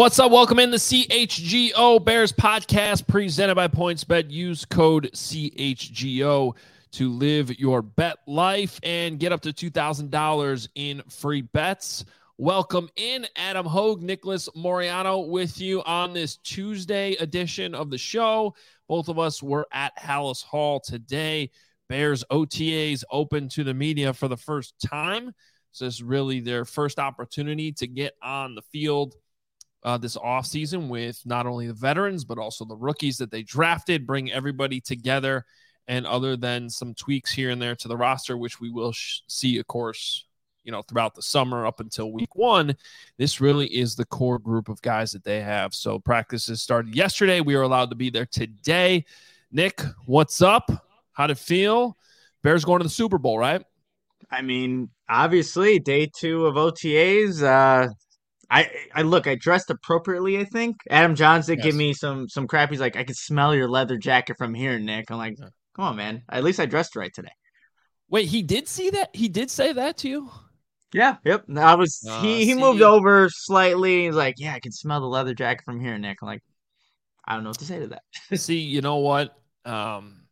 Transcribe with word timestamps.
What's 0.00 0.18
up? 0.18 0.32
Welcome 0.32 0.58
in 0.58 0.70
the 0.70 0.78
CHGO 0.78 2.02
Bears 2.02 2.32
podcast 2.32 3.06
presented 3.06 3.54
by 3.54 3.68
PointsBet. 3.68 4.30
Use 4.30 4.64
code 4.64 5.10
CHGO 5.12 6.56
to 6.92 7.10
live 7.10 7.58
your 7.58 7.82
bet 7.82 8.16
life 8.26 8.80
and 8.82 9.18
get 9.18 9.30
up 9.30 9.42
to 9.42 9.52
$2,000 9.52 10.68
in 10.74 11.02
free 11.10 11.42
bets. 11.42 12.06
Welcome 12.38 12.88
in 12.96 13.26
Adam 13.36 13.66
Hoge, 13.66 14.00
Nicholas 14.00 14.48
Moreano 14.54 15.18
with 15.18 15.60
you 15.60 15.82
on 15.82 16.14
this 16.14 16.38
Tuesday 16.38 17.12
edition 17.16 17.74
of 17.74 17.90
the 17.90 17.98
show. 17.98 18.54
Both 18.88 19.10
of 19.10 19.18
us 19.18 19.42
were 19.42 19.66
at 19.70 19.94
Halas 19.98 20.42
Hall 20.42 20.80
today. 20.80 21.50
Bears 21.90 22.24
OTAs 22.30 23.04
open 23.10 23.50
to 23.50 23.64
the 23.64 23.74
media 23.74 24.14
for 24.14 24.28
the 24.28 24.36
first 24.38 24.72
time. 24.82 25.34
So 25.72 25.84
this 25.84 25.96
is 25.96 26.02
really 26.02 26.40
their 26.40 26.64
first 26.64 26.98
opportunity 26.98 27.70
to 27.72 27.86
get 27.86 28.14
on 28.22 28.54
the 28.54 28.62
field 28.62 29.14
uh, 29.82 29.98
this 29.98 30.16
offseason 30.16 30.88
with 30.88 31.20
not 31.24 31.46
only 31.46 31.66
the 31.66 31.72
veterans, 31.72 32.24
but 32.24 32.38
also 32.38 32.64
the 32.64 32.76
rookies 32.76 33.18
that 33.18 33.30
they 33.30 33.42
drafted, 33.42 34.06
bring 34.06 34.30
everybody 34.30 34.80
together. 34.80 35.44
And 35.88 36.06
other 36.06 36.36
than 36.36 36.70
some 36.70 36.94
tweaks 36.94 37.32
here 37.32 37.50
and 37.50 37.60
there 37.60 37.74
to 37.76 37.88
the 37.88 37.96
roster, 37.96 38.36
which 38.36 38.60
we 38.60 38.70
will 38.70 38.92
sh- 38.92 39.20
see, 39.26 39.58
of 39.58 39.66
course, 39.66 40.24
you 40.62 40.70
know, 40.70 40.82
throughout 40.82 41.14
the 41.14 41.22
summer 41.22 41.66
up 41.66 41.80
until 41.80 42.12
week 42.12 42.36
one, 42.36 42.76
this 43.16 43.40
really 43.40 43.66
is 43.66 43.96
the 43.96 44.04
core 44.04 44.38
group 44.38 44.68
of 44.68 44.80
guys 44.82 45.12
that 45.12 45.24
they 45.24 45.40
have. 45.40 45.74
So 45.74 45.98
practices 45.98 46.60
started 46.60 46.94
yesterday. 46.94 47.40
We 47.40 47.54
are 47.54 47.62
allowed 47.62 47.90
to 47.90 47.96
be 47.96 48.10
there 48.10 48.26
today. 48.26 49.04
Nick, 49.50 49.80
what's 50.04 50.42
up? 50.42 50.70
How'd 51.12 51.30
it 51.30 51.38
feel? 51.38 51.96
Bears 52.42 52.64
going 52.64 52.80
to 52.80 52.84
the 52.84 52.90
Super 52.90 53.18
Bowl, 53.18 53.38
right? 53.38 53.64
I 54.30 54.42
mean, 54.42 54.90
obviously, 55.08 55.78
day 55.80 56.06
two 56.06 56.46
of 56.46 56.54
OTAs. 56.54 57.42
Uh, 57.42 57.92
I 58.50 58.68
I 58.94 59.02
look, 59.02 59.26
I 59.26 59.36
dressed 59.36 59.70
appropriately. 59.70 60.38
I 60.38 60.44
think 60.44 60.76
Adam 60.90 61.14
Jahns 61.14 61.46
did 61.46 61.58
Yes. 61.58 61.66
give 61.66 61.74
me 61.76 61.92
some 61.94 62.28
some 62.28 62.46
crap. 62.48 62.70
He's 62.70 62.80
like, 62.80 62.96
I 62.96 63.04
can 63.04 63.14
smell 63.14 63.54
your 63.54 63.68
leather 63.68 63.96
jacket 63.96 64.36
from 64.38 64.54
here, 64.54 64.78
Nick. 64.78 65.10
I'm 65.10 65.18
like, 65.18 65.36
come 65.76 65.84
on, 65.84 65.96
man. 65.96 66.22
At 66.28 66.42
least 66.44 66.58
I 66.60 66.66
dressed 66.66 66.96
right 66.96 67.12
today. 67.14 67.30
Wait, 68.08 68.26
he 68.26 68.42
did 68.42 68.66
see 68.66 68.90
that? 68.90 69.10
He 69.14 69.28
did 69.28 69.50
say 69.50 69.72
that 69.72 69.98
to 69.98 70.08
you? 70.08 70.30
Yeah. 70.92 71.16
Yep. 71.24 71.44
I 71.56 71.76
was. 71.76 72.04
Uh, 72.08 72.20
he 72.22 72.44
he 72.44 72.54
see- 72.54 72.58
moved 72.58 72.82
over 72.82 73.28
slightly. 73.30 74.06
He's 74.06 74.16
like, 74.16 74.34
yeah, 74.38 74.54
I 74.54 74.58
can 74.60 74.72
smell 74.72 75.00
the 75.00 75.06
leather 75.06 75.32
jacket 75.34 75.62
from 75.64 75.78
here, 75.78 75.96
Nick. 75.96 76.18
I'm 76.20 76.26
like, 76.26 76.42
I 77.24 77.34
don't 77.34 77.44
know 77.44 77.50
what 77.50 77.58
to 77.60 77.64
say 77.64 77.78
to 77.78 77.86
that. 77.88 78.02
See, 78.40 78.58
you 78.58 78.80
know 78.80 78.96
what? 78.96 79.38
Um, 79.64 80.22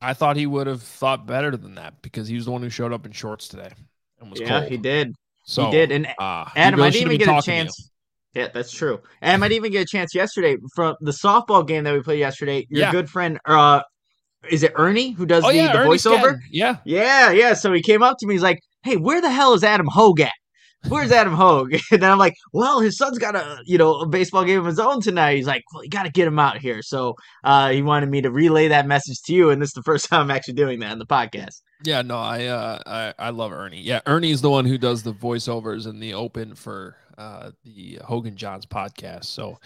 I 0.00 0.14
thought 0.14 0.36
he 0.36 0.46
would 0.46 0.66
have 0.66 0.82
thought 0.82 1.26
better 1.26 1.54
than 1.54 1.74
that 1.74 2.00
because 2.00 2.28
he 2.28 2.34
was 2.36 2.46
the 2.46 2.50
one 2.52 2.62
who 2.62 2.70
showed 2.70 2.94
up 2.94 3.04
in 3.04 3.12
shorts 3.12 3.48
today 3.48 3.70
and 4.18 4.30
was 4.30 4.40
yeah, 4.40 4.60
cold. 4.60 4.70
he 4.70 4.78
did. 4.78 5.14
So 5.50 5.64
he 5.64 5.70
did. 5.72 5.90
And 5.92 6.06
Uh, 6.18 6.44
Adam, 6.54 6.80
I 6.80 6.90
didn't 6.90 7.06
even 7.12 7.18
get 7.18 7.28
a 7.28 7.32
talking 7.32 7.52
to 7.52 7.58
you. 7.58 7.64
chance. 7.64 7.90
Yeah, 8.34 8.48
that's 8.54 8.70
true. 8.70 9.00
And 9.20 9.32
I 9.32 9.36
might 9.36 9.52
even 9.52 9.72
get 9.72 9.82
a 9.82 9.86
chance 9.86 10.14
yesterday 10.14 10.56
from 10.76 10.94
the 11.00 11.10
softball 11.10 11.66
game 11.66 11.82
that 11.84 11.92
we 11.92 12.00
played 12.00 12.20
yesterday. 12.20 12.66
Your 12.70 12.82
Yeah. 12.82 12.90
good 12.92 13.10
friend, 13.10 13.40
uh, 13.44 13.80
is 14.48 14.62
it 14.62 14.72
Ernie 14.76 15.10
who 15.10 15.26
does 15.26 15.44
Oh 15.44 15.48
the, 15.50 15.56
yeah, 15.56 15.72
the 15.72 15.78
voiceover? 15.78 16.38
Yeah, 16.50 16.76
Yeah, 16.84 17.32
yeah. 17.32 17.54
So 17.54 17.72
he 17.72 17.82
came 17.82 18.02
up 18.02 18.16
to 18.20 18.26
me. 18.26 18.34
He's 18.34 18.42
like, 18.42 18.60
"Hey, 18.84 18.96
where 18.96 19.20
the 19.20 19.30
hell 19.30 19.52
is 19.54 19.64
Adam 19.64 19.88
Hoge 19.90 20.20
at? 20.20 20.32
Where's 20.88 21.12
Adam 21.12 21.34
Hoge?" 21.34 21.82
And 21.92 22.02
then 22.02 22.10
I'm 22.10 22.18
like, 22.18 22.34
"Well, 22.52 22.80
his 22.80 22.96
son's 22.96 23.18
got 23.18 23.36
a 23.36 23.58
you 23.64 23.78
know 23.78 23.96
a 24.00 24.06
baseball 24.06 24.44
game 24.44 24.58
of 24.60 24.66
his 24.66 24.78
own 24.78 25.00
tonight." 25.00 25.36
He's 25.36 25.46
like, 25.46 25.62
"Well, 25.72 25.84
you 25.84 25.90
got 25.90 26.04
to 26.04 26.10
get 26.10 26.26
him 26.26 26.38
out 26.38 26.58
here." 26.58 26.82
So 26.82 27.14
uh, 27.44 27.70
he 27.70 27.82
wanted 27.82 28.10
me 28.10 28.22
to 28.22 28.30
relay 28.30 28.68
that 28.68 28.86
message 28.86 29.20
to 29.26 29.34
you, 29.34 29.50
and 29.50 29.60
this 29.60 29.70
is 29.70 29.74
the 29.74 29.82
first 29.82 30.08
time 30.10 30.22
I'm 30.22 30.30
actually 30.30 30.54
doing 30.54 30.80
that 30.80 30.92
in 30.92 30.98
the 30.98 31.06
podcast. 31.06 31.62
yeah. 31.82 32.02
No, 32.02 32.18
I, 32.18 32.46
uh, 32.46 32.78
I, 32.86 33.14
I 33.18 33.30
love 33.30 33.52
Ernie. 33.52 33.80
Yeah, 33.82 34.00
Ernie's 34.06 34.40
the 34.42 34.50
one 34.50 34.64
who 34.64 34.78
does 34.78 35.02
the 35.02 35.12
voiceovers 35.14 35.86
in 35.86 36.00
the 36.00 36.14
open 36.14 36.54
for 36.54 36.96
uh 37.18 37.50
the 37.64 38.00
Hogan 38.04 38.34
Jahns 38.36 38.66
podcast. 38.66 39.24
So, 39.26 39.58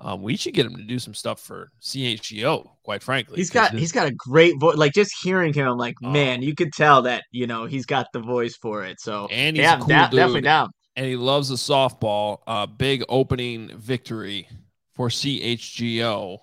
um, 0.00 0.22
we 0.22 0.36
should 0.36 0.54
get 0.54 0.64
him 0.66 0.76
to 0.76 0.82
do 0.82 0.98
some 0.98 1.14
stuff 1.14 1.40
for 1.40 1.70
CHGO. 1.82 2.68
Quite 2.84 3.02
frankly, 3.02 3.36
He's 3.36 3.50
got 3.50 3.72
this- 3.72 3.80
he's 3.80 3.92
got 3.92 4.06
a 4.06 4.12
great 4.14 4.54
voice. 4.60 4.76
Like 4.76 4.92
just 4.92 5.12
hearing 5.22 5.52
him, 5.52 5.66
I'm 5.66 5.76
like, 5.78 5.96
Oh. 6.02 6.10
man, 6.10 6.42
you 6.42 6.54
could 6.54 6.72
tell 6.72 7.02
that 7.02 7.24
you 7.32 7.46
know 7.46 7.64
he's 7.66 7.84
got 7.86 8.06
the 8.12 8.20
voice 8.20 8.56
for 8.56 8.84
it. 8.84 9.00
So 9.00 9.26
And 9.30 9.56
he's 9.56 9.62
yeah, 9.64 9.74
a 9.76 9.78
cool 9.78 9.88
da- 9.88 10.08
definitely 10.08 10.42
down. 10.42 10.70
and 10.96 11.06
he 11.06 11.16
loves 11.16 11.48
the 11.48 11.56
softball. 11.56 12.38
Uh, 12.46 12.66
big 12.66 13.02
opening 13.08 13.76
victory 13.76 14.48
for 14.94 15.08
CHGO. 15.08 16.38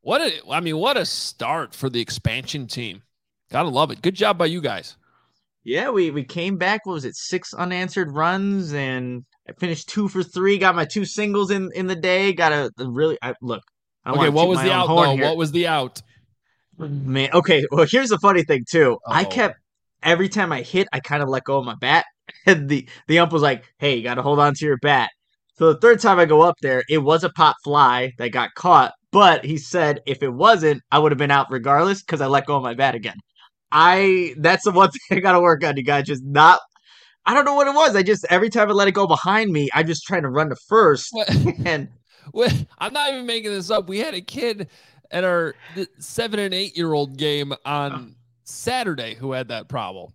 What 0.00 0.20
a, 0.20 0.32
I 0.50 0.60
mean, 0.60 0.76
what 0.76 0.96
a 0.98 1.06
start 1.06 1.74
for 1.74 1.88
the 1.88 2.00
expansion 2.00 2.66
team. 2.66 3.02
Gotta 3.50 3.68
love 3.68 3.90
it. 3.90 4.02
Good 4.02 4.14
job 4.14 4.36
by 4.36 4.46
you 4.46 4.60
guys. 4.60 4.96
Yeah, 5.64 5.90
we 5.90 6.10
we 6.10 6.24
came 6.24 6.58
back. 6.58 6.84
What 6.84 6.94
was 6.94 7.04
it? 7.06 7.16
Six 7.16 7.54
unanswered 7.54 8.12
runs, 8.12 8.72
and 8.74 9.24
I 9.48 9.52
finished 9.52 9.88
two 9.88 10.08
for 10.08 10.22
three. 10.22 10.58
Got 10.58 10.76
my 10.76 10.84
two 10.84 11.04
singles 11.06 11.50
in 11.50 11.70
in 11.74 11.86
the 11.86 11.96
day. 11.96 12.32
Got 12.34 12.52
a, 12.52 12.70
a 12.78 12.90
really 12.90 13.18
I, 13.22 13.34
look. 13.40 13.62
I 14.04 14.12
Okay, 14.12 14.28
what 14.28 14.48
was 14.48 14.60
the 14.60 14.72
out 14.72 14.92
though? 14.94 15.16
here. 15.16 15.24
What 15.24 15.36
was 15.38 15.52
the 15.52 15.66
out? 15.66 16.02
Man, 16.78 17.30
okay. 17.32 17.64
Well, 17.70 17.86
here's 17.90 18.10
the 18.10 18.18
funny 18.18 18.42
thing 18.44 18.64
too. 18.70 18.98
I 19.10 19.22
Uh-oh. 19.22 19.30
kept 19.30 19.56
every 20.02 20.28
time 20.28 20.52
I 20.52 20.62
hit, 20.62 20.88
I 20.92 21.00
kind 21.00 21.22
of 21.22 21.28
let 21.28 21.44
go 21.44 21.58
of 21.58 21.64
my 21.64 21.74
bat, 21.80 22.04
and 22.46 22.68
the 22.68 22.88
the 23.08 23.18
ump 23.20 23.32
was 23.32 23.42
like, 23.42 23.64
"Hey, 23.78 23.96
you 23.96 24.02
got 24.02 24.14
to 24.16 24.22
hold 24.22 24.38
on 24.40 24.54
to 24.54 24.66
your 24.66 24.78
bat." 24.78 25.10
So 25.56 25.72
the 25.72 25.80
third 25.80 26.00
time 26.00 26.18
I 26.18 26.26
go 26.26 26.42
up 26.42 26.56
there, 26.62 26.82
it 26.88 26.98
was 26.98 27.24
a 27.24 27.30
pop 27.30 27.56
fly 27.64 28.12
that 28.18 28.30
got 28.30 28.54
caught, 28.54 28.92
but 29.12 29.44
he 29.44 29.56
said 29.56 30.00
if 30.06 30.22
it 30.22 30.30
wasn't, 30.32 30.82
I 30.90 30.98
would 30.98 31.12
have 31.12 31.18
been 31.18 31.30
out 31.30 31.46
regardless 31.50 32.02
because 32.02 32.20
I 32.20 32.26
let 32.26 32.46
go 32.46 32.56
of 32.56 32.62
my 32.64 32.74
bat 32.74 32.94
again. 32.96 33.16
I 33.74 34.34
that's 34.38 34.64
the 34.64 34.70
one 34.70 34.90
thing 35.08 35.18
I 35.18 35.20
got 35.20 35.32
to 35.32 35.40
work 35.40 35.62
on. 35.64 35.76
You 35.76 35.82
guys 35.82 36.06
just 36.06 36.24
not. 36.24 36.60
I 37.26 37.34
don't 37.34 37.44
know 37.44 37.54
what 37.54 37.66
it 37.66 37.74
was. 37.74 37.96
I 37.96 38.02
just 38.02 38.24
every 38.30 38.48
time 38.48 38.70
I 38.70 38.72
let 38.72 38.88
it 38.88 38.92
go 38.92 39.06
behind 39.06 39.50
me, 39.50 39.68
I'm 39.74 39.86
just 39.86 40.04
trying 40.04 40.22
to 40.22 40.28
run 40.28 40.48
to 40.50 40.56
first, 40.68 41.08
What? 41.12 41.28
and 41.66 41.88
What- 42.30 42.54
I'm 42.78 42.94
not 42.94 43.12
even 43.12 43.26
making 43.26 43.50
this 43.50 43.70
up. 43.70 43.88
We 43.88 43.98
had 43.98 44.14
a 44.14 44.20
kid 44.22 44.68
at 45.10 45.24
our 45.24 45.54
seven 45.98 46.40
and 46.40 46.54
eight 46.54 46.76
year 46.76 46.92
old 46.92 47.18
game 47.18 47.52
on 47.66 47.92
oh. 47.92 48.14
Saturday 48.44 49.14
who 49.14 49.32
had 49.32 49.48
that 49.48 49.68
problem. 49.68 50.12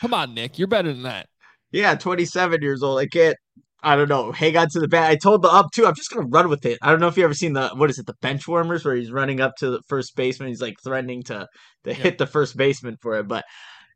Come 0.00 0.14
on, 0.14 0.34
Nick. 0.34 0.58
You're 0.58 0.68
better 0.68 0.92
than 0.92 1.02
that. 1.02 1.28
Yeah, 1.72 1.94
27 1.94 2.62
years 2.62 2.82
old. 2.82 2.98
I 2.98 3.06
can't, 3.06 3.36
I 3.82 3.96
don't 3.96 4.08
know, 4.08 4.32
hang 4.32 4.56
on 4.56 4.68
to 4.70 4.80
the 4.80 4.88
bat. 4.88 5.10
I 5.10 5.16
told 5.16 5.42
the 5.42 5.48
up 5.48 5.70
too, 5.72 5.86
I'm 5.86 5.94
just 5.94 6.10
going 6.10 6.24
to 6.24 6.30
run 6.30 6.48
with 6.48 6.66
it. 6.66 6.78
I 6.82 6.90
don't 6.90 7.00
know 7.00 7.08
if 7.08 7.16
you 7.16 7.24
ever 7.24 7.34
seen 7.34 7.54
the, 7.54 7.70
what 7.70 7.90
is 7.90 7.98
it, 7.98 8.06
the 8.06 8.14
bench 8.20 8.46
warmers 8.46 8.84
where 8.84 8.94
he's 8.94 9.10
running 9.10 9.40
up 9.40 9.56
to 9.56 9.70
the 9.70 9.82
first 9.88 10.14
baseman. 10.16 10.48
He's 10.48 10.60
like 10.60 10.76
threatening 10.82 11.22
to, 11.24 11.48
to 11.84 11.94
hit 11.94 12.18
the 12.18 12.26
first 12.26 12.56
baseman 12.56 12.96
for 13.00 13.18
it. 13.18 13.28
But 13.28 13.44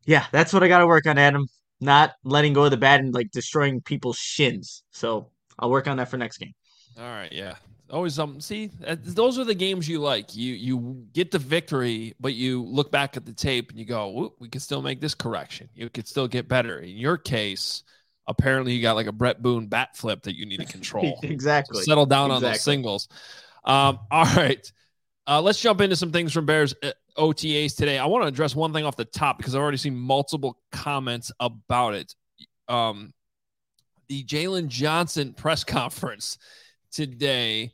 yeah, 0.05 0.25
that's 0.31 0.53
what 0.53 0.63
I 0.63 0.67
got 0.67 0.79
to 0.79 0.87
work 0.87 1.05
on, 1.05 1.17
Adam. 1.17 1.47
Not 1.81 2.13
letting 2.23 2.53
go 2.53 2.65
of 2.65 2.71
the 2.71 2.77
bat 2.77 2.99
and 2.99 3.13
like 3.13 3.31
destroying 3.31 3.81
people's 3.81 4.17
shins. 4.17 4.83
So 4.91 5.29
I'll 5.59 5.69
work 5.69 5.87
on 5.87 5.97
that 5.97 6.09
for 6.09 6.17
next 6.17 6.37
game. 6.37 6.53
All 6.97 7.03
right, 7.03 7.31
yeah. 7.31 7.55
Always 7.91 8.17
um 8.17 8.41
see 8.41 8.71
uh, 8.87 8.95
those 8.99 9.37
are 9.37 9.43
the 9.43 9.53
games 9.53 9.87
you 9.87 9.99
like. 9.99 10.35
You 10.35 10.53
you 10.53 11.05
get 11.13 11.29
the 11.29 11.37
victory, 11.37 12.15
but 12.19 12.33
you 12.33 12.63
look 12.63 12.91
back 12.91 13.15
at 13.15 13.27
the 13.27 13.33
tape 13.33 13.69
and 13.69 13.77
you 13.77 13.85
go, 13.85 14.09
"Whoop, 14.09 14.33
we 14.39 14.49
can 14.49 14.59
still 14.59 14.81
make 14.81 15.01
this 15.01 15.13
correction. 15.13 15.69
You 15.75 15.89
could 15.89 16.07
still 16.07 16.27
get 16.27 16.47
better." 16.47 16.79
In 16.79 16.97
your 16.97 17.17
case, 17.17 17.83
apparently 18.27 18.73
you 18.73 18.81
got 18.81 18.95
like 18.95 19.07
a 19.07 19.11
Brett 19.11 19.41
Boone 19.41 19.67
bat 19.67 19.95
flip 19.95 20.23
that 20.23 20.35
you 20.35 20.45
need 20.45 20.59
to 20.59 20.65
control. 20.71 21.19
exactly. 21.23 21.83
Settle 21.83 22.05
down 22.05 22.31
on 22.31 22.41
those 22.41 22.61
singles. 22.61 23.07
Um, 23.63 23.99
all 24.11 24.25
right. 24.35 24.71
Uh, 25.27 25.41
let's 25.41 25.59
jump 25.59 25.81
into 25.81 25.95
some 25.95 26.11
things 26.11 26.31
from 26.31 26.45
Bears 26.45 26.75
uh, 26.83 26.91
OTAs 27.17 27.75
today. 27.75 27.97
I 27.97 28.05
want 28.05 28.23
to 28.23 28.27
address 28.27 28.55
one 28.55 28.73
thing 28.73 28.85
off 28.85 28.95
the 28.95 29.05
top 29.05 29.37
because 29.37 29.55
I've 29.55 29.61
already 29.61 29.77
seen 29.77 29.95
multiple 29.95 30.59
comments 30.71 31.31
about 31.39 31.95
it. 31.95 32.13
Um, 32.67 33.13
the 34.07 34.23
Jalen 34.23 34.67
Johnson 34.67 35.33
press 35.33 35.63
conference 35.63 36.37
today. 36.91 37.71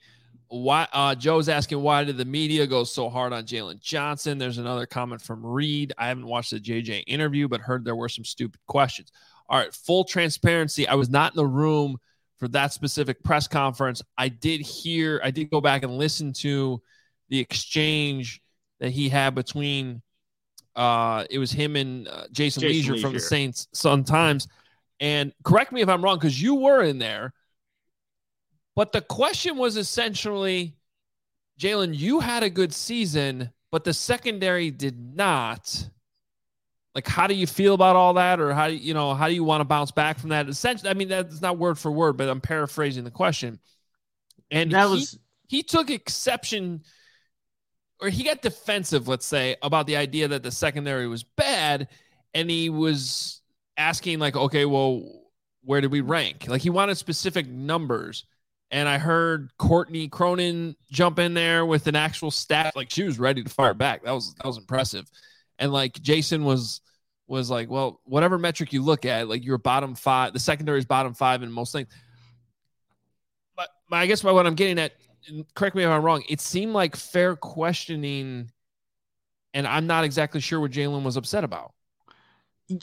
Why 0.47 0.85
uh, 0.91 1.15
Joe's 1.15 1.47
asking 1.47 1.81
why 1.81 2.03
did 2.03 2.17
the 2.17 2.25
media 2.25 2.67
go 2.67 2.83
so 2.83 3.09
hard 3.09 3.31
on 3.31 3.45
Jalen 3.45 3.79
Johnson? 3.79 4.37
There's 4.37 4.57
another 4.57 4.85
comment 4.85 5.21
from 5.21 5.45
Reed. 5.45 5.93
I 5.97 6.07
haven't 6.07 6.27
watched 6.27 6.51
the 6.51 6.59
JJ 6.59 7.05
interview, 7.07 7.47
but 7.47 7.61
heard 7.61 7.85
there 7.85 7.95
were 7.95 8.09
some 8.09 8.25
stupid 8.25 8.59
questions. 8.67 9.11
All 9.51 9.59
right, 9.59 9.73
full 9.73 10.05
transparency. 10.05 10.87
I 10.87 10.95
was 10.95 11.09
not 11.09 11.33
in 11.33 11.35
the 11.35 11.45
room 11.45 11.97
for 12.39 12.47
that 12.47 12.71
specific 12.71 13.21
press 13.21 13.49
conference. 13.49 14.01
I 14.17 14.29
did 14.29 14.61
hear, 14.61 15.19
I 15.23 15.29
did 15.29 15.51
go 15.51 15.59
back 15.59 15.83
and 15.83 15.97
listen 15.97 16.31
to 16.35 16.81
the 17.27 17.37
exchange 17.37 18.41
that 18.79 18.91
he 18.91 19.09
had 19.09 19.35
between 19.35 20.01
uh 20.77 21.25
it 21.29 21.37
was 21.37 21.51
him 21.51 21.75
and 21.75 22.07
uh, 22.07 22.23
Jason, 22.31 22.61
Jason 22.61 22.93
Lieser 22.93 23.01
from 23.01 23.13
the 23.13 23.19
Saints 23.19 23.67
Sun 23.73 24.05
Times. 24.05 24.47
And 25.01 25.33
correct 25.43 25.73
me 25.73 25.81
if 25.81 25.89
I'm 25.89 26.01
wrong 26.01 26.17
because 26.17 26.41
you 26.41 26.55
were 26.55 26.81
in 26.83 26.97
there. 26.97 27.33
But 28.75 28.93
the 28.93 29.01
question 29.01 29.57
was 29.57 29.75
essentially, 29.75 30.77
Jalen, 31.59 31.97
you 31.97 32.21
had 32.21 32.43
a 32.43 32.49
good 32.49 32.73
season, 32.73 33.51
but 33.69 33.83
the 33.83 33.93
secondary 33.93 34.71
did 34.71 34.97
not. 34.97 35.89
Like, 36.93 37.07
how 37.07 37.27
do 37.27 37.33
you 37.33 37.47
feel 37.47 37.73
about 37.73 37.95
all 37.95 38.15
that, 38.15 38.39
or 38.41 38.53
how 38.53 38.67
do 38.67 38.75
you, 38.75 38.93
know 38.93 39.13
how 39.13 39.27
do 39.27 39.33
you 39.33 39.43
want 39.43 39.61
to 39.61 39.65
bounce 39.65 39.91
back 39.91 40.19
from 40.19 40.29
that? 40.29 40.49
Essentially, 40.49 40.89
I 40.89 40.93
mean 40.93 41.07
that's 41.07 41.41
not 41.41 41.57
word 41.57 41.79
for 41.79 41.91
word, 41.91 42.17
but 42.17 42.29
I'm 42.29 42.41
paraphrasing 42.41 43.03
the 43.05 43.11
question. 43.11 43.59
And 44.51 44.71
that 44.71 44.87
he- 44.87 44.91
was, 44.91 45.19
he 45.47 45.63
took 45.63 45.89
exception 45.89 46.83
or 48.01 48.09
he 48.09 48.23
got 48.23 48.41
defensive, 48.41 49.07
let's 49.07 49.25
say, 49.25 49.55
about 49.61 49.87
the 49.87 49.95
idea 49.97 50.27
that 50.29 50.43
the 50.43 50.51
secondary 50.51 51.07
was 51.07 51.23
bad. 51.23 51.87
And 52.33 52.49
he 52.49 52.69
was 52.69 53.41
asking, 53.77 54.19
like, 54.19 54.35
okay, 54.35 54.65
well, 54.65 55.03
where 55.63 55.81
did 55.81 55.91
we 55.91 56.01
rank? 56.01 56.47
Like 56.47 56.61
he 56.61 56.69
wanted 56.69 56.95
specific 56.97 57.47
numbers. 57.47 58.25
and 58.71 58.87
I 58.87 58.97
heard 58.97 59.51
Courtney 59.57 60.07
Cronin 60.07 60.75
jump 60.91 61.19
in 61.19 61.33
there 61.33 61.65
with 61.65 61.87
an 61.87 61.95
actual 61.95 62.31
stat. 62.31 62.75
Like 62.75 62.89
she 62.89 63.03
was 63.03 63.19
ready 63.19 63.43
to 63.43 63.49
fire 63.49 63.73
back. 63.73 64.03
That 64.03 64.11
was 64.13 64.33
that 64.35 64.47
was 64.47 64.57
impressive. 64.57 65.05
And 65.61 65.71
like 65.71 66.01
Jason 66.01 66.43
was 66.43 66.81
was 67.27 67.49
like, 67.49 67.69
well, 67.69 68.01
whatever 68.03 68.37
metric 68.37 68.73
you 68.73 68.81
look 68.81 69.05
at, 69.05 69.29
like 69.29 69.45
you're 69.45 69.57
bottom 69.57 69.95
five, 69.95 70.33
the 70.33 70.39
secondary 70.39 70.79
is 70.79 70.85
bottom 70.85 71.13
five 71.13 71.43
in 71.43 71.51
most 71.51 71.71
things. 71.71 71.87
But, 73.55 73.69
but 73.89 73.97
I 73.97 74.07
guess 74.07 74.21
by 74.21 74.33
what 74.33 74.45
I'm 74.45 74.55
getting 74.55 74.79
at, 74.79 74.91
correct 75.55 75.77
me 75.77 75.83
if 75.83 75.89
I'm 75.89 76.03
wrong, 76.03 76.23
it 76.27 76.41
seemed 76.41 76.73
like 76.73 76.97
fair 76.97 77.37
questioning, 77.37 78.51
and 79.53 79.65
I'm 79.65 79.87
not 79.87 80.03
exactly 80.03 80.41
sure 80.41 80.59
what 80.59 80.71
Jalen 80.71 81.03
was 81.03 81.15
upset 81.15 81.45
about. 81.45 81.71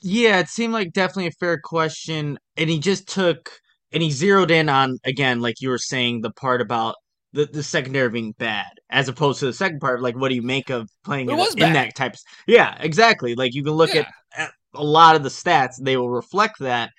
Yeah, 0.02 0.38
it 0.38 0.48
seemed 0.48 0.72
like 0.72 0.92
definitely 0.94 1.26
a 1.26 1.32
fair 1.32 1.60
question, 1.60 2.38
and 2.56 2.70
he 2.70 2.78
just 2.78 3.06
took 3.06 3.50
and 3.92 4.02
he 4.02 4.10
zeroed 4.10 4.50
in 4.50 4.68
on 4.68 4.98
again, 5.04 5.40
like 5.40 5.60
you 5.60 5.68
were 5.68 5.78
saying, 5.78 6.22
the 6.22 6.30
part 6.30 6.62
about 6.62 6.94
the, 7.32 7.46
the 7.46 7.62
secondary 7.62 8.08
being 8.10 8.32
bad, 8.38 8.70
as 8.90 9.08
opposed 9.08 9.40
to 9.40 9.46
the 9.46 9.52
second 9.52 9.80
part, 9.80 10.02
like 10.02 10.16
what 10.16 10.28
do 10.28 10.34
you 10.34 10.42
make 10.42 10.70
of 10.70 10.88
playing 11.04 11.30
in, 11.30 11.38
in, 11.38 11.72
that 11.74 11.94
type? 11.94 12.14
Of, 12.14 12.20
yeah, 12.46 12.76
exactly. 12.80 13.34
Like 13.34 13.54
you 13.54 13.62
can 13.62 13.74
look 13.74 13.94
yeah. 13.94 14.08
at, 14.36 14.44
at 14.44 14.50
a 14.74 14.84
lot 14.84 15.16
of 15.16 15.22
the 15.22 15.28
stats; 15.28 15.74
they 15.80 15.96
will 15.96 16.10
reflect 16.10 16.58
that. 16.60 16.90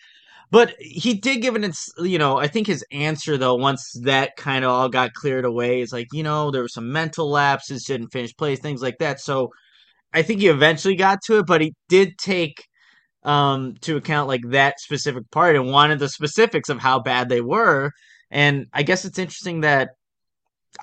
But 0.52 0.76
he 0.80 1.14
did 1.14 1.42
give 1.42 1.56
an, 1.56 1.72
you 2.00 2.18
know, 2.18 2.38
I 2.38 2.48
think 2.48 2.68
his 2.68 2.84
answer 2.92 3.38
though, 3.38 3.56
once 3.56 3.92
that 4.02 4.36
kind 4.36 4.66
of 4.66 4.72
all 4.72 4.90
got 4.90 5.14
cleared 5.14 5.46
away, 5.46 5.81
is 5.81 5.94
like, 5.94 6.08
you 6.12 6.24
know, 6.24 6.50
there 6.50 6.64
were 6.64 6.68
some 6.68 6.92
mental 6.92 7.30
lapses, 7.30 7.84
didn't 7.86 8.10
finish 8.10 8.36
plays, 8.36 8.60
things 8.60 8.81
like 8.81 8.98
that. 9.00 9.20
So 9.20 9.50
I 10.12 10.24
think 10.24 10.40
he 10.40 10.48
eventually 10.48 10.96
got 10.96 11.20
to 11.26 11.40
it, 11.40 11.46
but 11.46 11.62
he 11.62 11.76
did 11.88 12.18
take 12.18 12.66
um, 13.24 13.76
to 13.81 13.98
account 13.98 14.28
like 14.28 14.42
that 14.50 14.80
specific 14.80 15.30
part 15.31 15.56
and 15.56 15.72
wanted 15.72 16.00
the 16.00 16.10
specifics 16.10 16.70
of 16.70 16.80
how 16.80 17.00
bad 17.00 17.30
they 17.30 17.42
were. 17.42 17.92
And 18.31 18.68
I 18.74 18.84
guess 18.84 19.06
it's 19.06 19.20
interesting 19.20 19.62
that 19.62 19.90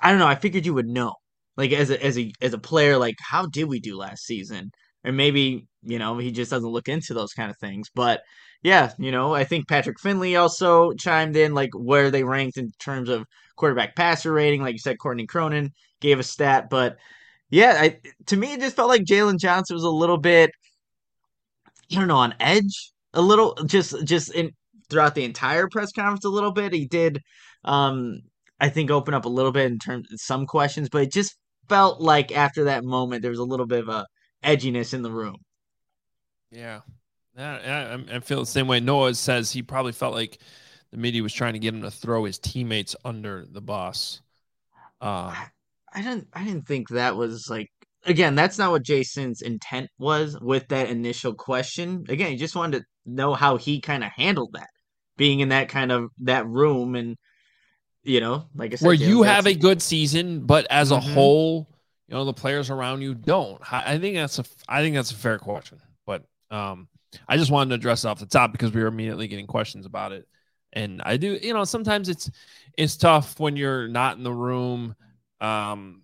I 0.01 0.09
don't 0.11 0.19
know. 0.19 0.27
I 0.27 0.35
figured 0.35 0.65
you 0.65 0.73
would 0.73 0.87
know, 0.87 1.13
like 1.57 1.71
as 1.71 1.89
a 1.89 2.03
as 2.03 2.17
a 2.17 2.31
as 2.41 2.53
a 2.53 2.57
player, 2.59 2.97
like 2.97 3.15
how 3.19 3.45
did 3.47 3.65
we 3.65 3.79
do 3.79 3.97
last 3.97 4.25
season? 4.25 4.71
Or 5.05 5.11
maybe 5.11 5.67
you 5.83 5.99
know 5.99 6.17
he 6.17 6.31
just 6.31 6.51
doesn't 6.51 6.69
look 6.69 6.87
into 6.89 7.13
those 7.13 7.33
kind 7.33 7.49
of 7.51 7.57
things. 7.57 7.89
But 7.93 8.21
yeah, 8.63 8.93
you 8.97 9.11
know, 9.11 9.33
I 9.33 9.43
think 9.43 9.67
Patrick 9.67 9.99
Finley 9.99 10.35
also 10.35 10.93
chimed 10.93 11.35
in 11.37 11.53
like 11.53 11.71
where 11.73 12.11
they 12.11 12.23
ranked 12.23 12.57
in 12.57 12.71
terms 12.79 13.09
of 13.09 13.25
quarterback 13.55 13.95
passer 13.95 14.31
rating. 14.33 14.61
Like 14.61 14.73
you 14.73 14.79
said, 14.79 14.99
Courtney 14.99 15.27
Cronin 15.27 15.71
gave 16.01 16.19
a 16.19 16.23
stat, 16.23 16.69
but 16.69 16.97
yeah, 17.49 17.77
I, 17.79 17.99
to 18.27 18.37
me 18.37 18.53
it 18.53 18.59
just 18.61 18.75
felt 18.75 18.89
like 18.89 19.03
Jalen 19.03 19.39
Johnson 19.39 19.75
was 19.75 19.83
a 19.83 19.89
little 19.89 20.17
bit 20.17 20.51
I 21.91 21.95
don't 21.95 22.07
know, 22.07 22.17
on 22.17 22.35
edge 22.39 22.91
a 23.13 23.21
little, 23.21 23.55
just 23.65 24.03
just 24.05 24.33
in 24.33 24.51
throughout 24.89 25.15
the 25.15 25.23
entire 25.23 25.67
press 25.67 25.91
conference 25.91 26.25
a 26.25 26.29
little 26.29 26.51
bit. 26.51 26.73
He 26.73 26.85
did, 26.85 27.21
um, 27.63 28.21
I 28.59 28.69
think, 28.69 28.91
open 28.91 29.13
up 29.13 29.25
a 29.25 29.29
little 29.29 29.51
bit 29.51 29.71
in 29.71 29.79
terms 29.79 30.11
of 30.11 30.19
some 30.19 30.45
questions, 30.45 30.89
but 30.89 31.03
it 31.03 31.11
just 31.11 31.35
felt 31.69 32.01
like 32.01 32.31
after 32.31 32.65
that 32.65 32.83
moment 32.83 33.21
there 33.21 33.31
was 33.31 33.39
a 33.39 33.43
little 33.43 33.67
bit 33.67 33.79
of 33.79 33.89
a 33.89 34.05
edginess 34.43 34.93
in 34.93 35.01
the 35.01 35.11
room. 35.11 35.35
Yeah, 36.51 36.81
yeah, 37.37 37.97
I, 38.09 38.15
I 38.15 38.19
feel 38.19 38.39
the 38.39 38.45
same 38.45 38.67
way. 38.67 38.79
Noah 38.79 39.13
says 39.13 39.51
he 39.51 39.61
probably 39.61 39.91
felt 39.91 40.13
like 40.13 40.39
the 40.91 40.97
media 40.97 41.21
was 41.21 41.33
trying 41.33 41.53
to 41.53 41.59
get 41.59 41.73
him 41.73 41.81
to 41.81 41.91
throw 41.91 42.23
his 42.23 42.39
teammates 42.39 42.95
under 43.03 43.45
the 43.49 43.61
bus. 43.61 44.21
Uh, 45.01 45.33
I, 45.35 45.47
I 45.93 46.01
didn't. 46.01 46.27
I 46.33 46.43
didn't 46.43 46.67
think 46.67 46.89
that 46.89 47.15
was 47.15 47.49
like 47.49 47.69
again, 48.07 48.35
that's 48.35 48.57
not 48.57 48.71
what 48.71 48.83
Jason's 48.83 49.41
intent 49.41 49.89
was 49.99 50.37
with 50.41 50.67
that 50.69 50.89
initial 50.89 51.33
question. 51.33 52.05
Again, 52.09 52.31
he 52.31 52.37
just 52.37 52.55
wanted 52.55 52.79
to 52.79 52.85
know 53.05 53.33
how 53.33 53.57
he 53.57 53.81
kind 53.81 54.03
of 54.03 54.11
handled 54.15 54.53
that, 54.53 54.69
being 55.17 55.41
in 55.41 55.49
that 55.49 55.69
kind 55.69 55.91
of 55.91 56.09
that 56.19 56.47
room, 56.47 56.95
and 56.95 57.17
you 58.07 58.19
know, 58.19 58.45
like 58.55 58.73
I 58.73 58.75
said, 58.77 58.85
where 58.85 58.95
you 58.95 59.23
have 59.23 59.47
a 59.47 59.53
good 59.53 59.81
season, 59.81 60.45
but 60.45 60.65
as 60.69 60.91
mm-hmm. 60.91 61.07
a 61.09 61.13
whole, 61.13 61.67
you 62.07 62.15
know, 62.15 62.25
the 62.25 62.33
players 62.33 62.69
around 62.69 63.01
you 63.01 63.13
don't. 63.13 63.61
I 63.71 63.97
think 63.97 64.15
that's 64.15 64.39
a, 64.39 64.45
I 64.67 64.81
think 64.81 64.95
that's 64.95 65.11
a 65.11 65.15
fair 65.15 65.37
question, 65.37 65.79
but 66.05 66.23
um, 66.49 66.87
I 67.27 67.37
just 67.37 67.51
wanted 67.51 67.69
to 67.69 67.75
address 67.75 68.05
it 68.05 68.07
off 68.07 68.19
the 68.19 68.25
top 68.25 68.51
because 68.51 68.71
we 68.71 68.81
were 68.81 68.87
immediately 68.87 69.27
getting 69.27 69.47
questions 69.47 69.85
about 69.85 70.13
it, 70.13 70.27
and 70.73 71.01
I 71.03 71.17
do, 71.17 71.37
you 71.41 71.53
know, 71.53 71.65
sometimes 71.65 72.09
it's 72.09 72.31
it's 72.77 72.95
tough 72.95 73.39
when 73.39 73.57
you're 73.57 73.87
not 73.87 74.17
in 74.17 74.23
the 74.23 74.33
room. 74.33 74.95
Um, 75.41 76.03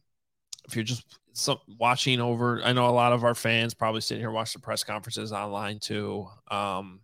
if 0.68 0.76
you're 0.76 0.84
just 0.84 1.20
some 1.34 1.58
watching 1.80 2.22
over. 2.22 2.62
I 2.64 2.74
know 2.74 2.88
a 2.88 2.92
lot 2.92 3.14
of 3.14 3.24
our 3.24 3.36
fans 3.36 3.74
probably 3.74 4.02
sitting 4.02 4.22
here 4.22 4.32
watch 4.32 4.54
the 4.54 4.60
press 4.60 4.84
conferences 4.84 5.34
online 5.34 5.80
too. 5.80 6.28
Um, 6.50 7.02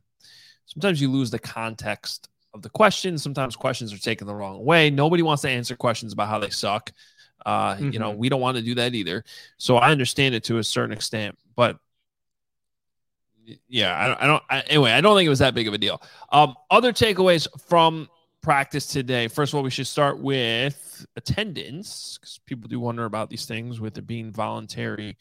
sometimes 0.66 1.02
you 1.02 1.10
lose 1.12 1.32
the 1.32 1.40
context 1.40 2.30
of 2.54 2.62
the 2.62 2.70
questions. 2.70 3.24
Sometimes 3.24 3.56
questions 3.56 3.94
are 3.94 4.00
taken 4.00 4.28
the 4.28 4.36
wrong 4.36 4.64
way. 4.64 4.90
Nobody 4.90 5.24
wants 5.24 5.42
to 5.44 5.50
answer 5.50 5.76
questions 5.76 6.14
about 6.14 6.30
how 6.30 6.40
they 6.40 6.50
suck. 6.50 6.92
Uh, 7.46 7.76
mm-hmm. 7.76 7.92
You 7.92 8.00
know, 8.00 8.12
mm-hmm. 8.12 8.20
we 8.20 8.30
don't 8.30 8.42
want 8.42 8.58
to 8.58 8.64
do 8.64 8.76
that 8.76 8.94
either. 8.96 9.24
So 9.58 9.78
I 9.78 9.92
understand 9.92 10.36
it 10.36 10.44
to 10.46 10.58
a 10.58 10.64
certain 10.64 10.92
extent, 10.92 11.38
but 11.56 11.78
yeah, 13.68 13.96
I, 13.96 14.24
I 14.24 14.28
don't. 14.28 14.44
I, 14.50 14.60
anyway, 14.62 14.92
I 14.92 15.02
don't 15.02 15.16
think 15.16 15.26
it 15.26 15.30
was 15.30 15.40
that 15.40 15.56
big 15.56 15.68
of 15.68 15.74
a 15.74 15.78
deal. 15.78 16.02
Um, 16.32 16.56
other 16.70 16.94
takeaways 16.94 17.48
from 17.68 18.08
practice 18.42 18.88
today. 18.88 19.28
First 19.28 19.54
of 19.54 19.58
all, 19.58 19.64
we 19.64 19.70
should 19.70 19.88
start 19.88 20.20
with 20.20 21.06
attendance 21.16 22.18
because 22.18 22.40
people 22.46 22.68
do 22.68 22.80
wonder 22.80 23.06
about 23.06 23.30
these 23.30 23.46
things 23.46 23.80
with 23.80 23.98
it 23.98 24.08
being 24.08 24.32
voluntary, 24.32 25.18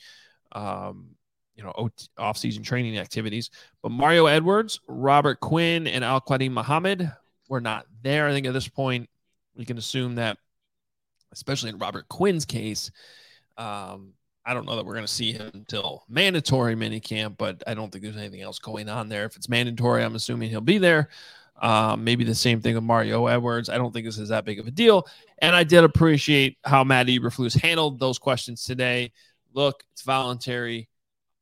um, 0.53 1.11
you 1.59 1.65
know, 1.65 1.91
off-season 2.17 2.63
training 2.63 2.99
activities. 2.99 3.51
But 3.83 3.91
Mario 3.91 4.27
Edwards, 4.27 4.81
Robert 4.87 5.41
Quinn, 5.41 5.89
and 5.89 6.05
Al 6.05 6.21
Quadin 6.21 6.53
Muhammad 6.53 7.13
were 7.49 7.61
not 7.61 7.85
there. 8.03 8.29
I 8.29 8.33
think 8.33 8.47
at 8.47 8.53
this 8.53 8.69
point, 8.69 9.11
we 9.57 9.65
can 9.65 9.77
assume 9.77 10.15
that, 10.15 10.39
especially 11.33 11.71
in 11.71 11.79
Robert 11.79 12.09
Quinn's 12.09 12.45
case, 12.45 12.93
um, 13.57 14.13
I 14.47 14.55
don't 14.55 14.67
know 14.67 14.77
that 14.77 14.87
we're 14.87 14.95
going 14.95 15.05
to 15.05 15.13
see 15.13 15.33
him 15.33 15.51
until 15.53 16.05
mandatory 16.09 16.77
minicamp, 16.77 17.37
but 17.37 17.63
I 17.67 17.75
don't 17.75 17.91
think 17.91 18.05
there's 18.05 18.17
anything 18.17 18.41
else 18.41 18.61
going 18.61 18.89
on 18.89 19.09
there. 19.09 19.25
If 19.25 19.37
it's 19.37 19.49
mandatory, 19.49 20.05
I'm 20.05 20.15
assuming 20.15 20.49
he'll 20.49 20.61
be 20.61 20.79
there. 20.79 21.09
Um, 21.61 22.05
maybe 22.05 22.23
the 22.23 22.37
same 22.37 22.61
thing 22.61 22.77
with 22.77 22.85
Mario 22.85 23.27
Edwards. 23.27 23.69
I 23.69 23.79
don't 23.79 23.93
think 23.93 24.07
this 24.07 24.17
is 24.17 24.29
that 24.29 24.45
big 24.45 24.61
of 24.61 24.69
a 24.69 24.71
deal. 24.71 25.09
And 25.39 25.57
I 25.57 25.65
did 25.65 25.83
appreciate 25.83 26.57
how 26.65 26.85
Matt 26.85 27.09
Eberflus 27.09 27.61
handled 27.61 27.99
those 27.99 28.19
questions 28.19 28.63
today. 28.63 29.11
Look, 29.53 29.83
it's 29.93 30.03
voluntary. 30.03 30.89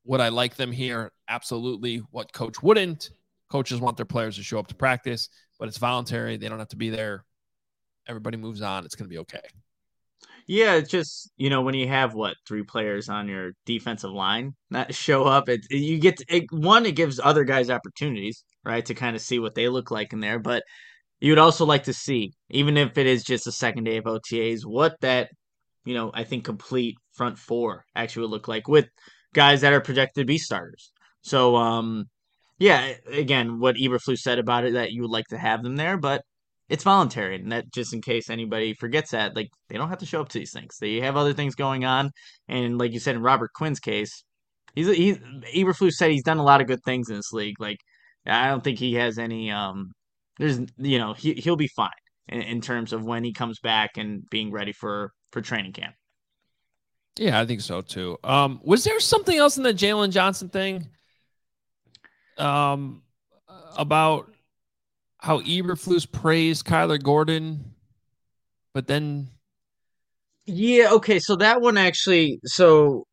Would 0.07 0.21
I 0.21 0.29
like 0.29 0.57
them 0.57 0.73
here? 0.73 1.13
Absolutely. 1.29 1.99
What 2.11 2.33
coach 2.33 2.63
wouldn't? 2.63 3.11
Coaches 3.51 3.81
want 3.81 3.97
their 3.97 4.07
players 4.07 4.37
to 4.37 4.43
show 4.43 4.59
up 4.59 4.69
to 4.69 4.75
practice, 4.75 5.29
but 5.59 5.69
it's 5.69 5.79
voluntary. 5.79 6.37
They 6.37 6.49
don't 6.49 6.59
have 6.59 6.69
to 6.69 6.77
be 6.77 6.91
there. 6.91 7.25
Everybody 8.09 8.37
moves 8.37 8.63
on. 8.63 8.85
It's 8.85 8.95
going 8.95 9.09
to 9.09 9.13
be 9.13 9.19
okay. 9.19 9.41
Yeah, 10.47 10.75
it's 10.75 10.91
just 10.91 11.31
you 11.37 11.51
know 11.51 11.63
when 11.63 11.75
you 11.75 11.89
have 11.89 12.15
what 12.15 12.37
three 12.47 12.63
players 12.63 13.09
on 13.09 13.27
your 13.27 13.53
defensive 13.65 14.13
line 14.13 14.55
that 14.71 14.95
show 14.95 15.25
up, 15.25 15.49
it, 15.49 15.67
you 15.71 15.99
get 15.99 16.19
to, 16.19 16.25
it, 16.29 16.45
one. 16.53 16.87
It 16.87 16.95
gives 16.95 17.19
other 17.19 17.43
guys 17.43 17.69
opportunities, 17.69 18.45
right, 18.65 18.85
to 18.87 18.95
kind 18.95 19.17
of 19.17 19.23
see 19.23 19.41
what 19.41 19.57
they 19.57 19.69
look 19.69 19.91
like 19.91 20.13
in 20.13 20.21
there. 20.21 20.39
But 20.39 20.63
you 21.19 21.33
would 21.33 21.41
also 21.41 21.65
like 21.67 21.85
to 21.85 21.93
see, 21.93 22.33
even 22.51 22.77
if 22.77 22.97
it 22.97 23.07
is 23.07 23.25
just 23.25 23.49
a 23.49 23.53
second 23.53 23.85
day 23.85 23.97
of 23.97 24.05
OTAs, 24.05 24.65
what 24.65 24.95
that 25.01 25.31
you 25.85 25.95
know 25.95 26.13
I 26.15 26.23
think 26.23 26.45
complete 26.45 26.97
front 27.13 27.39
four 27.39 27.85
actually 27.97 28.23
would 28.23 28.31
look 28.31 28.49
like 28.49 28.69
with 28.69 28.87
guys 29.37 29.61
that 29.61 29.73
are 29.73 29.81
projected 29.81 30.23
to 30.23 30.27
be 30.27 30.39
starters. 30.39 30.91
So 31.23 31.57
um, 31.57 32.07
yeah, 32.59 32.95
again, 33.13 33.61
what 33.61 33.77
Eberflus 33.77 34.19
said 34.19 34.39
about 34.39 34.65
it 34.65 34.73
that 34.73 34.93
you 34.93 35.03
would 35.03 35.11
like 35.11 35.27
to 35.29 35.39
have 35.39 35.63
them 35.63 35.77
there, 35.77 35.97
but 35.99 36.23
it's 36.69 36.83
voluntary, 36.83 37.37
and 37.37 37.53
that 37.53 37.73
just 37.73 37.95
in 37.95 38.01
case 38.03 38.29
anybody 38.31 38.75
forgets 38.75 39.13
that, 39.13 39.37
like 39.37 39.49
they 39.69 39.77
don't 39.77 39.91
have 39.91 39.99
to 39.99 40.07
show 40.07 40.21
up 40.21 40.29
to 40.31 40.39
these 40.39 40.53
things. 40.53 40.77
They 40.81 41.01
have 41.01 41.17
other 41.17 41.35
things 41.35 41.55
going 41.55 41.85
on, 41.85 42.11
and 42.49 42.79
like 42.79 42.93
you 42.93 42.99
said 42.99 43.15
in 43.15 43.23
Robert 43.23 43.51
Quinn's 43.55 43.79
case, 43.79 44.25
he's 44.75 44.89
he's 44.89 45.19
Eberflus 45.55 45.93
said 45.93 46.11
he's 46.11 46.25
done 46.25 46.39
a 46.39 46.45
lot 46.45 46.61
of 46.61 46.67
good 46.67 46.83
things 46.85 47.11
in 47.11 47.17
this 47.17 47.33
league. 47.33 47.61
Like 47.61 47.79
I 48.27 48.49
don't 48.49 48.65
think 48.65 48.79
he 48.79 48.95
has 48.95 49.19
any 49.19 49.51
um, 49.51 49.93
there's 50.39 50.61
you 50.79 50.99
know 50.99 51.13
he 51.15 51.35
he'll 51.35 51.57
be 51.57 51.69
fine 51.69 51.91
in, 52.29 52.43
in 52.43 52.61
terms 52.61 52.93
of 52.93 53.05
when 53.05 53.23
he 53.25 53.33
comes 53.33 53.61
back 53.61 53.91
and 53.97 54.23
being 54.31 54.51
ready 54.51 54.73
for 54.73 55.13
for 55.33 55.41
training 55.43 55.73
camp. 55.73 55.95
Yeah, 57.19 57.41
I 57.41 57.47
think 57.47 57.63
so 57.63 57.81
too. 57.81 58.19
Um, 58.25 58.61
was 58.63 58.85
there 58.85 59.01
something 59.01 59.37
else 59.37 59.57
in 59.57 59.63
the 59.63 59.73
Jalen 59.73 60.11
Johnson 60.11 60.49
thing? 60.49 60.89
Um, 62.37 63.03
about 63.77 64.31
how 65.19 65.41
Eberflus 65.41 66.11
praised 66.11 66.67
Kyler 66.67 67.03
Gordon, 67.03 67.73
but 68.75 68.87
then 68.87 69.29
yeah, 70.47 70.93
okay, 70.93 71.19
so 71.19 71.37
that 71.37 71.61
one 71.61 71.77
actually, 71.77 72.39
so 72.45 73.07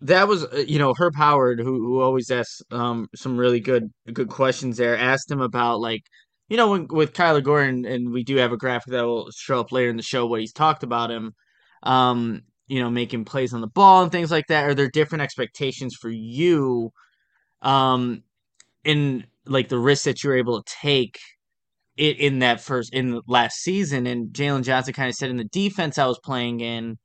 that 0.00 0.28
was 0.28 0.44
uh, 0.44 0.64
you 0.66 0.78
know 0.78 0.94
Herb 0.96 1.16
Howard 1.16 1.58
who 1.58 1.74
who 1.86 2.00
always 2.00 2.30
asks 2.30 2.62
um 2.70 3.08
some 3.14 3.36
really 3.38 3.60
good 3.60 3.90
good 4.12 4.28
questions 4.28 4.76
there. 4.76 4.96
Asked 4.96 5.30
him 5.30 5.40
about 5.40 5.80
like 5.80 6.02
you 6.48 6.56
know 6.56 6.70
when, 6.70 6.86
with 6.90 7.12
Kyler 7.14 7.42
Gordon, 7.42 7.84
and 7.86 8.12
we 8.12 8.22
do 8.24 8.36
have 8.36 8.52
a 8.52 8.56
graphic 8.56 8.92
that 8.92 9.04
will 9.04 9.30
show 9.32 9.60
up 9.60 9.72
later 9.72 9.90
in 9.90 9.96
the 9.96 10.02
show 10.02 10.26
what 10.26 10.40
he's 10.40 10.52
talked 10.52 10.82
about 10.84 11.10
him. 11.10 11.34
Um, 11.82 12.42
you 12.66 12.80
know, 12.80 12.90
making 12.90 13.24
plays 13.24 13.54
on 13.54 13.60
the 13.60 13.66
ball 13.68 14.02
and 14.02 14.12
things 14.12 14.30
like 14.30 14.46
that. 14.48 14.64
Are 14.64 14.74
there 14.74 14.90
different 14.90 15.22
expectations 15.22 15.94
for 15.94 16.10
you, 16.10 16.90
um, 17.62 18.22
in 18.84 19.26
like 19.46 19.68
the 19.68 19.78
risks 19.78 20.04
that 20.04 20.22
you're 20.22 20.36
able 20.36 20.62
to 20.62 20.74
take 20.82 21.18
it 21.96 22.18
in 22.18 22.40
that 22.40 22.60
first 22.60 22.92
in 22.92 23.10
the 23.10 23.22
last 23.26 23.56
season, 23.62 24.06
and 24.06 24.32
Jalen 24.32 24.64
Johnson 24.64 24.94
kind 24.94 25.08
of 25.08 25.14
said 25.14 25.30
in 25.30 25.36
the 25.36 25.44
defense 25.44 25.98
I 25.98 26.06
was 26.06 26.18
playing 26.22 26.60
in, 26.60 26.96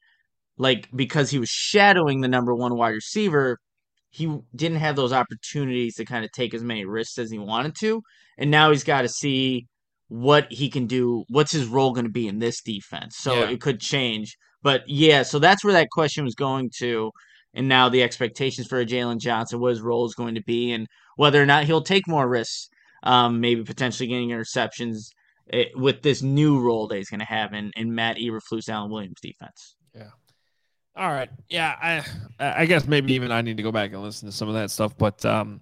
like 0.57 0.89
because 0.95 1.29
he 1.29 1.39
was 1.39 1.49
shadowing 1.49 2.21
the 2.21 2.27
number 2.27 2.53
one 2.53 2.75
wide 2.75 2.89
receiver, 2.89 3.57
he 4.09 4.37
didn't 4.55 4.79
have 4.79 4.95
those 4.95 5.13
opportunities 5.13 5.95
to 5.95 6.05
kind 6.05 6.25
of 6.25 6.31
take 6.31 6.53
as 6.53 6.63
many 6.63 6.85
risks 6.85 7.17
as 7.17 7.31
he 7.31 7.39
wanted 7.39 7.75
to, 7.79 8.01
and 8.37 8.51
now 8.51 8.69
he's 8.71 8.83
got 8.83 9.03
to 9.03 9.09
see 9.09 9.67
what 10.09 10.51
he 10.51 10.69
can 10.69 10.87
do. 10.87 11.23
What's 11.29 11.53
his 11.53 11.67
role 11.67 11.93
going 11.93 12.05
to 12.05 12.11
be 12.11 12.27
in 12.27 12.39
this 12.39 12.61
defense? 12.61 13.15
So 13.17 13.33
Yeah. 13.35 13.49
it 13.49 13.61
could 13.61 13.79
change. 13.79 14.35
But 14.63 14.83
yeah, 14.87 15.23
so 15.23 15.39
that's 15.39 15.63
where 15.63 15.73
that 15.73 15.89
question 15.89 16.23
was 16.23 16.35
going 16.35 16.71
to. 16.77 17.11
And 17.53 17.67
now 17.67 17.89
the 17.89 18.03
expectations 18.03 18.67
for 18.67 18.83
Jalen 18.85 19.19
Johnson, 19.19 19.59
what 19.59 19.71
his 19.71 19.81
role 19.81 20.05
is 20.05 20.15
going 20.15 20.35
to 20.35 20.43
be, 20.43 20.71
and 20.71 20.87
whether 21.17 21.41
or 21.41 21.45
not 21.45 21.65
he'll 21.65 21.81
take 21.81 22.07
more 22.07 22.27
risks, 22.27 22.69
um, 23.03 23.41
maybe 23.41 23.63
potentially 23.63 24.07
getting 24.07 24.29
interceptions 24.29 25.09
eh, 25.51 25.65
with 25.75 26.01
this 26.01 26.21
new 26.21 26.61
role 26.61 26.87
that 26.87 26.97
he's 26.97 27.09
going 27.09 27.19
to 27.19 27.25
have 27.25 27.53
in, 27.53 27.71
in 27.75 27.93
Matt 27.93 28.17
Eberflus, 28.17 28.69
Alan 28.69 28.89
Williams 28.89 29.19
defense. 29.21 29.75
Yeah. 29.93 30.11
All 30.95 31.09
right. 31.09 31.29
Yeah, 31.49 31.75
I 31.81 32.05
I 32.39 32.65
guess 32.65 32.85
maybe 32.85 33.13
even 33.13 33.31
I 33.31 33.41
need 33.41 33.57
to 33.57 33.63
go 33.63 33.71
back 33.71 33.93
and 33.93 34.01
listen 34.01 34.27
to 34.29 34.35
some 34.35 34.49
of 34.49 34.55
that 34.55 34.71
stuff, 34.71 34.97
but 34.97 35.23
um 35.25 35.61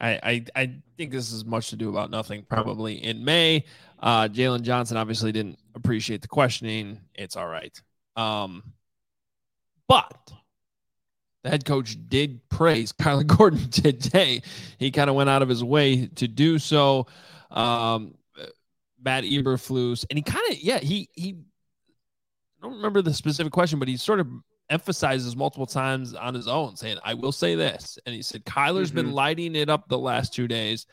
I 0.00 0.20
I, 0.22 0.44
I 0.54 0.74
think 0.98 1.12
this 1.12 1.32
is 1.32 1.44
much 1.44 1.70
to 1.70 1.76
do 1.76 1.88
about 1.88 2.10
nothing 2.10 2.44
probably 2.48 3.02
in 3.02 3.24
May. 3.24 3.64
Uh 4.00 4.28
Jalen 4.28 4.62
Johnson 4.62 4.98
obviously 4.98 5.32
didn't 5.32 5.58
appreciate 5.74 6.20
the 6.20 6.28
questioning. 6.28 7.00
It's 7.14 7.36
all 7.36 7.48
right. 7.48 7.78
Um 8.20 8.62
but 9.88 10.32
the 11.42 11.50
head 11.50 11.64
coach 11.64 11.96
did 12.08 12.48
praise 12.48 12.92
Kyler 13.00 13.26
Gordon 13.26 13.70
today. 13.70 14.42
He 14.78 14.90
kind 14.90 15.08
of 15.10 15.16
went 15.16 15.30
out 15.30 15.42
of 15.42 15.48
his 15.48 15.64
way 15.64 16.06
to 16.16 16.28
do 16.28 16.58
so. 16.58 17.06
Um 17.50 18.14
Matt 19.02 19.24
Eberflus, 19.24 20.04
and 20.10 20.18
he 20.18 20.22
kind 20.22 20.44
of 20.50 20.58
yeah 20.58 20.78
he 20.78 21.08
he 21.14 21.36
I 22.58 22.62
don't 22.66 22.76
remember 22.76 23.00
the 23.00 23.14
specific 23.14 23.52
question, 23.52 23.78
but 23.78 23.88
he 23.88 23.96
sort 23.96 24.20
of 24.20 24.28
emphasizes 24.68 25.34
multiple 25.34 25.66
times 25.66 26.14
on 26.14 26.34
his 26.34 26.46
own, 26.46 26.76
saying, 26.76 26.98
I 27.02 27.14
will 27.14 27.32
say 27.32 27.54
this. 27.54 27.98
And 28.04 28.14
he 28.14 28.20
said, 28.22 28.44
Kyler's 28.44 28.90
been 28.90 29.06
Mhm. 29.08 29.14
lighting 29.14 29.56
it 29.56 29.70
up 29.70 29.88
the 29.88 29.98
last 29.98 30.34
two 30.34 30.46
days. 30.46 30.86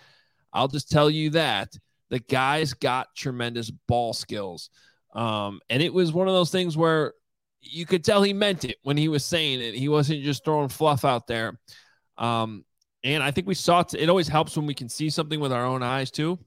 I'll 0.54 0.70
just 0.70 0.90
tell 0.90 1.10
you 1.10 1.30
that 1.32 1.78
the 2.10 2.20
guy's 2.20 2.74
got 2.74 3.14
tremendous 3.16 3.70
ball 3.70 4.14
skills. 4.14 4.70
Um, 5.18 5.60
and 5.70 5.82
it 5.82 5.94
was 5.94 6.14
one 6.14 6.28
of 6.28 6.34
those 6.34 6.52
things 6.52 6.78
where 6.78 7.14
you 7.60 7.86
could 7.86 8.04
tell 8.04 8.24
he 8.24 8.34
meant 8.34 8.64
it 8.64 8.78
when 8.84 8.96
he 8.96 9.10
was 9.10 9.26
saying 9.26 9.62
it. 9.62 9.74
He 9.74 9.90
wasn't 9.90 10.24
just 10.24 10.46
throwing 10.46 10.70
fluff 10.70 11.04
out 11.04 11.28
there. 11.28 11.60
Um, 12.18 12.64
and 13.04 13.22
I 13.22 13.32
think 13.32 13.48
we 13.48 13.56
saw 13.56 13.82
it. 13.82 13.94
It 13.94 14.10
always 14.10 14.28
helps 14.28 14.56
when 14.56 14.68
we 14.68 14.74
can 14.74 14.90
see 14.90 15.10
something 15.10 15.40
with 15.40 15.52
our 15.52 15.66
own 15.66 15.84
eyes, 15.84 16.12
too. 16.12 16.40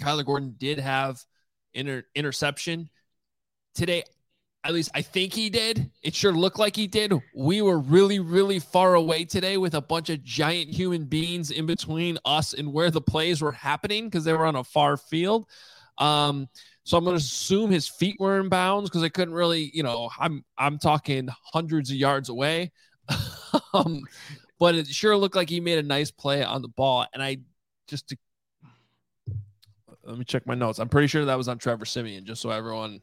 Kyler 0.00 0.24
Gordon 0.24 0.54
did 0.58 0.78
have 0.80 1.22
inter- 1.74 2.04
interception 2.14 2.88
today 3.74 4.02
at 4.64 4.72
least 4.72 4.90
I 4.94 5.02
think 5.02 5.34
he 5.34 5.50
did. 5.50 5.90
It 6.02 6.14
sure 6.14 6.32
looked 6.32 6.58
like 6.58 6.74
he 6.74 6.86
did. 6.86 7.12
We 7.34 7.60
were 7.60 7.78
really, 7.78 8.18
really 8.18 8.58
far 8.58 8.94
away 8.94 9.26
today 9.26 9.58
with 9.58 9.74
a 9.74 9.80
bunch 9.82 10.08
of 10.08 10.24
giant 10.24 10.70
human 10.70 11.04
beings 11.04 11.50
in 11.50 11.66
between 11.66 12.18
us 12.24 12.54
and 12.54 12.72
where 12.72 12.90
the 12.90 13.02
plays 13.02 13.42
were 13.42 13.52
happening 13.52 14.06
because 14.06 14.24
they 14.24 14.32
were 14.32 14.46
on 14.46 14.56
a 14.56 14.64
far 14.64 14.96
field. 14.96 15.46
Um, 15.98 16.48
so 16.84 16.96
I'm 16.96 17.04
going 17.04 17.16
to 17.16 17.22
assume 17.22 17.70
his 17.70 17.88
feet 17.88 18.16
were 18.20 18.38
in 18.40 18.48
bounds 18.48 18.88
because 18.90 19.02
I 19.02 19.08
couldn't 19.08 19.34
really, 19.34 19.70
you 19.74 19.82
know, 19.82 20.10
I'm 20.18 20.44
I'm 20.56 20.78
talking 20.78 21.28
hundreds 21.52 21.90
of 21.90 21.96
yards 21.96 22.28
away. 22.28 22.72
um, 23.74 24.02
but 24.58 24.74
it 24.74 24.86
sure 24.86 25.16
looked 25.16 25.36
like 25.36 25.50
he 25.50 25.60
made 25.60 25.78
a 25.78 25.82
nice 25.82 26.10
play 26.10 26.42
on 26.44 26.62
the 26.62 26.68
ball, 26.68 27.06
and 27.12 27.22
I 27.22 27.38
just 27.88 28.08
to, 28.08 28.16
let 30.04 30.18
me 30.18 30.24
check 30.24 30.46
my 30.46 30.54
notes. 30.54 30.78
I'm 30.78 30.88
pretty 30.88 31.08
sure 31.08 31.24
that 31.24 31.34
was 31.38 31.48
on 31.48 31.58
Trevor 31.58 31.84
Siemian, 31.84 32.24
just 32.24 32.40
so 32.42 32.50
everyone 32.50 33.00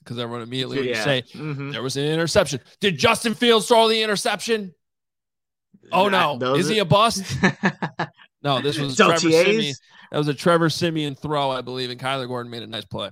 because 0.00 0.18
everyone 0.18 0.42
immediately 0.42 0.76
would 0.78 0.86
Yeah. 0.86 1.02
say 1.04 1.22
Mhm. 1.32 1.72
there 1.72 1.82
was 1.82 1.96
an 1.96 2.04
interception. 2.04 2.60
Did 2.80 2.98
Justin 2.98 3.34
Fields 3.34 3.66
throw 3.66 3.88
the 3.88 4.02
interception? 4.02 4.74
Oh 5.92 6.08
no, 6.08 6.38
is 6.54 6.68
he 6.68 6.78
a 6.78 6.84
bust? 6.84 7.24
No, 8.42 8.60
this 8.62 8.78
was 8.78 8.96
Trevor 8.96 9.18
Siemian. 9.18 9.74
That 10.10 10.16
was 10.16 10.28
a 10.28 10.32
Trevor 10.34 10.70
Siemian 10.70 11.14
throw, 11.14 11.50
I 11.50 11.60
believe, 11.60 11.90
and 11.90 12.00
Kyler 12.00 12.26
Gordon 12.26 12.50
made 12.50 12.62
a 12.62 12.66
nice 12.66 12.86
play. 12.86 13.10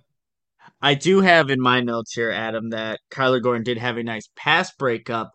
I 0.80 0.94
do 0.94 1.20
have 1.20 1.50
in 1.50 1.60
my 1.60 1.80
notes 1.80 2.14
here, 2.14 2.30
Adam, 2.30 2.70
that 2.70 3.00
Kyler 3.10 3.42
Gordon 3.42 3.64
did 3.64 3.78
have 3.78 3.96
a 3.96 4.02
nice 4.02 4.28
pass 4.36 4.72
breakup 4.72 5.32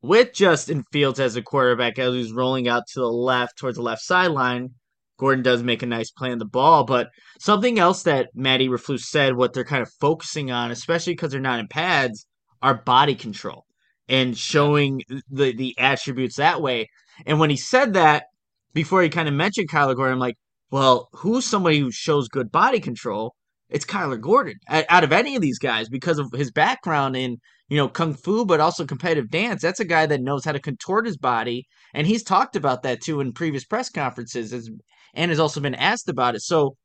with 0.00 0.32
Justin 0.32 0.84
Fields 0.90 1.20
as 1.20 1.36
a 1.36 1.42
quarterback 1.42 1.98
as 1.98 2.14
he's 2.14 2.32
rolling 2.32 2.66
out 2.66 2.84
to 2.92 3.00
the 3.00 3.10
left 3.10 3.58
towards 3.58 3.76
the 3.76 3.82
left 3.82 4.02
sideline. 4.02 4.70
Gordon 5.18 5.42
does 5.42 5.62
make 5.62 5.82
a 5.82 5.86
nice 5.86 6.10
play 6.10 6.30
on 6.30 6.38
the 6.38 6.44
ball, 6.44 6.84
but 6.84 7.08
something 7.38 7.78
else 7.78 8.02
that 8.04 8.28
Matt 8.34 8.60
Eberflus 8.60 9.00
said, 9.00 9.36
what 9.36 9.52
they're 9.52 9.64
kind 9.64 9.82
of 9.82 9.90
focusing 10.00 10.50
on, 10.50 10.70
especially 10.70 11.14
because 11.14 11.30
they're 11.30 11.40
not 11.40 11.60
in 11.60 11.68
pads, 11.68 12.26
are 12.62 12.82
body 12.82 13.14
control 13.14 13.64
and 14.08 14.36
showing 14.36 15.02
the 15.30 15.52
the 15.54 15.74
attributes 15.78 16.36
that 16.36 16.62
way. 16.62 16.88
And 17.26 17.38
when 17.40 17.50
he 17.50 17.56
said 17.56 17.94
that, 17.94 18.24
before 18.72 19.02
he 19.02 19.08
kind 19.08 19.28
of 19.28 19.34
mentioned 19.34 19.70
Kyler 19.70 19.96
Gordon, 19.96 20.14
I'm 20.14 20.20
like, 20.20 20.36
well, 20.70 21.08
who's 21.12 21.46
somebody 21.46 21.78
who 21.80 21.90
shows 21.90 22.28
good 22.28 22.50
body 22.50 22.80
control? 22.80 23.34
It's 23.68 23.84
Kyler 23.84 24.20
Gordon 24.20 24.58
out 24.68 25.04
of 25.04 25.12
any 25.12 25.34
of 25.34 25.42
these 25.42 25.58
guys 25.58 25.88
because 25.88 26.18
of 26.18 26.30
his 26.32 26.52
background 26.52 27.16
in 27.16 27.38
you 27.68 27.76
know 27.76 27.88
kung 27.88 28.14
fu, 28.14 28.44
but 28.44 28.60
also 28.60 28.86
competitive 28.86 29.30
dance. 29.30 29.62
That's 29.62 29.80
a 29.80 29.84
guy 29.84 30.06
that 30.06 30.20
knows 30.20 30.44
how 30.44 30.52
to 30.52 30.60
contort 30.60 31.06
his 31.06 31.16
body, 31.16 31.66
and 31.92 32.06
he's 32.06 32.22
talked 32.22 32.54
about 32.56 32.82
that 32.84 33.00
too 33.00 33.20
in 33.20 33.32
previous 33.32 33.64
press 33.64 33.90
conferences, 33.90 34.70
and 35.14 35.30
has 35.30 35.40
also 35.40 35.60
been 35.60 35.74
asked 35.74 36.08
about 36.08 36.36
it. 36.36 36.42
So, 36.42 36.76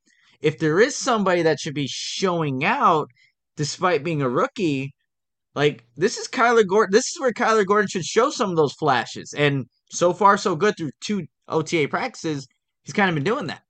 if 0.42 0.58
there 0.58 0.80
is 0.80 0.96
somebody 0.96 1.44
that 1.44 1.60
should 1.60 1.76
be 1.76 1.88
showing 1.88 2.64
out 2.66 3.10
despite 3.58 4.04
being 4.04 4.24
a 4.24 4.30
rookie, 4.30 4.94
like 5.56 5.84
this 5.98 6.18
is 6.18 6.28
Kyler 6.28 6.68
Gordon. 6.68 6.92
This 6.92 7.08
is 7.08 7.20
where 7.20 7.32
Kyler 7.32 7.66
Gordon 7.66 7.88
should 7.88 8.06
show 8.06 8.32
some 8.32 8.50
of 8.50 8.56
those 8.56 8.74
flashes. 8.74 9.34
And 9.38 9.66
so 9.92 10.14
far, 10.14 10.38
so 10.38 10.56
good 10.56 10.76
through 10.78 10.92
two 11.02 11.26
OTA 11.48 11.88
practices. 11.90 12.48
He's 12.84 12.94
kind 12.94 13.10
of 13.10 13.16
been 13.16 13.24
doing 13.24 13.48
that. 13.48 13.62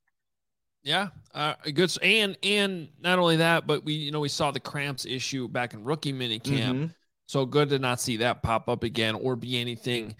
Yeah, 0.83 1.09
uh, 1.33 1.53
good. 1.73 1.95
And 2.01 2.37
and 2.43 2.89
not 2.99 3.19
only 3.19 3.37
that, 3.37 3.67
but 3.67 3.83
we 3.85 3.93
you 3.93 4.11
know 4.11 4.19
we 4.19 4.29
saw 4.29 4.51
the 4.51 4.59
cramps 4.59 5.05
issue 5.05 5.47
back 5.47 5.73
in 5.73 5.83
rookie 5.83 6.11
mini 6.11 6.39
camp. 6.39 6.77
Mhm. 6.77 6.95
So 7.27 7.45
good 7.45 7.69
to 7.69 7.79
not 7.79 8.01
see 8.01 8.17
that 8.17 8.41
pop 8.41 8.67
up 8.67 8.83
again 8.83 9.15
or 9.15 9.35
be 9.35 9.59
anything 9.59 10.15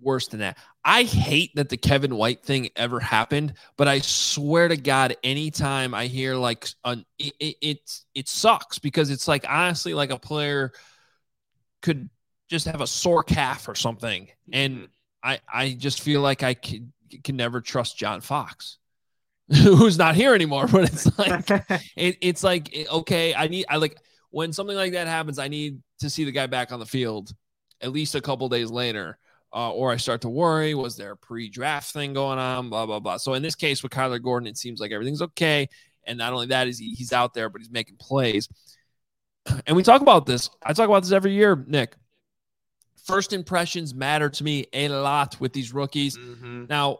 worse 0.00 0.28
than 0.28 0.40
that. 0.40 0.58
I 0.84 1.02
hate 1.02 1.54
that 1.56 1.68
the 1.68 1.76
Kevin 1.76 2.14
White 2.16 2.42
thing 2.42 2.68
ever 2.76 3.00
happened, 3.00 3.54
but 3.76 3.88
I 3.88 3.98
swear 4.00 4.68
to 4.68 4.76
God, 4.76 5.16
anytime 5.24 5.94
I 5.94 6.06
hear 6.06 6.36
like 6.36 6.68
an, 6.84 7.04
it, 7.18 7.34
it, 7.40 7.56
it, 7.60 8.00
it 8.14 8.28
sucks 8.28 8.78
because 8.78 9.10
it's 9.10 9.26
like 9.26 9.44
honestly 9.48 9.94
like 9.94 10.10
a 10.10 10.18
player 10.18 10.72
could 11.82 12.08
just 12.48 12.66
have 12.66 12.80
a 12.80 12.86
sore 12.86 13.22
calf 13.22 13.68
or 13.68 13.74
something, 13.74 14.28
and 14.52 14.88
I 15.22 15.40
I 15.52 15.72
just 15.72 16.00
feel 16.00 16.20
like 16.20 16.42
I 16.42 16.54
can, 16.54 16.92
can 17.24 17.36
never 17.36 17.60
trust 17.60 17.98
John 17.98 18.20
Fox. 18.20 18.78
Who's 19.62 19.96
not 19.96 20.14
here 20.14 20.34
anymore, 20.34 20.66
but 20.66 20.84
it's 20.92 21.18
like 21.18 21.48
it, 21.96 22.18
it's 22.20 22.44
like 22.44 22.68
eh, 22.76 22.84
okay 22.90 23.34
i 23.34 23.48
need 23.48 23.64
i 23.68 23.76
like 23.76 23.96
when 24.30 24.52
something 24.52 24.76
like 24.76 24.92
that 24.92 25.06
happens 25.06 25.38
i 25.38 25.48
need 25.48 25.80
to 26.00 26.10
see 26.10 26.24
the 26.24 26.32
guy 26.32 26.46
back 26.46 26.70
on 26.70 26.80
the 26.80 26.86
field 26.86 27.32
at 27.80 27.90
least 27.90 28.14
a 28.14 28.20
couple 28.20 28.48
days 28.50 28.70
later 28.70 29.18
uh, 29.54 29.72
or 29.72 29.90
i 29.90 29.96
start 29.96 30.20
to 30.20 30.28
worry 30.28 30.74
was 30.74 30.96
there 30.96 31.12
a 31.12 31.16
pre-draft 31.16 31.92
thing 31.92 32.12
going 32.12 32.38
on 32.38 32.68
blah 32.68 32.84
blah 32.84 33.00
blah. 33.00 33.16
So 33.16 33.32
in 33.34 33.42
this 33.42 33.54
case 33.54 33.82
with 33.82 33.90
kyler 33.90 34.20
gordon 34.22 34.46
it 34.46 34.58
seems 34.58 34.80
like 34.80 34.92
everything's 34.92 35.22
okay 35.22 35.68
and 36.04 36.18
not 36.18 36.32
only 36.34 36.48
that 36.48 36.68
is 36.68 36.78
he, 36.78 36.90
he's 36.90 37.12
out 37.14 37.32
there 37.32 37.48
but 37.48 37.60
he's 37.62 37.70
making 37.70 37.96
plays. 37.96 38.48
And 39.66 39.76
we 39.76 39.82
talk 39.82 40.02
about 40.02 40.26
this 40.26 40.50
i 40.62 40.74
talk 40.74 40.88
about 40.90 41.04
this 41.04 41.12
every 41.12 41.32
year 41.32 41.64
nick. 41.66 41.94
First 43.06 43.32
impressions 43.32 43.94
matter 43.94 44.28
to 44.28 44.44
me 44.44 44.66
a 44.74 44.90
lot 44.90 45.40
with 45.40 45.54
these 45.54 45.72
rookies. 45.72 46.18
Mhm. 46.18 46.68
now, 46.68 46.98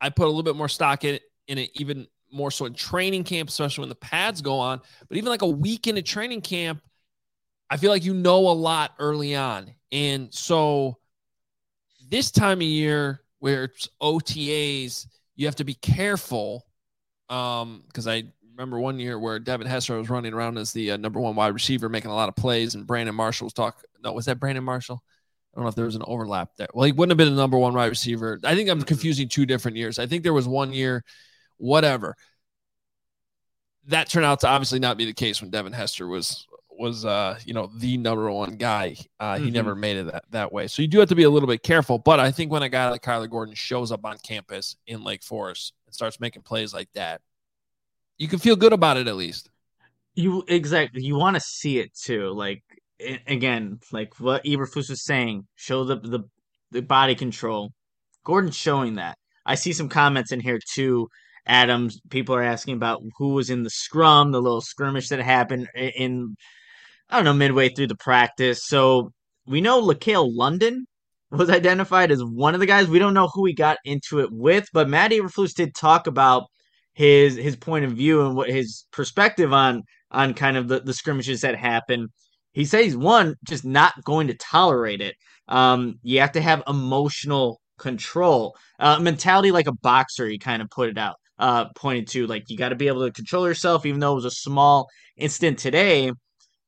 I 0.00 0.10
put 0.10 0.24
a 0.24 0.26
little 0.26 0.42
bit 0.42 0.56
more 0.56 0.68
stock 0.68 1.04
in 1.04 1.14
it, 1.14 1.22
in 1.48 1.58
it, 1.58 1.70
even 1.74 2.06
more 2.32 2.50
so 2.50 2.66
in 2.66 2.74
training 2.74 3.24
camp, 3.24 3.48
especially 3.48 3.82
when 3.82 3.88
the 3.88 3.94
pads 3.94 4.42
go 4.42 4.58
on. 4.58 4.80
But 5.08 5.16
even 5.16 5.30
like 5.30 5.42
a 5.42 5.48
week 5.48 5.86
into 5.86 6.02
training 6.02 6.40
camp, 6.40 6.82
I 7.70 7.76
feel 7.76 7.90
like 7.90 8.04
you 8.04 8.14
know 8.14 8.48
a 8.48 8.52
lot 8.52 8.92
early 8.98 9.34
on. 9.34 9.72
And 9.92 10.32
so 10.32 10.98
this 12.08 12.30
time 12.30 12.58
of 12.58 12.62
year 12.62 13.20
where 13.38 13.64
it's 13.64 13.88
OTAs, 14.00 15.06
you 15.36 15.46
have 15.46 15.56
to 15.56 15.64
be 15.64 15.74
careful. 15.74 16.66
Um, 17.28 17.84
because 17.86 18.06
I 18.06 18.24
remember 18.50 18.78
one 18.78 18.98
year 18.98 19.18
where 19.18 19.38
Devin 19.38 19.66
Hester 19.66 19.98
was 19.98 20.10
running 20.10 20.32
around 20.32 20.58
as 20.58 20.72
the 20.72 20.92
uh, 20.92 20.96
number 20.96 21.20
one 21.20 21.34
wide 21.34 21.54
receiver, 21.54 21.88
making 21.88 22.10
a 22.10 22.14
lot 22.14 22.28
of 22.28 22.36
plays, 22.36 22.74
and 22.74 22.86
Brandon 22.86 23.14
Marshall 23.14 23.46
was 23.46 23.52
talk. 23.52 23.82
No, 24.02 24.12
was 24.12 24.26
that 24.26 24.40
Brandon 24.40 24.64
Marshall? 24.64 25.02
I 25.52 25.56
don't 25.56 25.64
know 25.64 25.68
if 25.68 25.74
there 25.74 25.84
was 25.84 25.94
an 25.94 26.02
overlap 26.06 26.50
there. 26.56 26.68
Well, 26.74 26.84
he 26.84 26.92
wouldn't 26.92 27.12
have 27.12 27.16
been 27.18 27.34
the 27.34 27.40
number 27.40 27.58
one 27.58 27.74
wide 27.74 27.86
receiver. 27.86 28.40
I 28.44 28.54
think 28.54 28.68
I'm 28.68 28.82
confusing 28.82 29.28
two 29.28 29.46
different 29.46 29.76
years. 29.76 29.98
I 29.98 30.06
think 30.06 30.22
there 30.22 30.32
was 30.32 30.48
one 30.48 30.72
year, 30.72 31.04
whatever. 31.56 32.14
That 33.88 34.08
turned 34.08 34.24
out 34.26 34.40
to 34.40 34.48
obviously 34.48 34.78
not 34.78 34.96
be 34.96 35.04
the 35.04 35.12
case 35.12 35.40
when 35.40 35.50
Devin 35.50 35.72
Hester 35.72 36.06
was 36.06 36.46
was 36.76 37.04
uh 37.04 37.38
you 37.44 37.54
know 37.54 37.70
the 37.76 37.96
number 37.98 38.30
one 38.32 38.56
guy. 38.56 38.96
Uh, 39.20 39.38
he 39.38 39.48
Mhm. 39.50 39.52
never 39.52 39.74
made 39.76 39.96
it 39.98 40.06
that, 40.10 40.24
that 40.30 40.52
way. 40.52 40.66
So 40.66 40.82
you 40.82 40.88
do 40.88 40.98
have 40.98 41.08
to 41.10 41.14
be 41.14 41.22
a 41.22 41.30
little 41.30 41.46
bit 41.46 41.62
careful. 41.62 41.98
But 41.98 42.18
I 42.18 42.30
think 42.32 42.50
when 42.50 42.62
a 42.62 42.68
guy 42.68 42.90
like 42.90 43.02
Kyler 43.02 43.30
Gordon 43.30 43.54
shows 43.54 43.92
up 43.92 44.04
on 44.04 44.18
campus 44.18 44.76
in 44.86 45.04
Lake 45.04 45.22
Forest 45.22 45.72
and 45.86 45.94
starts 45.94 46.18
making 46.18 46.42
plays 46.42 46.72
like 46.74 46.88
that, 46.94 47.20
you 48.18 48.26
can 48.26 48.38
feel 48.38 48.56
good 48.56 48.72
about 48.72 48.96
it 48.96 49.06
at 49.06 49.14
least. 49.16 49.50
You 50.14 50.44
exactly. 50.48 51.02
You 51.02 51.16
want 51.16 51.36
to 51.36 51.40
see 51.40 51.78
it 51.78 51.94
too. 51.94 52.30
Like 52.30 52.62
again, 53.26 53.78
like 53.92 54.18
what 54.18 54.44
Eberflus 54.44 54.88
was 54.90 55.04
saying, 55.04 55.46
show 55.56 55.84
the 55.84 55.96
the 55.96 56.20
the 56.70 56.82
body 56.82 57.14
control. 57.14 57.72
Gordon's 58.24 58.56
showing 58.56 58.94
that. 58.96 59.18
I 59.46 59.56
see 59.56 59.72
some 59.74 59.88
comments 59.90 60.32
in 60.32 60.40
here 60.40 60.58
too. 60.58 61.08
Adams, 61.46 62.00
people 62.10 62.34
are 62.34 62.42
asking 62.42 62.76
about 62.76 63.02
who 63.18 63.34
was 63.34 63.50
in 63.50 63.62
the 63.62 63.70
scrum, 63.70 64.32
the 64.32 64.40
little 64.40 64.60
skirmish 64.60 65.08
that 65.08 65.20
happened 65.20 65.68
in, 65.74 66.36
I 67.10 67.16
don't 67.16 67.24
know, 67.24 67.34
midway 67.34 67.68
through 67.68 67.88
the 67.88 67.96
practice. 67.96 68.64
So 68.66 69.12
we 69.46 69.60
know 69.60 69.82
LaCale 69.82 70.28
London 70.32 70.86
was 71.30 71.50
identified 71.50 72.10
as 72.10 72.22
one 72.22 72.54
of 72.54 72.60
the 72.60 72.66
guys. 72.66 72.88
We 72.88 72.98
don't 72.98 73.14
know 73.14 73.28
who 73.28 73.44
he 73.44 73.54
got 73.54 73.78
into 73.84 74.20
it 74.20 74.30
with, 74.32 74.68
but 74.72 74.88
Matt 74.88 75.10
Eberflus 75.10 75.54
did 75.54 75.74
talk 75.74 76.06
about 76.06 76.44
his 76.94 77.36
his 77.36 77.56
point 77.56 77.84
of 77.84 77.92
view 77.92 78.24
and 78.24 78.36
what 78.36 78.48
his 78.48 78.86
perspective 78.92 79.52
on 79.52 79.82
on 80.10 80.32
kind 80.32 80.56
of 80.56 80.68
the, 80.68 80.80
the 80.80 80.94
scrimmages 80.94 81.40
that 81.40 81.56
happen. 81.56 82.08
He 82.52 82.64
says 82.64 82.96
one, 82.96 83.34
just 83.44 83.64
not 83.64 83.92
going 84.04 84.28
to 84.28 84.34
tolerate 84.34 85.00
it. 85.00 85.16
Um, 85.48 85.96
you 86.02 86.20
have 86.20 86.32
to 86.32 86.40
have 86.40 86.62
emotional 86.68 87.60
control, 87.78 88.56
uh, 88.78 89.00
mentality 89.00 89.50
like 89.50 89.66
a 89.66 89.72
boxer. 89.72 90.26
He 90.28 90.38
kind 90.38 90.62
of 90.62 90.70
put 90.70 90.88
it 90.88 90.96
out, 90.96 91.16
uh, 91.38 91.66
pointed 91.74 92.08
to 92.08 92.26
like 92.26 92.44
you 92.48 92.56
got 92.56 92.70
to 92.70 92.76
be 92.76 92.88
able 92.88 93.04
to 93.06 93.12
control 93.12 93.46
yourself, 93.46 93.86
even 93.86 94.00
though 94.00 94.12
it 94.12 94.16
was 94.16 94.24
a 94.24 94.30
small 94.30 94.88
incident 95.16 95.58
today. 95.58 96.12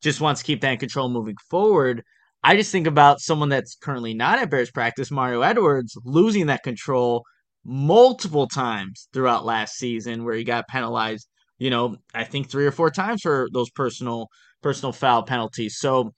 Just 0.03 0.21
wants 0.21 0.41
to 0.41 0.47
keep 0.47 0.61
that 0.61 0.79
control 0.81 1.09
moving 1.09 1.37
forward. 1.51 2.03
I 2.45 2.57
just 2.57 2.71
think 2.71 2.87
about 2.87 3.21
someone 3.21 3.49
that's 3.49 3.77
currently 3.77 4.15
not 4.15 4.39
at 4.39 4.51
Bears 4.51 4.71
practice, 4.71 5.11
Mario 5.11 5.41
Edwards, 5.43 5.97
losing 6.05 6.47
that 6.47 6.63
control 6.63 7.25
multiple 7.65 8.47
times 8.47 9.09
throughout 9.13 9.45
last 9.45 9.77
season, 9.77 10.25
where 10.25 10.35
he 10.35 10.45
got 10.45 10.69
penalized. 10.69 11.27
You 11.59 11.71
know, 11.71 11.97
I 12.15 12.25
think 12.25 12.49
three 12.51 12.67
or 12.67 12.71
four 12.73 12.91
times 12.91 13.23
for 13.23 13.49
those 13.53 13.71
personal 13.71 14.29
personal 14.63 14.93
foul 14.93 15.23
penalties. 15.23 15.79
So 15.79 16.13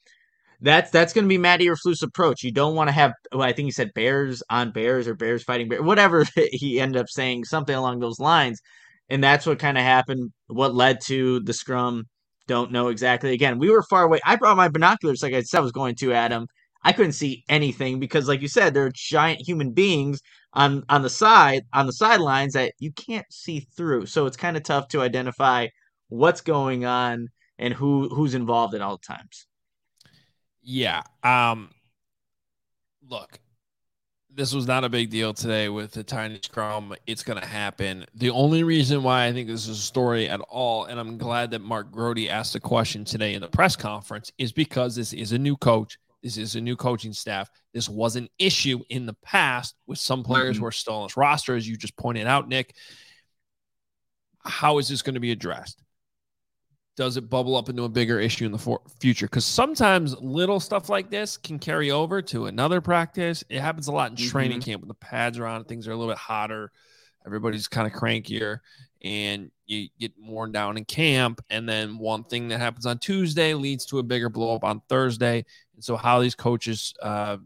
that's 0.60 0.90
that's 0.90 1.12
going 1.12 1.24
to 1.24 1.28
be 1.28 1.38
Matt 1.38 1.60
Eberflus' 1.60 2.02
approach. 2.02 2.42
You 2.42 2.52
don't 2.52 2.74
want 2.74 2.88
to 2.88 2.92
have. 2.92 3.12
Well, 3.32 3.42
I 3.42 3.52
think 3.52 3.66
he 3.66 3.72
said 3.72 3.94
Bears 3.94 4.42
on 4.50 4.72
Bears 4.72 5.06
or 5.06 5.14
Bears 5.14 5.44
fighting 5.44 5.68
Bears, 5.68 5.82
whatever 5.82 6.24
he 6.52 6.80
ended 6.80 7.00
up 7.00 7.08
saying, 7.08 7.44
something 7.44 7.74
along 7.74 8.00
those 8.00 8.18
lines. 8.18 8.60
And 9.08 9.22
that's 9.22 9.46
what 9.46 9.58
kind 9.58 9.78
of 9.78 9.84
happened. 9.84 10.32
What 10.48 10.74
led 10.74 11.00
to 11.06 11.40
the 11.40 11.52
scrum? 11.52 12.04
Don't 12.46 12.72
know 12.72 12.88
exactly. 12.88 13.32
Again, 13.32 13.58
we 13.58 13.70
were 13.70 13.82
far 13.82 14.04
away. 14.04 14.20
I 14.24 14.36
brought 14.36 14.56
my 14.56 14.68
binoculars, 14.68 15.22
like 15.22 15.34
I 15.34 15.42
said, 15.42 15.58
I 15.58 15.62
was 15.62 15.72
going 15.72 15.94
to 15.96 16.12
Adam. 16.12 16.46
I 16.82 16.92
couldn't 16.92 17.12
see 17.12 17.44
anything 17.48 18.00
because, 18.00 18.28
like 18.28 18.40
you 18.40 18.48
said, 18.48 18.74
there 18.74 18.86
are 18.86 18.92
giant 18.94 19.46
human 19.46 19.72
beings 19.72 20.20
on 20.54 20.84
on 20.88 21.02
the 21.02 21.10
side 21.10 21.62
on 21.72 21.86
the 21.86 21.92
sidelines 21.92 22.54
that 22.54 22.72
you 22.78 22.92
can't 22.92 23.26
see 23.30 23.60
through. 23.76 24.06
So 24.06 24.26
it's 24.26 24.36
kind 24.36 24.56
of 24.56 24.62
tough 24.62 24.88
to 24.88 25.02
identify 25.02 25.68
what's 26.08 26.40
going 26.40 26.84
on 26.84 27.28
and 27.58 27.74
who 27.74 28.08
who's 28.08 28.34
involved 28.34 28.74
at 28.74 28.80
all 28.80 28.98
times. 28.98 29.46
Yeah. 30.62 31.02
Um 31.22 31.70
look, 33.08 33.38
this 34.38 34.54
was 34.54 34.68
not 34.68 34.84
a 34.84 34.88
big 34.88 35.10
deal 35.10 35.34
today 35.34 35.68
with 35.68 35.90
the 35.90 36.04
tiny 36.04 36.38
scrum. 36.42 36.94
It's 37.08 37.24
going 37.24 37.40
to 37.40 37.46
happen. 37.46 38.06
The 38.14 38.30
only 38.30 38.62
reason 38.62 39.02
why 39.02 39.26
I 39.26 39.32
think 39.32 39.48
this 39.48 39.66
is 39.66 39.78
a 39.78 39.82
story 39.82 40.28
at 40.28 40.40
all, 40.40 40.84
and 40.84 41.00
I'm 41.00 41.18
glad 41.18 41.50
that 41.50 41.58
Mark 41.60 41.90
Grote 41.90 42.28
asked 42.28 42.52
the 42.52 42.60
question 42.60 43.04
today 43.04 43.34
in 43.34 43.40
the 43.40 43.48
press 43.48 43.74
conference, 43.74 44.30
is 44.38 44.52
because 44.52 44.94
this 44.94 45.12
is 45.12 45.32
a 45.32 45.38
new 45.38 45.56
coach. 45.56 45.98
This 46.22 46.36
is 46.36 46.54
a 46.54 46.60
new 46.60 46.76
coaching 46.76 47.12
staff. 47.12 47.50
This 47.74 47.88
was 47.88 48.14
an 48.14 48.28
issue 48.38 48.80
in 48.90 49.06
the 49.06 49.16
past 49.24 49.74
with 49.88 49.98
some 49.98 50.22
players 50.22 50.54
mm-hmm. 50.54 50.62
who 50.62 50.68
are 50.68 50.72
still 50.72 50.94
on 50.94 51.06
this 51.06 51.16
roster, 51.16 51.56
as 51.56 51.68
you 51.68 51.76
just 51.76 51.96
pointed 51.96 52.28
out, 52.28 52.48
Nick. 52.48 52.74
How 54.44 54.78
is 54.78 54.88
this 54.88 55.02
going 55.02 55.14
to 55.14 55.20
be 55.20 55.32
addressed? 55.32 55.82
Does 56.98 57.16
it 57.16 57.30
bubble 57.30 57.54
up 57.54 57.68
into 57.68 57.84
a 57.84 57.88
bigger 57.88 58.18
issue 58.18 58.44
in 58.44 58.50
the 58.50 58.58
for- 58.58 58.80
future? 58.98 59.26
Because 59.26 59.44
sometimes 59.44 60.20
little 60.20 60.58
stuff 60.58 60.88
like 60.88 61.10
this 61.10 61.36
can 61.36 61.60
carry 61.60 61.92
over 61.92 62.20
to 62.22 62.46
another 62.46 62.80
practice. 62.80 63.44
It 63.48 63.60
happens 63.60 63.86
a 63.86 63.92
lot 63.92 64.10
in 64.10 64.16
mm-hmm. 64.16 64.28
training 64.28 64.60
camp 64.62 64.82
when 64.82 64.88
the 64.88 64.94
pads 64.94 65.38
are 65.38 65.46
on, 65.46 65.62
things 65.62 65.86
are 65.86 65.92
a 65.92 65.96
little 65.96 66.10
bit 66.10 66.18
hotter, 66.18 66.72
everybody's 67.24 67.68
kind 67.68 67.86
of 67.86 67.92
crankier, 67.92 68.58
and 69.00 69.52
you 69.66 69.86
get 70.00 70.10
worn 70.20 70.50
down 70.50 70.76
in 70.76 70.84
camp. 70.84 71.40
And 71.50 71.68
then 71.68 71.98
one 71.98 72.24
thing 72.24 72.48
that 72.48 72.58
happens 72.58 72.84
on 72.84 72.98
Tuesday 72.98 73.54
leads 73.54 73.86
to 73.86 74.00
a 74.00 74.02
bigger 74.02 74.28
blow 74.28 74.56
up 74.56 74.64
on 74.64 74.82
Thursday. 74.88 75.44
And 75.76 75.84
so, 75.84 75.96
how 75.96 76.18
these 76.18 76.34
coaches 76.34 76.94
uh, 77.00 77.36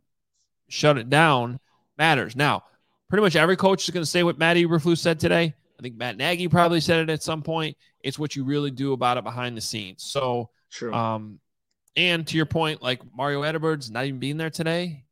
shut 0.68 0.96
it 0.96 1.10
down 1.10 1.60
matters. 1.98 2.34
Now, 2.34 2.64
pretty 3.10 3.20
much 3.20 3.36
every 3.36 3.56
coach 3.56 3.84
is 3.84 3.90
going 3.90 4.02
to 4.02 4.10
say 4.10 4.22
what 4.22 4.38
Matt 4.38 4.56
Eberflus 4.56 4.96
said 4.96 5.20
today. 5.20 5.54
I 5.82 5.84
think 5.84 5.96
Matt 5.96 6.16
Nagy 6.16 6.46
probably 6.46 6.80
said 6.80 7.00
it 7.00 7.10
at 7.10 7.24
some 7.24 7.42
point. 7.42 7.76
It's 8.04 8.16
what 8.16 8.36
you 8.36 8.44
really 8.44 8.70
do 8.70 8.92
about 8.92 9.16
it 9.16 9.24
behind 9.24 9.56
the 9.56 9.60
scenes. 9.60 10.04
So, 10.04 10.50
True. 10.70 10.94
Um, 10.94 11.40
and 11.96 12.24
to 12.28 12.36
your 12.36 12.46
point, 12.46 12.82
like 12.82 13.00
Mario 13.12 13.42
Edwards 13.42 13.90
not 13.90 14.04
even 14.04 14.20
being 14.20 14.36
there 14.36 14.48
today, 14.48 15.02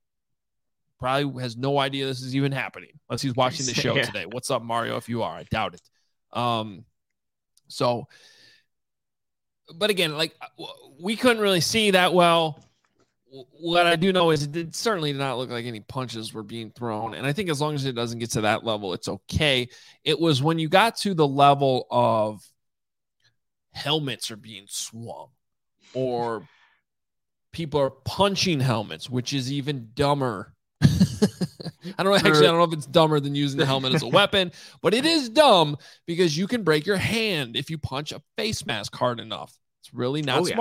probably 1.00 1.42
has 1.42 1.56
no 1.56 1.76
idea 1.76 2.06
this 2.06 2.22
is 2.22 2.36
even 2.36 2.52
happening 2.52 2.90
unless 3.08 3.20
he's 3.20 3.34
watching 3.34 3.66
the 3.66 3.74
show 3.80 3.96
yeah. 3.96 4.02
today. 4.02 4.26
What's 4.26 4.48
up, 4.48 4.62
Mario? 4.62 4.96
If 4.96 5.08
you 5.08 5.24
are, 5.24 5.34
I 5.34 5.42
doubt 5.42 5.74
it. 5.74 6.38
Um, 6.38 6.84
so, 7.66 8.06
but 9.74 9.90
again, 9.90 10.16
like 10.16 10.36
we 11.00 11.16
couldn't 11.16 11.42
really 11.42 11.60
see 11.60 11.90
that 11.90 12.14
well 12.14 12.64
what 13.30 13.86
I 13.86 13.96
do 13.96 14.12
know 14.12 14.30
is 14.30 14.42
it 14.42 14.52
did 14.52 14.74
certainly 14.74 15.12
did 15.12 15.18
not 15.18 15.38
look 15.38 15.50
like 15.50 15.64
any 15.64 15.80
punches 15.80 16.34
were 16.34 16.42
being 16.42 16.70
thrown. 16.70 17.14
And 17.14 17.26
I 17.26 17.32
think 17.32 17.48
as 17.48 17.60
long 17.60 17.74
as 17.74 17.84
it 17.84 17.94
doesn't 17.94 18.18
get 18.18 18.30
to 18.32 18.40
that 18.42 18.64
level, 18.64 18.92
it's 18.92 19.08
okay. 19.08 19.68
It 20.04 20.18
was 20.18 20.42
when 20.42 20.58
you 20.58 20.68
got 20.68 20.96
to 20.98 21.14
the 21.14 21.26
level 21.26 21.86
of 21.90 22.42
helmets 23.72 24.30
are 24.30 24.36
being 24.36 24.64
swung 24.68 25.28
or 25.94 26.42
people 27.52 27.80
are 27.80 27.90
punching 27.90 28.60
helmets, 28.60 29.08
which 29.08 29.32
is 29.32 29.52
even 29.52 29.90
dumber. 29.94 30.54
I 30.82 32.02
don't 32.02 32.06
know. 32.06 32.14
Actually, 32.16 32.48
I 32.48 32.50
don't 32.50 32.58
know 32.58 32.64
if 32.64 32.72
it's 32.72 32.86
dumber 32.86 33.20
than 33.20 33.34
using 33.34 33.58
the 33.58 33.66
helmet 33.66 33.94
as 33.94 34.02
a 34.02 34.08
weapon, 34.08 34.50
but 34.82 34.92
it 34.92 35.06
is 35.06 35.28
dumb 35.28 35.76
because 36.06 36.36
you 36.36 36.46
can 36.46 36.62
break 36.62 36.84
your 36.84 36.96
hand 36.96 37.56
if 37.56 37.70
you 37.70 37.78
punch 37.78 38.12
a 38.12 38.20
face 38.36 38.66
mask 38.66 38.94
hard 38.94 39.20
enough. 39.20 39.56
It's 39.82 39.94
really 39.94 40.22
not 40.22 40.40
oh, 40.40 40.46
yeah. 40.46 40.56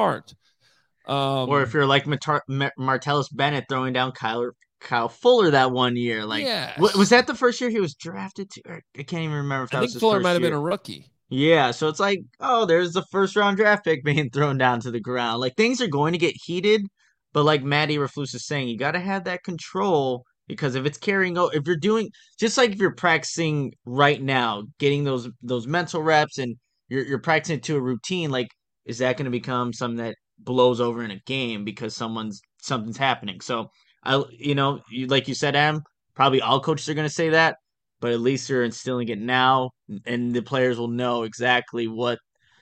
Um, 1.09 1.49
or 1.49 1.63
if 1.63 1.73
you're 1.73 1.87
like 1.87 2.05
Martar- 2.05 2.43
Martellus 2.77 3.35
Bennett 3.35 3.65
throwing 3.67 3.93
down 3.93 4.11
Kyle 4.11 4.51
Kyle 4.79 5.09
Fuller 5.09 5.49
that 5.51 5.71
one 5.71 5.95
year, 5.95 6.23
like 6.23 6.43
yes. 6.43 6.79
was 6.79 7.09
that 7.09 7.25
the 7.25 7.33
first 7.33 7.59
year 7.59 7.71
he 7.71 7.79
was 7.79 7.95
drafted 7.95 8.51
to? 8.51 8.61
I 8.67 9.03
can't 9.03 9.23
even 9.23 9.35
remember 9.35 9.63
if 9.63 9.71
that 9.71 9.77
I 9.77 9.81
think 9.81 9.93
was 9.95 10.01
Fuller 10.01 10.19
might 10.19 10.33
have 10.33 10.41
been 10.41 10.53
a 10.53 10.59
rookie. 10.59 11.11
Yeah, 11.29 11.71
so 11.71 11.87
it's 11.87 11.99
like, 11.99 12.21
oh, 12.39 12.65
there's 12.65 12.93
the 12.93 13.05
first 13.11 13.35
round 13.35 13.57
draft 13.57 13.85
pick 13.85 14.03
being 14.03 14.29
thrown 14.33 14.59
down 14.59 14.81
to 14.81 14.91
the 14.91 14.99
ground. 14.99 15.41
Like 15.41 15.55
things 15.55 15.81
are 15.81 15.87
going 15.87 16.13
to 16.13 16.19
get 16.19 16.35
heated, 16.35 16.85
but 17.33 17.43
like 17.43 17.63
Matt 17.63 17.89
Eberflus 17.89 18.35
is 18.35 18.45
saying, 18.45 18.67
you 18.67 18.77
got 18.77 18.91
to 18.91 18.99
have 18.99 19.23
that 19.23 19.43
control 19.43 20.25
because 20.47 20.75
if 20.75 20.85
it's 20.85 20.97
carrying 20.99 21.39
out, 21.39 21.55
if 21.55 21.65
you're 21.65 21.75
doing 21.75 22.09
just 22.39 22.55
like 22.55 22.71
if 22.71 22.79
you're 22.79 22.93
practicing 22.93 23.73
right 23.85 24.21
now, 24.21 24.63
getting 24.77 25.05
those 25.05 25.27
those 25.41 25.65
mental 25.65 26.03
reps 26.03 26.37
and 26.37 26.55
you're 26.87 27.03
you're 27.03 27.19
practicing 27.19 27.61
to 27.61 27.77
a 27.77 27.81
routine, 27.81 28.29
like 28.29 28.49
is 28.85 28.99
that 28.99 29.17
going 29.17 29.25
to 29.25 29.31
become 29.31 29.73
something 29.73 30.03
that 30.03 30.15
blows 30.39 30.81
over 30.81 31.03
in 31.03 31.11
a 31.11 31.19
game 31.25 31.63
because 31.63 31.95
someone's 31.95 32.41
something's 32.61 32.97
happening. 32.97 33.41
So 33.41 33.69
I, 34.03 34.23
you 34.31 34.55
know, 34.55 34.81
you, 34.89 35.07
like 35.07 35.27
you 35.27 35.35
said, 35.35 35.55
Am 35.55 35.83
probably 36.15 36.41
all 36.41 36.59
coaches 36.59 36.89
are 36.89 36.93
going 36.93 37.07
to 37.07 37.13
say 37.13 37.29
that, 37.29 37.57
but 38.01 38.11
at 38.11 38.19
least 38.19 38.47
they're 38.47 38.63
instilling 38.63 39.09
it 39.09 39.19
now, 39.19 39.71
and 40.05 40.33
the 40.33 40.41
players 40.41 40.77
will 40.77 40.89
know 40.89 41.23
exactly 41.23 41.87
what 41.87 42.19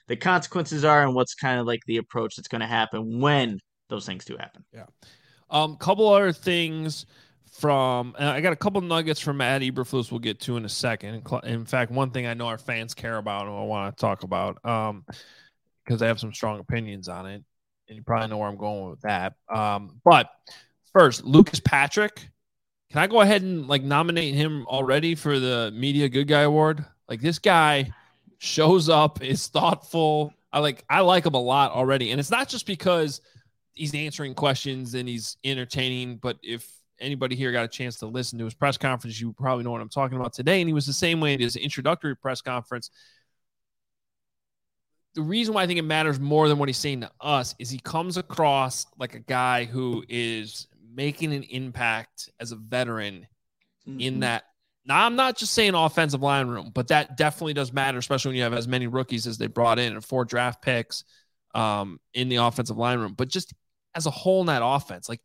the 0.07 0.15
consequences 0.15 0.85
are 0.85 1.03
and 1.03 1.15
what's 1.15 1.35
kind 1.35 1.59
of 1.59 1.65
like 1.65 1.81
the 1.87 1.97
approach 1.97 2.35
that's 2.35 2.47
going 2.47 2.61
to 2.61 2.67
happen 2.67 3.19
when 3.19 3.59
those 3.89 4.05
things 4.05 4.25
do 4.25 4.37
happen. 4.37 4.63
Yeah. 4.73 4.85
Um, 5.49 5.75
couple 5.77 6.07
other 6.07 6.31
things 6.31 7.05
from 7.51 8.15
I 8.19 8.41
got 8.41 8.53
a 8.53 8.57
couple 8.57 8.81
nuggets 8.81 9.19
from 9.19 9.37
Matt 9.37 9.61
Eberflus 9.61 10.11
we'll 10.11 10.19
get 10.19 10.39
to 10.41 10.57
in 10.57 10.65
a 10.65 10.69
second. 10.69 11.27
In 11.43 11.65
fact, 11.65 11.91
one 11.91 12.11
thing 12.11 12.27
I 12.27 12.35
know 12.35 12.47
our 12.47 12.57
fans 12.57 12.93
care 12.93 13.17
about 13.17 13.47
and 13.47 13.55
I 13.55 13.63
want 13.63 13.95
to 13.95 13.99
talk 13.99 14.23
about 14.23 14.63
um 14.65 15.05
because 15.83 16.01
I 16.01 16.07
have 16.07 16.19
some 16.19 16.33
strong 16.33 16.59
opinions 16.59 17.07
on 17.07 17.25
it 17.25 17.43
and 17.87 17.95
you 17.95 18.03
probably 18.03 18.27
know 18.27 18.37
where 18.37 18.49
I'm 18.49 18.57
going 18.57 18.89
with 18.89 19.01
that. 19.01 19.33
Um, 19.49 19.99
but 20.03 20.29
first, 20.93 21.23
Lucas 21.23 21.59
Patrick. 21.59 22.29
Can 22.89 23.01
I 23.01 23.07
go 23.07 23.19
ahead 23.19 23.41
and 23.41 23.67
like 23.67 23.83
nominate 23.83 24.33
him 24.33 24.65
already 24.67 25.13
for 25.13 25.39
the 25.39 25.71
Media 25.75 26.07
Good 26.07 26.27
Guy 26.27 26.41
Award? 26.41 26.85
Like 27.09 27.19
this 27.19 27.37
guy 27.37 27.91
shows 28.37 28.87
up, 28.87 29.21
is 29.21 29.47
thoughtful. 29.47 30.33
I 30.53 30.59
like 30.59 30.85
I 30.89 31.01
like 31.01 31.25
him 31.25 31.33
a 31.33 31.41
lot 31.41 31.71
already, 31.71 32.11
and 32.11 32.19
it's 32.19 32.31
not 32.31 32.47
just 32.47 32.65
because 32.65 33.21
he's 33.73 33.93
answering 33.93 34.33
questions 34.33 34.93
and 34.93 35.07
he's 35.07 35.37
entertaining. 35.43 36.17
But 36.17 36.37
if 36.41 36.69
anybody 36.99 37.35
here 37.35 37.51
got 37.51 37.65
a 37.65 37.67
chance 37.67 37.97
to 37.99 38.05
listen 38.07 38.39
to 38.39 38.45
his 38.45 38.53
press 38.53 38.77
conference, 38.77 39.19
you 39.19 39.33
probably 39.33 39.63
know 39.63 39.71
what 39.71 39.81
I'm 39.81 39.89
talking 39.89 40.17
about 40.17 40.33
today. 40.33 40.61
And 40.61 40.69
he 40.69 40.73
was 40.73 40.85
the 40.85 40.93
same 40.93 41.19
way 41.19 41.33
at 41.33 41.39
his 41.39 41.55
introductory 41.55 42.15
press 42.15 42.41
conference 42.41 42.89
the 45.17 45.23
reason 45.23 45.55
why 45.55 45.63
I 45.63 45.67
think 45.67 45.79
it 45.79 45.83
matters 45.83 46.19
more 46.19 46.47
than 46.47 46.59
what 46.59 46.69
he's 46.69 46.77
saying 46.77 47.01
to 47.01 47.09
us 47.19 47.55
is 47.57 47.71
he 47.71 47.79
comes 47.79 48.17
across 48.17 48.85
like 48.99 49.15
a 49.15 49.19
guy 49.19 49.65
who 49.65 50.03
is 50.07 50.67
making 50.93 51.33
an 51.33 51.41
impact 51.41 52.29
as 52.39 52.51
a 52.51 52.55
veteran 52.55 53.25
mm-hmm. 53.89 53.99
in 53.99 54.19
that 54.19 54.43
Now, 54.85 55.03
I'm 55.07 55.15
not 55.15 55.35
just 55.35 55.55
saying 55.55 55.73
offensive 55.73 56.21
line 56.21 56.45
room, 56.49 56.69
but 56.71 56.89
that 56.89 57.17
definitely 57.17 57.55
does 57.55 57.73
matter, 57.73 57.97
especially 57.97 58.29
when 58.29 58.35
you 58.35 58.43
have 58.43 58.53
as 58.53 58.67
many 58.67 58.85
rookies 58.85 59.25
as 59.25 59.39
they 59.39 59.47
brought 59.47 59.79
in 59.79 59.93
and 59.93 60.05
four 60.05 60.23
draft 60.23 60.61
picks 60.61 61.03
um, 61.55 61.99
in 62.13 62.29
the 62.29 62.35
offensive 62.35 62.77
line 62.77 62.99
room. 62.99 63.15
But 63.17 63.27
just 63.27 63.55
as 63.95 64.05
a 64.05 64.11
whole 64.11 64.41
in 64.41 64.47
that 64.47 64.61
offense, 64.63 65.09
like 65.09 65.21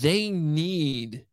they 0.00 0.30
need 0.30 1.26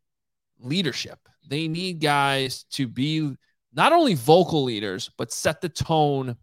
leadership. 0.58 1.20
They 1.46 1.68
need 1.68 2.00
guys 2.00 2.64
to 2.72 2.88
be 2.88 3.36
not 3.72 3.92
only 3.92 4.14
vocal 4.14 4.64
leaders, 4.64 5.12
but 5.16 5.32
set 5.32 5.60
the 5.60 5.68
tone 5.68 6.36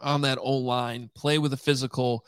on 0.00 0.22
that 0.22 0.38
O 0.38 0.56
line, 0.58 1.10
play 1.14 1.38
with 1.38 1.52
a 1.52 1.56
physical 1.56 2.24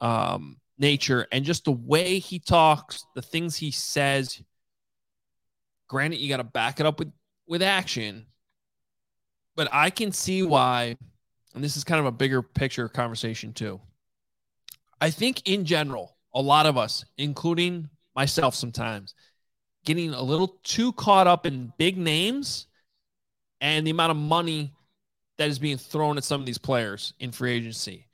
um, 0.00 0.58
nature, 0.78 1.26
and 1.32 1.44
just 1.44 1.64
the 1.64 1.72
way 1.72 2.18
he 2.18 2.38
talks, 2.38 3.04
the 3.14 3.22
things 3.22 3.56
he 3.56 3.70
says. 3.70 4.42
Granted, 5.88 6.18
you 6.18 6.28
got 6.28 6.38
to 6.38 6.44
back 6.44 6.80
it 6.80 6.86
up 6.86 6.98
with 6.98 7.12
with 7.46 7.62
action, 7.62 8.26
but 9.54 9.68
I 9.72 9.90
can 9.90 10.12
see 10.12 10.42
why, 10.42 10.96
and 11.54 11.62
this 11.62 11.76
is 11.76 11.84
kind 11.84 12.00
of 12.00 12.06
a 12.06 12.12
bigger 12.12 12.42
picture 12.42 12.88
conversation 12.88 13.52
too. 13.52 13.80
I 15.00 15.10
think 15.10 15.48
in 15.48 15.64
general, 15.64 16.16
a 16.34 16.40
lot 16.40 16.66
of 16.66 16.76
us, 16.78 17.04
including 17.18 17.88
myself 18.16 18.54
sometimes, 18.54 19.14
getting 19.84 20.14
a 20.14 20.22
little 20.22 20.58
too 20.62 20.92
caught 20.92 21.26
up 21.26 21.46
in 21.46 21.72
big 21.78 21.98
names 21.98 22.66
and 23.60 23.86
the 23.86 23.90
amount 23.90 24.10
of 24.10 24.16
money 24.16 24.72
that 25.38 25.48
is 25.48 25.58
being 25.58 25.78
thrown 25.78 26.16
at 26.16 26.24
some 26.24 26.40
of 26.40 26.46
these 26.46 26.58
players 26.58 27.14
in 27.18 27.32
free 27.32 27.52
agency. 27.52 28.06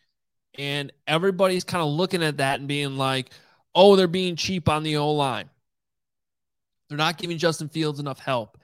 And 0.59 0.93
everybody's 1.07 1.65
kind 1.65 1.83
of 1.83 1.91
looking 1.91 2.23
at 2.23 2.39
that 2.39 2.59
and 2.59 2.69
being 2.69 2.97
like, 2.97 3.31
oh, 3.75 3.97
they're 3.97 4.09
being 4.09 4.37
cheap 4.37 4.69
on 4.69 4.83
the 4.83 4.97
O 4.97 5.13
line. 5.13 5.49
They're 6.89 6.99
not 6.99 7.19
giving 7.19 7.39
Justin 7.39 7.69
Fields 7.69 8.01
enough 8.01 8.19
help. 8.19 8.59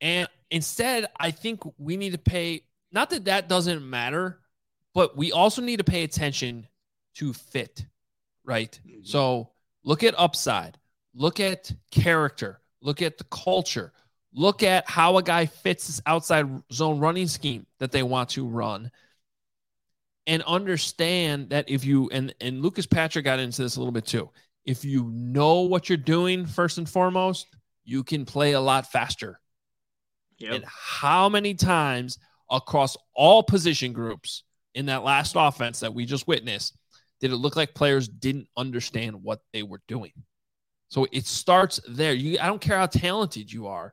And 0.00 0.28
instead, 0.50 1.06
I 1.18 1.30
think 1.30 1.62
we 1.78 1.96
need 1.96 2.12
to 2.12 2.18
pay, 2.18 2.62
not 2.90 3.10
that 3.10 3.26
that 3.26 3.48
doesn't 3.48 3.88
matter, 3.88 4.40
but 4.94 5.16
we 5.16 5.30
also 5.30 5.62
need 5.62 5.76
to 5.76 5.84
pay 5.84 6.02
attention 6.02 6.66
to 7.14 7.32
fit, 7.32 7.84
right? 8.44 8.78
Mm-hmm. 8.86 9.04
So 9.04 9.50
look 9.84 10.02
at 10.02 10.18
upside, 10.18 10.78
look 11.14 11.38
at 11.38 11.72
character, 11.90 12.60
look 12.80 13.00
at 13.00 13.18
the 13.18 13.24
culture, 13.24 13.92
look 14.34 14.62
at 14.62 14.88
how 14.88 15.18
a 15.18 15.22
guy 15.22 15.46
fits 15.46 15.86
this 15.86 16.00
outside 16.06 16.46
zone 16.72 16.98
running 16.98 17.28
scheme 17.28 17.66
that 17.78 17.92
they 17.92 18.02
want 18.02 18.30
to 18.30 18.46
run 18.46 18.90
and 20.26 20.42
understand 20.44 21.50
that 21.50 21.68
if 21.68 21.84
you 21.84 22.08
and 22.10 22.34
and 22.40 22.62
Lucas 22.62 22.86
Patrick 22.86 23.24
got 23.24 23.38
into 23.38 23.62
this 23.62 23.76
a 23.76 23.80
little 23.80 23.92
bit 23.92 24.06
too. 24.06 24.30
If 24.64 24.84
you 24.84 25.10
know 25.12 25.62
what 25.62 25.88
you're 25.88 25.98
doing 25.98 26.46
first 26.46 26.78
and 26.78 26.88
foremost, 26.88 27.48
you 27.84 28.04
can 28.04 28.24
play 28.24 28.52
a 28.52 28.60
lot 28.60 28.90
faster. 28.90 29.40
Yep. 30.38 30.52
And 30.52 30.64
how 30.66 31.28
many 31.28 31.54
times 31.54 32.18
across 32.50 32.96
all 33.14 33.42
position 33.42 33.92
groups 33.92 34.44
in 34.74 34.86
that 34.86 35.02
last 35.02 35.34
offense 35.36 35.80
that 35.80 35.92
we 35.92 36.04
just 36.04 36.26
witnessed 36.28 36.76
did 37.20 37.32
it 37.32 37.36
look 37.36 37.54
like 37.54 37.74
players 37.74 38.08
didn't 38.08 38.48
understand 38.56 39.22
what 39.22 39.40
they 39.52 39.62
were 39.62 39.80
doing? 39.88 40.12
So 40.88 41.06
it 41.10 41.26
starts 41.26 41.80
there. 41.88 42.12
You 42.12 42.38
I 42.40 42.46
don't 42.46 42.60
care 42.60 42.78
how 42.78 42.86
talented 42.86 43.52
you 43.52 43.66
are. 43.66 43.92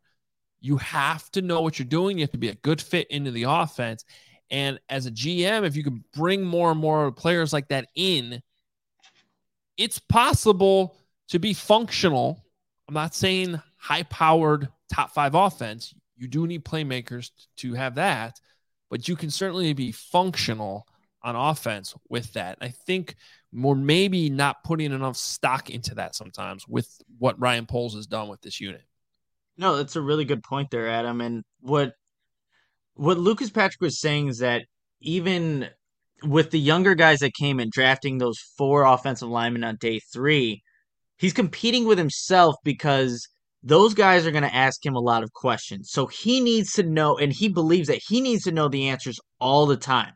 You 0.61 0.77
have 0.77 1.29
to 1.31 1.41
know 1.41 1.61
what 1.61 1.79
you're 1.79 1.87
doing. 1.87 2.17
You 2.17 2.23
have 2.23 2.31
to 2.31 2.37
be 2.37 2.49
a 2.49 2.55
good 2.55 2.81
fit 2.81 3.07
into 3.09 3.31
the 3.31 3.43
offense. 3.43 4.05
And 4.51 4.79
as 4.89 5.05
a 5.05 5.11
GM, 5.11 5.65
if 5.65 5.75
you 5.75 5.83
can 5.83 6.03
bring 6.13 6.43
more 6.43 6.71
and 6.71 6.79
more 6.79 7.11
players 7.11 7.53
like 7.53 7.67
that 7.69 7.87
in, 7.95 8.41
it's 9.77 9.99
possible 9.99 10.95
to 11.29 11.39
be 11.39 11.53
functional. 11.53 12.43
I'm 12.87 12.93
not 12.93 13.15
saying 13.15 13.61
high 13.77 14.03
powered 14.03 14.67
top 14.91 15.11
five 15.11 15.35
offense. 15.35 15.93
You 16.17 16.27
do 16.27 16.47
need 16.47 16.65
playmakers 16.65 17.31
to 17.57 17.73
have 17.75 17.95
that, 17.95 18.39
but 18.89 19.07
you 19.07 19.15
can 19.15 19.29
certainly 19.29 19.71
be 19.73 19.91
functional 19.91 20.85
on 21.21 21.35
offense 21.35 21.95
with 22.09 22.33
that. 22.33 22.57
I 22.61 22.69
think 22.69 23.15
more 23.51 23.75
maybe 23.75 24.29
not 24.29 24.63
putting 24.63 24.91
enough 24.91 25.17
stock 25.17 25.69
into 25.69 25.95
that 25.95 26.15
sometimes 26.15 26.67
with 26.67 27.01
what 27.17 27.39
Ryan 27.39 27.65
Poles 27.65 27.95
has 27.95 28.07
done 28.07 28.27
with 28.27 28.41
this 28.41 28.59
unit. 28.59 28.83
No, 29.59 29.75
that's 29.75 29.97
a 29.97 30.01
really 30.01 30.23
good 30.23 30.41
point 30.41 30.71
there, 30.71 30.87
Adam. 30.87 31.19
And 31.19 31.43
what 31.59 31.91
what 32.95 33.19
Lucas 33.19 33.49
Patrick 33.49 33.81
was 33.81 33.99
saying 33.99 34.29
is 34.29 34.37
that 34.37 34.63
even 35.01 35.67
with 36.23 36.51
the 36.51 36.59
younger 36.59 36.95
guys 36.95 37.19
that 37.19 37.33
came 37.33 37.59
in 37.59 37.69
drafting 37.69 38.17
those 38.17 38.39
four 38.57 38.83
offensive 38.83 39.27
linemen 39.27 39.65
on 39.65 39.75
day 39.75 39.99
three, 40.13 40.61
he's 41.17 41.33
competing 41.33 41.85
with 41.85 41.97
himself 41.97 42.55
because 42.63 43.27
those 43.61 43.93
guys 43.93 44.25
are 44.25 44.31
going 44.31 44.43
to 44.43 44.55
ask 44.55 44.85
him 44.85 44.95
a 44.95 45.01
lot 45.01 45.23
of 45.23 45.33
questions. 45.33 45.89
So 45.91 46.07
he 46.07 46.39
needs 46.39 46.71
to 46.73 46.83
know, 46.83 47.17
and 47.17 47.33
he 47.33 47.49
believes 47.49 47.89
that 47.89 47.99
he 48.07 48.21
needs 48.21 48.43
to 48.43 48.53
know 48.53 48.69
the 48.69 48.87
answers 48.87 49.19
all 49.41 49.65
the 49.65 49.75
time. 49.75 50.13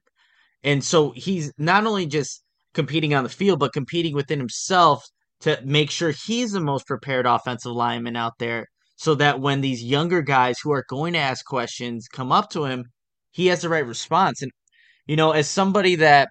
And 0.63 0.81
so 0.85 1.11
he's 1.17 1.51
not 1.57 1.85
only 1.85 2.05
just 2.05 2.43
competing 2.73 3.13
on 3.13 3.23
the 3.23 3.29
field, 3.29 3.59
but 3.59 3.73
competing 3.73 4.15
within 4.15 4.39
himself 4.39 5.03
to 5.41 5.59
make 5.65 5.91
sure 5.91 6.11
he's 6.11 6.53
the 6.53 6.61
most 6.61 6.87
prepared 6.87 7.25
offensive 7.25 7.73
lineman 7.73 8.15
out 8.15 8.33
there 8.39 8.67
so 9.03 9.15
that 9.15 9.41
when 9.41 9.59
these 9.59 9.83
younger 9.83 10.21
guys 10.21 10.55
who 10.63 10.71
are 10.71 10.85
going 10.87 11.11
to 11.11 11.19
ask 11.19 11.43
questions 11.43 12.07
come 12.07 12.31
up 12.31 12.49
to 12.49 12.63
him, 12.63 12.85
he 13.31 13.47
has 13.47 13.61
the 13.61 13.67
right 13.67 13.85
response. 13.85 14.41
And, 14.41 14.49
you 15.05 15.17
know, 15.17 15.31
as 15.31 15.49
somebody 15.49 15.95
that 15.95 16.29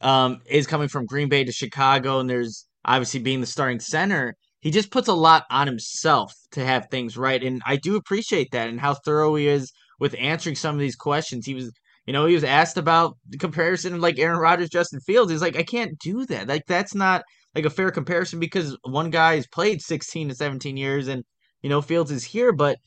um, 0.00 0.40
is 0.46 0.66
coming 0.66 0.88
from 0.88 1.04
Green 1.04 1.28
Bay 1.28 1.44
to 1.44 1.52
Chicago, 1.52 2.18
and 2.18 2.30
there's 2.30 2.64
obviously 2.82 3.20
being 3.20 3.42
the 3.42 3.46
starting 3.46 3.78
center, 3.78 4.34
he 4.60 4.70
just 4.70 4.90
puts 4.90 5.06
a 5.06 5.12
lot 5.12 5.44
on 5.50 5.66
himself 5.66 6.32
to 6.52 6.64
have 6.64 6.86
things 6.88 7.18
right. 7.18 7.42
And 7.42 7.60
I 7.66 7.76
do 7.76 7.96
appreciate 7.96 8.52
that 8.52 8.70
and 8.70 8.80
how 8.80 8.94
thorough 8.94 9.34
he 9.34 9.46
is 9.46 9.70
with 10.00 10.16
answering 10.18 10.56
some 10.56 10.74
of 10.74 10.80
these 10.80 10.96
questions. 10.96 11.44
He 11.44 11.52
was, 11.52 11.70
you 12.06 12.14
know, 12.14 12.24
he 12.24 12.32
was 12.32 12.42
asked 12.42 12.78
about 12.78 13.18
the 13.28 13.36
comparison 13.36 13.92
of 13.92 14.00
like 14.00 14.18
Aaron 14.18 14.38
Rodgers, 14.38 14.70
Justin 14.70 15.00
Fields. 15.00 15.30
He's 15.30 15.42
like, 15.42 15.58
I 15.58 15.62
can't 15.62 15.98
do 15.98 16.24
that. 16.24 16.48
Like, 16.48 16.62
that's 16.66 16.94
not 16.94 17.22
like 17.54 17.66
a 17.66 17.70
fair 17.70 17.90
comparison 17.90 18.40
because 18.40 18.78
one 18.88 19.10
guy 19.10 19.34
has 19.34 19.46
played 19.46 19.82
16 19.82 20.30
to 20.30 20.34
17 20.34 20.78
years 20.78 21.08
and 21.08 21.22
you 21.62 21.68
know, 21.68 21.80
Fields 21.80 22.10
is 22.10 22.24
here, 22.24 22.52
but 22.52 22.78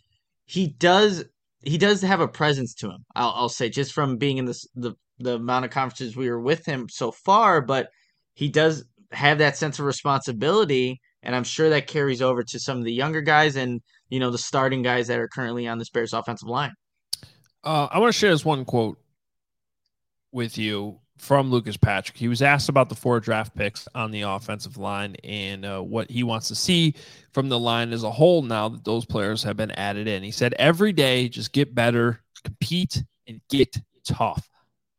he 0.46 0.68
does 0.68 1.26
he 1.64 1.78
does 1.78 2.02
have 2.02 2.22
a 2.22 2.28
presence 2.28 2.76
to 2.76 2.88
him. 2.88 3.06
I'll, 3.16 3.34
I'll 3.36 3.50
say 3.50 3.70
just 3.70 3.94
from 3.94 4.18
being 4.18 4.38
in 4.38 4.46
this 4.46 4.68
the 4.76 4.94
the 5.18 5.36
amount 5.36 5.66
of 5.66 5.72
conferences 5.72 6.16
we 6.16 6.30
were 6.30 6.42
with 6.42 6.66
him 6.66 6.88
so 6.90 7.12
far, 7.12 7.62
but 7.62 7.90
he 8.34 8.50
does 8.50 8.84
have 9.12 9.38
that 9.38 9.58
sense 9.58 9.80
of 9.80 9.86
responsibility, 9.86 11.00
and 11.24 11.36
I'm 11.36 11.46
sure 11.46 11.70
that 11.70 11.88
carries 11.88 12.22
over 12.22 12.44
to 12.44 12.60
some 12.60 12.78
of 12.78 12.84
the 12.84 12.94
younger 12.94 13.22
guys 13.22 13.56
and 13.56 13.82
you 14.10 14.20
know 14.20 14.30
the 14.30 14.38
starting 14.38 14.82
guys 14.82 15.08
that 15.08 15.20
are 15.20 15.30
currently 15.30 15.68
on 15.68 15.80
this 15.80 15.90
Bears 15.90 16.14
offensive 16.14 16.50
line. 16.50 16.74
Uh, 17.64 17.88
I 17.90 18.00
want 18.00 18.14
to 18.14 18.20
share 18.20 18.30
this 18.30 18.46
one 18.46 18.66
quote 18.66 19.00
with 20.32 20.58
you 20.58 21.00
from 21.18 21.50
Lucas 21.50 21.78
Patrick. 21.78 22.18
He 22.18 22.28
was 22.28 22.42
asked 22.42 22.70
about 22.70 22.90
the 22.90 22.96
four 22.96 23.20
draft 23.20 23.56
picks 23.56 23.88
on 23.96 24.12
the 24.12 24.22
offensive 24.22 24.78
line 24.78 25.16
and 25.24 25.66
uh, 25.66 25.82
what 25.82 26.10
he 26.10 26.24
wants 26.24 26.50
to 26.50 26.56
see 26.56 26.94
from 27.32 27.50
the 27.50 27.60
line 27.60 27.94
as 27.94 28.04
a 28.04 28.12
whole 28.12 28.42
now 28.42 28.70
that 28.70 28.84
those 28.84 29.06
players 29.06 29.44
have 29.44 29.58
been 29.58 29.72
added 29.72 30.08
in. 30.08 30.24
He 30.24 30.32
said, 30.32 30.54
Every 30.60 30.92
day, 30.92 31.30
just 31.30 31.52
get 31.52 31.74
better, 31.74 32.22
compete, 32.44 33.04
and 33.28 33.42
get 33.50 33.78
tough. 34.04 34.50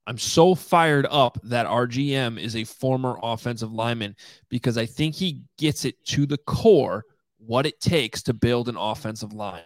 I'm 0.06 0.18
so 0.18 0.54
fired 0.54 1.06
up 1.10 1.38
that 1.44 1.66
our 1.66 1.86
GM 1.86 2.40
is 2.40 2.54
a 2.54 2.64
former 2.64 3.18
offensive 3.22 3.72
lineman 3.72 4.14
because 4.48 4.78
I 4.78 4.86
think 4.86 5.14
he 5.14 5.42
gets 5.58 5.84
it 5.84 6.02
to 6.06 6.26
the 6.26 6.38
core 6.38 7.04
what 7.38 7.66
it 7.66 7.80
takes 7.80 8.22
to 8.24 8.34
build 8.34 8.68
an 8.68 8.76
offensive 8.76 9.32
line. 9.32 9.62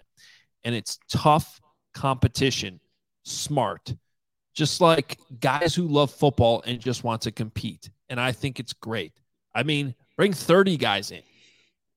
And 0.65 0.75
it's 0.75 0.99
tough 1.11 1.61
competition, 1.95 2.81
smart, 3.25 3.95
just 4.61 4.83
like 4.83 5.19
guys 5.41 5.75
who 5.75 5.89
love 5.89 6.11
football 6.11 6.63
and 6.67 6.79
just 6.79 7.03
want 7.03 7.23
to 7.23 7.33
compete. 7.33 7.89
And 8.11 8.21
I 8.21 8.33
think 8.33 8.61
it's 8.61 8.75
great. 8.75 9.15
I 9.55 9.63
mean, 9.63 9.95
bring 10.19 10.35
30 10.35 10.77
guys 10.77 11.13
in. 11.13 11.23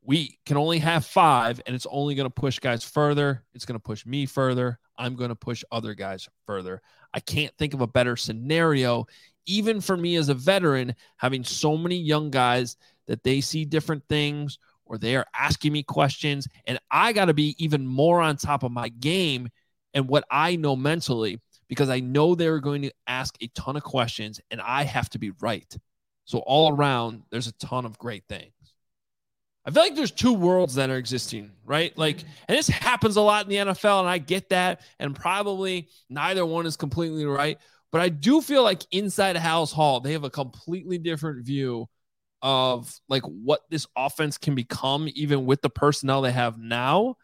We 0.01 0.39
can 0.45 0.55
only 0.55 0.79
have 0.79 1.05
five, 1.05 1.59
and 1.65 1.75
it's 1.75 1.87
only 1.91 2.15
going 2.15 2.25
to 2.25 2.33
push 2.33 2.59
guys 2.59 2.81
further. 2.81 3.43
It's 3.53 3.65
going 3.65 3.77
to 3.77 3.83
push 3.83 4.05
me 4.05 4.25
further. 4.25 4.79
I'm 4.97 5.17
going 5.17 5.27
to 5.27 5.35
push 5.35 5.65
other 5.73 5.93
guys 5.93 6.29
further. 6.45 6.81
I 7.13 7.19
can't 7.19 7.53
think 7.57 7.73
of 7.73 7.81
a 7.81 7.87
better 7.87 8.15
scenario, 8.15 9.07
even 9.45 9.81
for 9.81 9.97
me 9.97 10.15
as 10.15 10.29
a 10.29 10.33
veteran, 10.33 10.95
having 11.17 11.43
so 11.43 11.75
many 11.75 11.97
young 11.97 12.31
guys 12.31 12.77
that 13.07 13.23
they 13.23 13.41
see 13.41 13.65
different 13.65 14.07
things 14.07 14.57
or 14.85 14.97
they 14.97 15.17
are 15.17 15.25
asking 15.35 15.73
me 15.73 15.83
questions. 15.83 16.47
And 16.65 16.79
I 16.89 17.11
got 17.11 17.25
to 17.25 17.33
be 17.33 17.57
even 17.57 17.85
more 17.85 18.21
on 18.21 18.37
top 18.37 18.63
of 18.63 18.71
my 18.71 18.87
game 18.87 19.49
and 19.93 20.07
what 20.07 20.23
I 20.31 20.55
know 20.55 20.77
mentally 20.77 21.41
because 21.67 21.89
I 21.89 21.99
know 21.99 22.35
they're 22.35 22.59
going 22.59 22.83
to 22.83 22.91
ask 23.07 23.35
a 23.41 23.47
ton 23.47 23.75
of 23.75 23.83
questions 23.83 24.39
and 24.51 24.61
I 24.61 24.83
have 24.83 25.09
to 25.11 25.19
be 25.19 25.31
right. 25.41 25.75
So, 26.25 26.39
all 26.39 26.73
around, 26.73 27.23
there's 27.31 27.47
a 27.47 27.53
ton 27.53 27.85
of 27.85 27.97
great 27.97 28.23
things. 28.29 28.53
I 29.65 29.71
feel 29.71 29.83
like 29.83 29.95
there's 29.95 30.11
two 30.11 30.33
worlds 30.33 30.75
that 30.75 30.89
are 30.89 30.97
existing, 30.97 31.51
right? 31.65 31.97
Like, 31.97 32.21
and 32.47 32.57
this 32.57 32.67
happens 32.67 33.15
a 33.15 33.21
lot 33.21 33.45
in 33.45 33.49
the 33.49 33.73
NFL, 33.73 34.01
and 34.01 34.09
I 34.09 34.17
get 34.17 34.49
that. 34.49 34.81
And 34.99 35.15
probably 35.15 35.87
neither 36.09 36.45
one 36.45 36.65
is 36.65 36.75
completely 36.75 37.25
right. 37.25 37.57
But 37.91 38.01
I 38.01 38.09
do 38.09 38.41
feel 38.41 38.63
like 38.63 38.85
inside 38.91 39.35
Halas 39.35 39.71
Hall, 39.71 39.99
they 39.99 40.13
have 40.13 40.23
a 40.23 40.29
completely 40.29 40.97
different 40.97 41.45
view 41.45 41.87
of 42.41 42.93
like 43.07 43.23
what 43.23 43.61
this 43.69 43.87
offense 43.95 44.37
can 44.37 44.55
become, 44.55 45.07
even 45.13 45.45
with 45.45 45.61
the 45.61 45.69
personnel 45.69 46.21
they 46.21 46.31
have 46.31 46.57
now. 46.57 47.15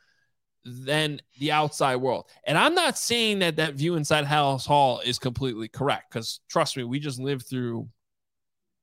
Than 0.66 1.22
the 1.40 1.52
outside 1.54 1.96
world. 1.98 2.26
And 2.44 2.58
I'm 2.58 2.76
not 2.76 2.98
saying 2.98 3.40
that 3.40 3.56
that 3.56 3.76
view 3.76 3.96
inside 3.96 4.26
Halas 4.26 4.66
Hall 4.68 5.00
is 5.00 5.18
completely 5.18 5.70
correct 5.70 6.12
because 6.12 6.42
trust 6.50 6.76
me, 6.76 6.84
we 6.84 7.00
just 7.00 7.18
lived 7.18 7.48
through 7.48 7.88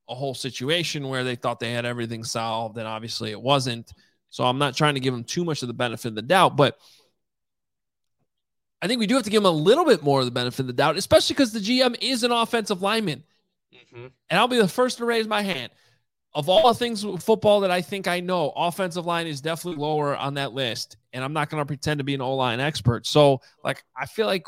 a 0.09 0.15
whole 0.15 0.33
situation 0.33 1.07
where 1.07 1.23
they 1.23 1.35
thought 1.35 1.59
they 1.59 1.71
had 1.71 1.85
everything 1.85 2.23
solved 2.23 2.77
and 2.77 2.87
obviously 2.87 3.31
it 3.31 3.41
wasn't. 3.41 3.93
So 4.29 4.43
I'm 4.43 4.57
not 4.57 4.75
trying 4.75 4.95
to 4.95 4.99
give 4.99 5.13
them 5.13 5.23
too 5.23 5.45
much 5.45 5.61
of 5.61 5.67
the 5.67 5.73
benefit 5.73 6.09
of 6.09 6.15
the 6.15 6.21
doubt, 6.23 6.57
but 6.57 6.77
I 8.81 8.87
think 8.87 8.99
we 8.99 9.07
do 9.07 9.15
have 9.15 9.23
to 9.23 9.29
give 9.29 9.43
them 9.43 9.53
a 9.53 9.57
little 9.57 9.85
bit 9.85 10.03
more 10.03 10.19
of 10.19 10.25
the 10.25 10.31
benefit 10.31 10.61
of 10.61 10.67
the 10.67 10.73
doubt, 10.73 10.97
especially 10.97 11.35
because 11.35 11.53
the 11.53 11.59
GM 11.59 11.95
is 12.01 12.23
an 12.23 12.31
offensive 12.31 12.81
lineman. 12.81 13.23
Mm-hmm. 13.73 14.07
And 14.29 14.39
I'll 14.39 14.47
be 14.47 14.57
the 14.57 14.67
first 14.67 14.97
to 14.97 15.05
raise 15.05 15.27
my 15.27 15.41
hand 15.41 15.71
of 16.37 16.49
all 16.49 16.67
the 16.67 16.75
things 16.75 17.03
football 17.23 17.61
that 17.61 17.71
I 17.71 17.81
think 17.81 18.07
I 18.07 18.19
know, 18.19 18.53
offensive 18.55 19.07
line 19.07 19.25
is 19.25 19.41
definitely 19.41 19.81
lower 19.81 20.15
on 20.15 20.35
that 20.35 20.53
list. 20.53 20.95
And 21.11 21.23
I'm 21.23 21.33
not 21.33 21.49
going 21.49 21.59
to 21.59 21.65
pretend 21.65 21.97
to 21.97 22.03
be 22.03 22.13
an 22.13 22.21
O 22.21 22.35
line 22.35 22.59
expert. 22.59 23.07
So, 23.07 23.41
like, 23.63 23.83
I 23.99 24.05
feel 24.05 24.27
like 24.27 24.45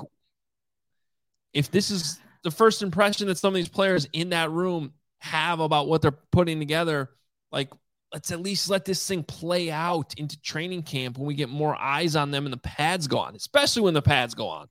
if 1.51 1.71
this 1.71 1.89
is 1.89 2.19
the 2.43 2.51
first 2.51 2.83
impression 2.83 3.25
that 3.25 3.39
some 3.39 3.47
of 3.47 3.55
these 3.55 3.69
players 3.69 4.07
in 4.13 4.29
that 4.29 4.51
room 4.51 4.93
have 5.17 5.61
about 5.61 5.87
what 5.87 6.03
they're 6.03 6.11
putting 6.11 6.59
together, 6.59 7.09
like, 7.51 7.71
let's 8.13 8.29
at 8.29 8.39
least 8.39 8.69
let 8.69 8.85
this 8.85 9.07
thing 9.07 9.23
play 9.23 9.71
out 9.71 10.13
into 10.15 10.39
training 10.41 10.83
camp 10.83 11.17
when 11.17 11.25
we 11.25 11.33
get 11.33 11.49
more 11.49 11.75
eyes 11.75 12.15
on 12.15 12.29
them 12.29 12.45
and 12.45 12.53
the 12.53 12.57
pads 12.57 13.07
go 13.07 13.17
on, 13.17 13.35
especially 13.35 13.81
when 13.81 13.95
the 13.95 14.01
pads 14.03 14.35
go 14.35 14.47
on. 14.47 14.67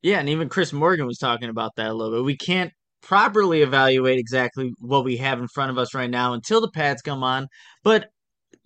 Yeah, 0.00 0.20
and 0.20 0.28
even 0.30 0.48
Chris 0.48 0.72
Morgan 0.72 1.04
was 1.04 1.18
talking 1.18 1.50
about 1.50 1.76
that 1.76 1.90
a 1.90 1.92
little 1.92 2.16
bit. 2.16 2.24
We 2.24 2.38
can't 2.38 2.72
properly 3.02 3.62
evaluate 3.62 4.18
exactly 4.18 4.72
what 4.78 5.04
we 5.04 5.16
have 5.18 5.38
in 5.40 5.48
front 5.48 5.70
of 5.70 5.78
us 5.78 5.94
right 5.94 6.10
now 6.10 6.32
until 6.32 6.60
the 6.60 6.70
pads 6.70 7.02
come 7.02 7.22
on. 7.22 7.46
But 7.82 8.08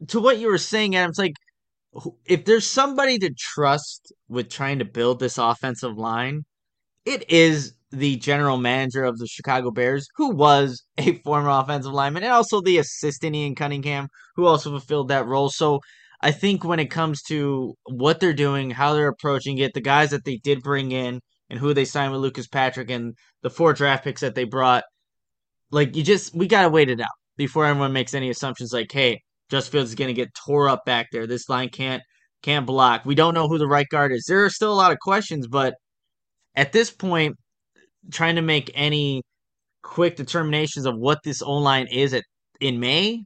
to 0.08 0.20
what 0.20 0.38
you 0.38 0.48
were 0.48 0.58
saying, 0.58 0.96
Adam, 0.96 1.10
it's 1.10 1.18
like 1.18 1.34
if 2.26 2.44
there's 2.44 2.66
somebody 2.66 3.18
to 3.18 3.32
trust 3.38 4.12
with 4.28 4.50
trying 4.50 4.78
to 4.80 4.84
build 4.84 5.20
this 5.20 5.38
offensive 5.38 5.96
line, 5.96 6.44
it 7.04 7.30
is 7.30 7.74
the 7.92 8.16
general 8.16 8.56
manager 8.56 9.04
of 9.04 9.18
the 9.18 9.26
Chicago 9.26 9.70
Bears, 9.70 10.08
who 10.16 10.34
was 10.34 10.82
a 10.98 11.14
former 11.18 11.50
offensive 11.50 11.92
lineman, 11.92 12.22
and 12.22 12.32
also 12.32 12.60
the 12.60 12.78
assistant 12.78 13.36
Ian 13.36 13.54
Cunningham, 13.54 14.08
who 14.36 14.46
also 14.46 14.70
fulfilled 14.70 15.08
that 15.08 15.26
role. 15.26 15.50
So 15.50 15.80
I 16.20 16.32
think 16.32 16.64
when 16.64 16.80
it 16.80 16.90
comes 16.90 17.22
to 17.24 17.74
what 17.84 18.20
they're 18.20 18.32
doing, 18.32 18.70
how 18.70 18.94
they're 18.94 19.08
approaching 19.08 19.58
it, 19.58 19.74
the 19.74 19.80
guys 19.80 20.10
that 20.10 20.24
they 20.24 20.36
did 20.36 20.62
bring 20.62 20.92
in, 20.92 21.20
and 21.54 21.60
who 21.60 21.72
they 21.72 21.84
signed 21.84 22.10
with 22.10 22.20
Lucas 22.20 22.48
Patrick 22.48 22.90
and 22.90 23.16
the 23.42 23.48
four 23.48 23.72
draft 23.72 24.02
picks 24.02 24.22
that 24.22 24.34
they 24.34 24.42
brought. 24.42 24.82
Like 25.70 25.94
you 25.94 26.02
just 26.02 26.34
we 26.34 26.48
gotta 26.48 26.68
wait 26.68 26.90
it 26.90 27.00
out 27.00 27.06
before 27.36 27.64
everyone 27.64 27.92
makes 27.92 28.12
any 28.12 28.28
assumptions 28.28 28.72
like, 28.72 28.90
hey, 28.90 29.20
Justin 29.48 29.70
Fields 29.70 29.90
is 29.90 29.94
gonna 29.94 30.14
get 30.14 30.34
tore 30.34 30.68
up 30.68 30.84
back 30.84 31.06
there. 31.12 31.28
This 31.28 31.48
line 31.48 31.68
can't 31.68 32.02
can't 32.42 32.66
block. 32.66 33.04
We 33.04 33.14
don't 33.14 33.34
know 33.34 33.46
who 33.46 33.56
the 33.56 33.68
right 33.68 33.86
guard 33.88 34.10
is. 34.10 34.24
There 34.26 34.44
are 34.44 34.50
still 34.50 34.72
a 34.72 34.74
lot 34.74 34.90
of 34.90 34.98
questions, 34.98 35.46
but 35.46 35.74
at 36.56 36.72
this 36.72 36.90
point, 36.90 37.36
trying 38.10 38.34
to 38.34 38.42
make 38.42 38.72
any 38.74 39.22
quick 39.84 40.16
determinations 40.16 40.86
of 40.86 40.96
what 40.98 41.20
this 41.22 41.40
O 41.40 41.52
line 41.52 41.86
is 41.86 42.14
at 42.14 42.24
in 42.60 42.80
May, 42.80 43.22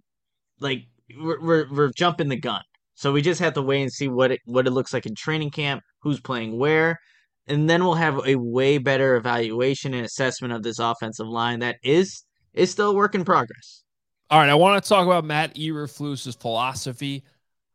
like 0.61 0.83
we're, 1.19 1.41
we're 1.41 1.73
we're 1.73 1.93
jumping 1.97 2.29
the 2.29 2.37
gun. 2.37 2.61
So 2.95 3.11
we 3.11 3.23
just 3.23 3.41
have 3.41 3.55
to 3.55 3.62
wait 3.62 3.81
and 3.81 3.93
see 3.93 4.09
what 4.09 4.33
it 4.33 4.41
what 4.45 4.67
it 4.67 4.73
looks 4.73 4.93
like 4.93 5.07
in 5.07 5.14
training 5.14 5.51
camp, 5.51 5.81
who's 6.03 6.21
playing 6.21 6.59
where, 6.59 6.99
and 7.48 7.68
then 7.68 7.84
we'll 7.84 7.94
have 7.94 8.20
a 8.26 8.37
way 8.37 8.78
better 8.78 9.16
evaluation 9.16 9.94
and 9.94 10.04
assessment 10.04 10.52
of 10.52 10.62
this 10.62 10.78
offensive 10.78 11.26
line 11.26 11.61
that 11.61 11.76
is 11.82 12.24
is 12.54 12.70
still 12.70 12.90
a 12.90 12.94
work 12.94 13.14
in 13.14 13.24
progress. 13.24 13.82
All 14.30 14.38
right, 14.38 14.48
I 14.48 14.54
want 14.54 14.82
to 14.82 14.88
talk 14.88 15.06
about 15.06 15.24
Matt 15.24 15.54
Eberflus's 15.54 16.34
philosophy 16.34 17.24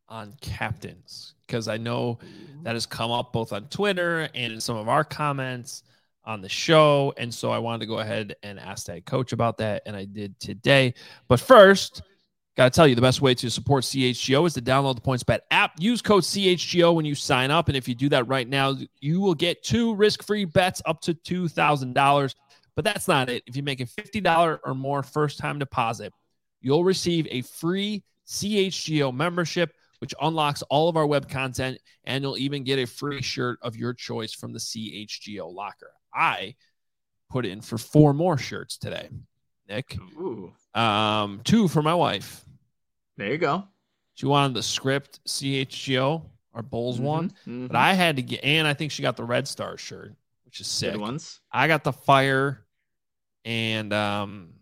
on 0.07 0.33
captains 0.41 1.33
because 1.47 1.67
I 1.67 1.77
know 1.77 2.19
that 2.63 2.75
has 2.75 2.85
come 2.85 3.11
up 3.11 3.33
both 3.33 3.53
on 3.53 3.67
Twitter 3.67 4.29
and 4.35 4.53
in 4.53 4.61
some 4.61 4.77
of 4.77 4.87
our 4.87 5.03
comments 5.03 5.83
on 6.25 6.41
the 6.41 6.49
show, 6.49 7.13
and 7.17 7.33
so 7.33 7.51
I 7.51 7.57
wanted 7.57 7.79
to 7.79 7.85
go 7.87 7.99
ahead 7.99 8.35
and 8.43 8.59
ask 8.59 8.85
that 8.85 9.05
coach 9.05 9.33
about 9.33 9.57
that, 9.57 9.83
and 9.85 9.95
I 9.95 10.05
did 10.05 10.39
today. 10.39 10.93
But 11.27 11.39
first, 11.39 12.01
Got 12.55 12.71
to 12.71 12.75
tell 12.75 12.87
you, 12.87 12.93
the 12.93 13.01
best 13.01 13.19
way 13.19 13.33
to 13.33 13.49
support 13.49 13.83
CHGO 13.83 14.45
is 14.45 14.53
to 14.53 14.61
download 14.61 14.95
the 14.95 15.01
PointsBet 15.01 15.39
app. 15.49 15.71
Use 15.79 16.03
code 16.03 16.21
CHGO 16.21 16.93
when 16.93 17.03
you 17.03 17.15
sign 17.15 17.49
up. 17.49 17.67
And 17.67 17.75
if 17.75 17.87
you 17.87 17.95
do 17.95 18.09
that 18.09 18.27
right 18.27 18.47
now, 18.47 18.75
you 19.01 19.21
will 19.21 19.33
get 19.33 19.63
two 19.63 19.95
risk 19.95 20.23
free 20.23 20.45
bets 20.45 20.79
up 20.85 21.01
to 21.01 21.15
$2,000. 21.15 22.35
But 22.75 22.85
that's 22.85 23.07
not 23.07 23.29
it. 23.29 23.43
If 23.47 23.55
you 23.55 23.63
make 23.63 23.81
a 23.81 23.85
$50 23.85 24.59
or 24.63 24.75
more 24.75 25.01
first 25.01 25.39
time 25.39 25.57
deposit, 25.57 26.13
you'll 26.61 26.83
receive 26.83 27.27
a 27.31 27.41
free 27.41 28.03
CHGO 28.27 29.11
membership, 29.13 29.71
which 29.97 30.13
unlocks 30.21 30.61
all 30.63 30.89
of 30.89 30.97
our 30.97 31.07
web 31.07 31.27
content. 31.27 31.79
And 32.03 32.23
you'll 32.23 32.37
even 32.37 32.63
get 32.63 32.77
a 32.77 32.85
free 32.85 33.23
shirt 33.23 33.57
of 33.63 33.75
your 33.75 33.95
choice 33.95 34.33
from 34.33 34.53
the 34.53 34.59
CHGO 34.59 35.51
locker. 35.51 35.91
I 36.13 36.53
put 37.31 37.47
in 37.47 37.61
for 37.61 37.79
four 37.79 38.13
more 38.13 38.37
shirts 38.37 38.77
today. 38.77 39.09
Nick. 39.67 39.97
Ooh. 40.19 40.53
Um, 40.73 41.41
two 41.43 41.67
for 41.67 41.81
my 41.81 41.93
wife. 41.93 42.43
There 43.17 43.31
you 43.31 43.37
go. 43.37 43.67
She 44.15 44.25
wanted 44.25 44.55
the 44.55 44.63
script 44.63 45.19
CHGO, 45.27 46.23
our 46.53 46.61
Bulls 46.61 46.97
mm-hmm, 46.97 47.05
one, 47.05 47.29
mm-hmm. 47.29 47.67
but 47.67 47.75
I 47.75 47.93
had 47.93 48.15
to 48.17 48.21
get, 48.21 48.43
and 48.43 48.67
I 48.67 48.73
think 48.73 48.91
she 48.91 49.01
got 49.01 49.17
the 49.17 49.23
Red 49.23 49.47
Star 49.47 49.77
shirt, 49.77 50.13
which 50.45 50.59
is 50.59 50.67
sick. 50.67 50.91
Good 50.91 51.01
ones. 51.01 51.39
I 51.51 51.67
got 51.67 51.83
the 51.83 51.93
Fire, 51.93 52.63
and 53.45 53.91
um, 53.93 54.53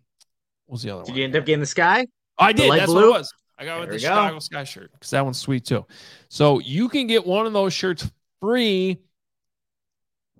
what 0.65 0.74
was 0.74 0.84
the 0.84 0.91
other 0.91 1.04
did 1.04 1.10
one? 1.10 1.15
Did 1.15 1.19
you 1.19 1.26
end 1.26 1.36
up 1.36 1.45
getting 1.45 1.60
the 1.60 1.65
Sky? 1.65 2.06
Oh, 2.38 2.45
I 2.45 2.54
did. 2.54 2.71
That's 2.71 2.86
blue? 2.86 3.10
what 3.10 3.15
it 3.15 3.19
was. 3.19 3.34
I 3.58 3.65
got 3.65 3.82
there 3.82 3.91
the 3.91 4.00
Chicago 4.00 4.34
go. 4.36 4.39
Sky 4.39 4.63
shirt 4.63 4.91
because 4.93 5.12
that 5.12 5.24
one's 5.24 5.39
sweet 5.39 5.65
too. 5.65 5.86
So 6.30 6.60
you 6.60 6.89
can 6.89 7.08
get 7.08 7.26
one 7.26 7.45
of 7.45 7.54
those 7.54 7.74
shirts 7.74 8.10
free 8.39 9.02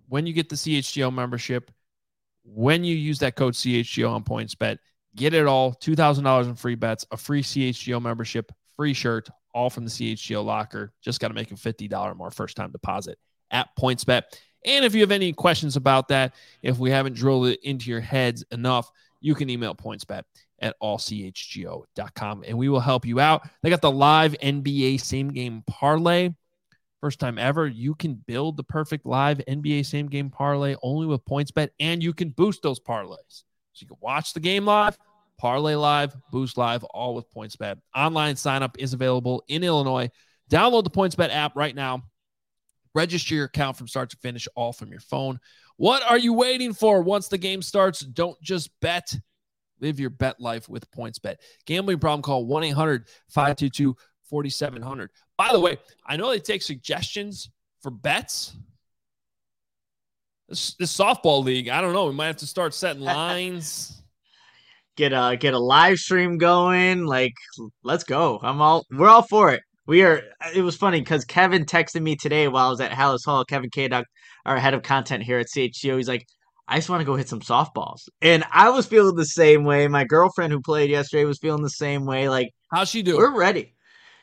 when 0.10 0.26
you 0.26 0.34
get 0.34 0.50
the 0.50 0.56
CHGO 0.56 1.14
membership 1.14 1.70
when 2.44 2.84
you 2.84 2.96
use 2.96 3.20
that 3.20 3.36
code 3.36 3.54
CHGO 3.54 4.10
on 4.10 4.24
PointsBet. 4.24 4.78
Get 5.16 5.34
it 5.34 5.46
all 5.46 5.74
$2,000 5.74 6.46
in 6.46 6.56
free 6.56 6.76
bets, 6.76 7.06
a 7.12 7.18
free 7.18 7.44
CHGO 7.44 8.02
membership, 8.02 8.52
free 8.76 8.94
shirt, 8.94 9.30
all 9.54 9.70
from 9.70 9.84
the 9.84 9.90
CHGO 9.90 10.44
locker. 10.44 10.94
Just 11.02 11.20
got 11.20 11.28
to 11.30 11.34
make 11.34 11.52
a 11.52 11.56
$50 11.56 12.16
more 12.16 12.32
first 12.32 12.56
time 12.56 12.72
deposit 12.72 13.18
at 13.52 13.70
PointsBet. 13.78 14.24
And 14.66 14.86
if 14.86 14.94
you 14.94 15.02
have 15.02 15.12
any 15.12 15.34
questions 15.34 15.76
about 15.76 16.08
that, 16.10 16.34
if 16.62 16.78
we 16.78 16.92
haven't 16.92 17.16
drilled 17.16 17.48
it 17.48 17.60
into 17.64 17.90
your 17.90 18.00
heads 18.00 18.44
enough, 18.52 18.90
you 19.20 19.36
can 19.36 19.50
email 19.50 19.76
PointsBet 19.76 20.24
at 20.60 20.76
allchgo.com 20.82 22.44
and 22.48 22.58
we 22.58 22.70
will 22.70 22.80
help 22.80 23.06
you 23.06 23.20
out. 23.20 23.50
They 23.64 23.70
got 23.70 23.82
the 23.82 23.92
live 23.92 24.34
NBA 24.42 25.02
same 25.02 25.30
game 25.30 25.64
parlay 25.68 26.30
First 27.02 27.20
time 27.20 27.40
ever, 27.40 27.68
you 27.68 27.96
can 27.96 28.14
build 28.14 28.58
the 28.58 28.64
perfect 28.64 29.08
live 29.08 29.42
NBA 29.48 29.88
same 29.88 30.06
game 30.06 30.30
parlay 30.30 30.76
only 30.84 31.08
with 31.08 31.26
PointsBet, 31.26 31.70
and 31.80 32.04
you 32.04 32.14
can 32.14 32.30
boost 32.30 32.62
those 32.62 32.80
parlays. 32.80 33.44
So 33.74 33.84
you 33.84 33.88
can 33.88 33.98
watch 34.02 34.34
the 34.34 34.40
game 34.40 34.66
live, 34.66 34.98
parlay 35.38 35.76
live, 35.76 36.16
boost 36.32 36.58
live, 36.58 36.84
all 36.84 37.16
with 37.16 37.32
PointsBet. 37.34 37.78
Online 37.96 38.36
sign 38.36 38.64
up 38.64 38.78
is 38.80 38.94
available 38.94 39.44
in 39.48 39.64
Illinois. 39.64 40.10
Download 40.50 40.84
the 40.84 40.90
PointsBet 40.90 41.34
app 41.34 41.56
right 41.56 41.76
now. 41.76 42.04
Register 42.94 43.36
your 43.36 43.46
account 43.46 43.78
from 43.78 43.88
start 43.88 44.10
to 44.10 44.18
finish, 44.18 44.48
all 44.56 44.74
from 44.74 44.92
your 44.92 45.00
phone. 45.00 45.40
What 45.78 46.04
are 46.04 46.18
you 46.18 46.34
waiting 46.34 46.74
for? 46.74 47.02
Once 47.02 47.30
the 47.30 47.38
game 47.38 47.62
starts, 47.62 48.02
don't 48.02 48.40
just 48.42 48.70
bet. 48.82 49.18
Live 49.80 50.00
your 50.00 50.10
bet 50.10 50.40
life 50.40 50.70
with 50.70 50.90
PointsBet. 50.92 51.38
Gambling 51.66 52.00
problem, 52.00 52.22
call 52.22 52.46
1 52.46 52.64
800 52.66 53.08
522 53.30 53.96
4700. 54.30 55.10
By 55.38 55.50
the 55.52 55.60
way, 55.60 55.78
I 56.06 56.18
know 56.18 56.30
they 56.30 56.40
take 56.40 56.62
suggestions 56.62 57.50
for 57.82 57.90
bets. 57.90 58.56
This, 60.52 60.76
this 60.76 60.96
softball 60.96 61.44
league, 61.44 61.70
I 61.70 61.80
don't 61.80 61.94
know. 61.94 62.08
We 62.08 62.14
might 62.14 62.28
have 62.28 62.38
to 62.38 62.46
start 62.46 62.74
setting 62.74 63.02
lines. 63.02 64.04
get 64.98 65.14
a 65.14 65.38
get 65.40 65.54
a 65.54 65.60
live 65.60 65.98
stream 65.98 66.38
going. 66.38 67.06
Like, 67.06 67.34
let's 67.84 68.04
go. 68.04 68.40
I'm 68.44 68.62
all 68.62 68.86
we're 68.92 69.08
all 69.08 69.24
for 69.24 69.52
it. 69.52 69.62
We 69.88 70.04
are. 70.04 70.22
It 70.54 70.62
was 70.62 70.76
funny 70.76 71.00
because 71.00 71.24
Kevin 71.24 71.64
texted 71.64 72.02
me 72.02 72.18
today 72.18 72.50
while 72.50 72.68
I 72.68 72.70
was 72.70 72.82
at 72.82 72.92
Halas 72.92 73.26
Hall. 73.26 73.46
Kevin 73.46 73.70
K. 73.70 73.90
our 74.46 74.60
head 74.60 74.74
of 74.74 74.84
content 74.84 75.24
here 75.24 75.40
at 75.40 75.48
CHGO. 75.48 75.96
He's 75.96 76.10
like, 76.10 76.26
I 76.68 76.76
just 76.76 76.90
want 76.90 77.00
to 77.00 77.06
go 77.06 77.16
hit 77.16 77.30
some 77.30 77.40
softballs. 77.40 78.02
And 78.22 78.44
I 78.52 78.70
was 78.70 78.86
feeling 78.86 79.16
the 79.16 79.26
same 79.26 79.64
way. 79.64 79.88
My 79.88 80.04
girlfriend 80.04 80.52
who 80.52 80.60
played 80.60 80.90
yesterday 80.90 81.24
was 81.24 81.40
feeling 81.40 81.64
the 81.64 81.70
same 81.70 82.06
way. 82.06 82.28
Like, 82.28 82.50
how's 82.72 82.90
she 82.90 83.02
doing? 83.02 83.18
We're 83.18 83.36
ready 83.38 83.74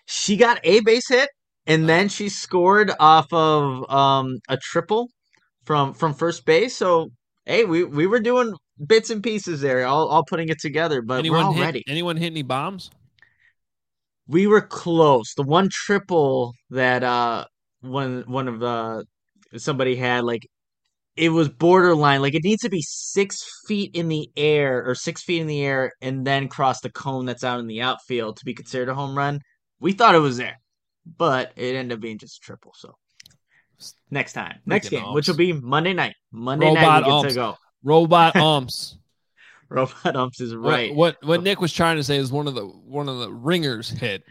she 0.08 0.36
got 0.38 0.58
a 0.64 0.80
base 0.80 1.08
hit 1.08 1.28
and 1.66 1.88
then 1.88 2.08
she 2.08 2.30
scored 2.30 2.90
off 2.98 3.26
of 3.30 3.88
um, 3.90 4.38
a 4.48 4.56
triple 4.56 5.08
from 5.68 5.92
from 5.92 6.14
first 6.14 6.46
base. 6.46 6.74
So 6.74 7.10
hey, 7.44 7.66
we 7.66 7.84
we 7.84 8.06
were 8.06 8.20
doing 8.20 8.54
bits 8.84 9.10
and 9.10 9.22
pieces 9.22 9.60
there, 9.60 9.86
all 9.86 10.08
all 10.08 10.24
putting 10.24 10.48
it 10.48 10.58
together. 10.58 11.02
But 11.02 11.18
anyone 11.18 11.40
we're 11.40 11.44
all 11.44 11.52
hit, 11.52 11.62
ready. 11.62 11.84
Anyone 11.86 12.16
hit 12.16 12.32
any 12.32 12.42
bombs? 12.42 12.90
We 14.26 14.46
were 14.46 14.62
close. 14.62 15.34
The 15.34 15.42
one 15.42 15.68
triple 15.70 16.54
that 16.70 17.04
uh 17.04 17.44
one 17.82 18.24
one 18.26 18.48
of 18.48 18.60
the 18.60 19.04
somebody 19.58 19.94
had 19.94 20.24
like 20.24 20.46
it 21.16 21.28
was 21.28 21.50
borderline. 21.50 22.22
Like 22.22 22.34
it 22.34 22.44
needs 22.44 22.62
to 22.62 22.70
be 22.70 22.80
six 22.82 23.44
feet 23.66 23.90
in 23.94 24.08
the 24.08 24.30
air 24.38 24.82
or 24.88 24.94
six 24.94 25.22
feet 25.22 25.42
in 25.42 25.48
the 25.48 25.62
air 25.62 25.92
and 26.00 26.26
then 26.26 26.48
cross 26.48 26.80
the 26.80 26.90
cone 26.90 27.26
that's 27.26 27.44
out 27.44 27.60
in 27.60 27.66
the 27.66 27.82
outfield 27.82 28.38
to 28.38 28.44
be 28.46 28.54
considered 28.54 28.88
a 28.88 28.94
home 28.94 29.16
run 29.16 29.40
we 29.80 29.92
thought 29.92 30.14
it 30.14 30.18
was 30.18 30.38
there. 30.38 30.58
but 31.18 31.52
it 31.56 31.74
ended 31.74 31.96
up 31.96 32.00
being 32.00 32.18
just 32.18 32.38
a 32.38 32.40
triple. 32.40 32.72
So 32.74 32.94
next 34.10 34.32
time, 34.32 34.58
next 34.66 34.88
Freaking 34.88 35.04
game, 35.04 35.14
which 35.14 35.28
will 35.28 35.36
be 35.36 35.52
Monday 35.52 35.92
night. 35.92 36.14
Monday 36.32 36.66
Robot 36.66 36.82
night 36.82 36.98
we 36.98 37.04
get 37.04 37.12
umps. 37.12 37.28
to 37.28 37.34
go. 37.34 37.56
Robot 37.82 38.36
umps. 38.36 38.98
Robot 39.68 40.16
umps 40.16 40.40
is 40.40 40.54
right. 40.54 40.94
What, 40.94 41.16
what 41.22 41.42
Nick 41.42 41.60
was 41.60 41.72
trying 41.72 41.96
to 41.96 42.04
say 42.04 42.16
is 42.16 42.32
one 42.32 42.48
of 42.48 42.54
the 42.54 42.64
one 42.64 43.08
of 43.08 43.18
the 43.18 43.30
ringers 43.30 43.90
hit. 43.90 44.22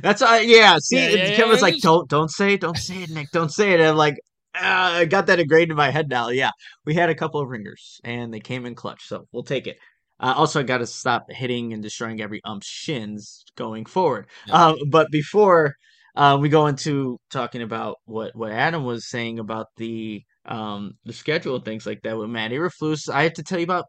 That's 0.00 0.22
uh, 0.22 0.40
yeah. 0.42 0.78
See, 0.78 0.96
Yeah, 0.96 1.28
yeah, 1.28 1.36
Kevin's 1.36 1.58
yeah, 1.58 1.62
like, 1.62 1.80
don't 1.80 2.08
don't 2.08 2.30
say 2.30 2.54
it, 2.54 2.60
don't 2.60 2.76
say 2.76 3.02
it, 3.02 3.10
Nick, 3.10 3.30
don't 3.32 3.52
say 3.52 3.72
it. 3.72 3.80
And 3.80 3.90
I'm 3.90 3.96
like, 3.96 4.16
ah, 4.54 4.96
I 4.96 5.04
got 5.04 5.26
that 5.26 5.40
ingrained 5.40 5.70
in 5.70 5.76
my 5.76 5.90
head 5.90 6.08
now. 6.08 6.28
Yeah, 6.28 6.50
we 6.84 6.94
had 6.94 7.10
a 7.10 7.14
couple 7.14 7.40
of 7.40 7.48
ringers, 7.48 8.00
and 8.04 8.32
they 8.32 8.40
came 8.40 8.66
in 8.66 8.74
clutch, 8.74 9.06
so 9.06 9.26
we'll 9.32 9.42
take 9.42 9.66
it. 9.66 9.78
Uh, 10.20 10.34
also, 10.36 10.60
I 10.60 10.62
got 10.62 10.78
to 10.78 10.86
stop 10.86 11.30
hitting 11.30 11.72
and 11.72 11.82
destroying 11.82 12.20
every 12.20 12.40
ump's 12.44 12.68
shins 12.68 13.44
going 13.56 13.86
forward. 13.86 14.26
Yeah. 14.46 14.66
Um, 14.66 14.76
but 14.88 15.10
before 15.10 15.76
uh, 16.14 16.38
we 16.40 16.48
go 16.48 16.66
into 16.66 17.18
talking 17.30 17.62
about 17.62 17.96
what 18.04 18.34
what 18.34 18.52
Adam 18.52 18.84
was 18.84 19.08
saying 19.08 19.38
about 19.38 19.66
the 19.76 20.22
um 20.44 20.94
the 21.04 21.12
schedule 21.12 21.56
and 21.56 21.64
things 21.64 21.86
like 21.86 22.02
that 22.02 22.16
with 22.16 22.28
Matt 22.28 22.50
Eberflus, 22.50 23.08
I 23.08 23.22
have 23.24 23.34
to 23.34 23.42
tell 23.42 23.58
you 23.58 23.64
about 23.64 23.86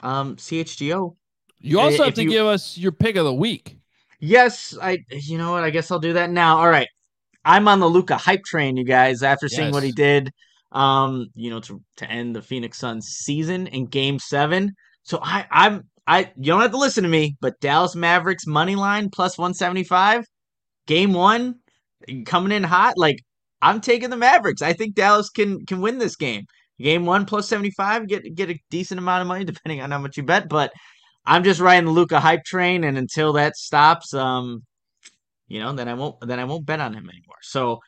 um 0.00 0.36
CHGO. 0.36 1.16
You 1.60 1.80
also 1.80 2.04
have 2.04 2.14
to 2.14 2.22
you- 2.22 2.30
give 2.30 2.46
us 2.46 2.76
your 2.76 2.92
pick 2.92 3.16
of 3.16 3.24
the 3.24 3.34
week. 3.34 3.78
Yes, 4.20 4.76
I. 4.80 4.98
You 5.10 5.36
know 5.38 5.52
what? 5.52 5.64
I 5.64 5.70
guess 5.70 5.90
I'll 5.90 5.98
do 5.98 6.14
that 6.14 6.30
now. 6.30 6.58
All 6.58 6.68
right, 6.70 6.88
I'm 7.44 7.68
on 7.68 7.80
the 7.80 7.88
Luka 7.88 8.16
hype 8.16 8.44
train, 8.44 8.76
you 8.76 8.84
guys. 8.84 9.22
After 9.22 9.46
seeing 9.48 9.72
what 9.72 9.82
he 9.82 9.92
did, 9.92 10.30
um, 10.72 11.26
you 11.34 11.50
know, 11.50 11.60
to 11.60 11.82
to 11.98 12.10
end 12.10 12.34
the 12.34 12.40
Phoenix 12.42 12.78
Suns 12.78 13.06
season 13.06 13.66
in 13.66 13.86
Game 13.86 14.18
Seven. 14.18 14.72
So 15.02 15.18
I, 15.22 15.46
I'm, 15.50 15.82
I. 16.06 16.32
You 16.36 16.46
don't 16.46 16.62
have 16.62 16.70
to 16.70 16.78
listen 16.78 17.02
to 17.04 17.10
me, 17.10 17.36
but 17.40 17.60
Dallas 17.60 17.94
Mavericks 17.94 18.46
money 18.46 18.74
line 18.74 19.10
plus 19.10 19.36
175, 19.36 20.24
Game 20.86 21.12
One, 21.12 21.56
coming 22.24 22.52
in 22.52 22.62
hot. 22.62 22.94
Like 22.96 23.18
I'm 23.62 23.80
taking 23.80 24.10
the 24.10 24.16
Mavericks. 24.16 24.62
I 24.62 24.72
think 24.72 24.94
Dallas 24.94 25.30
can 25.30 25.64
can 25.66 25.80
win 25.80 25.98
this 25.98 26.16
game. 26.16 26.44
Game 26.78 27.06
One 27.06 27.24
plus 27.26 27.48
75, 27.48 28.06
get 28.08 28.34
get 28.34 28.50
a 28.50 28.58
decent 28.70 28.98
amount 28.98 29.22
of 29.22 29.28
money 29.28 29.44
depending 29.52 29.80
on 29.80 29.90
how 29.90 29.98
much 29.98 30.16
you 30.16 30.22
bet, 30.22 30.48
but. 30.48 30.72
I'm 31.28 31.42
just 31.42 31.58
riding 31.58 31.86
the 31.86 31.90
Luka 31.90 32.20
hype 32.20 32.44
train, 32.44 32.84
and 32.84 32.96
until 32.96 33.32
that 33.32 33.56
stops, 33.56 34.14
um, 34.14 34.62
you 35.48 35.60
know, 35.60 35.72
then 35.72 35.88
I 35.88 35.94
won't 35.94 36.16
then 36.20 36.40
I 36.40 36.44
won't 36.44 36.66
bet 36.66 36.80
on 36.80 36.92
him 36.92 37.08
anymore. 37.08 37.38
So 37.42 37.80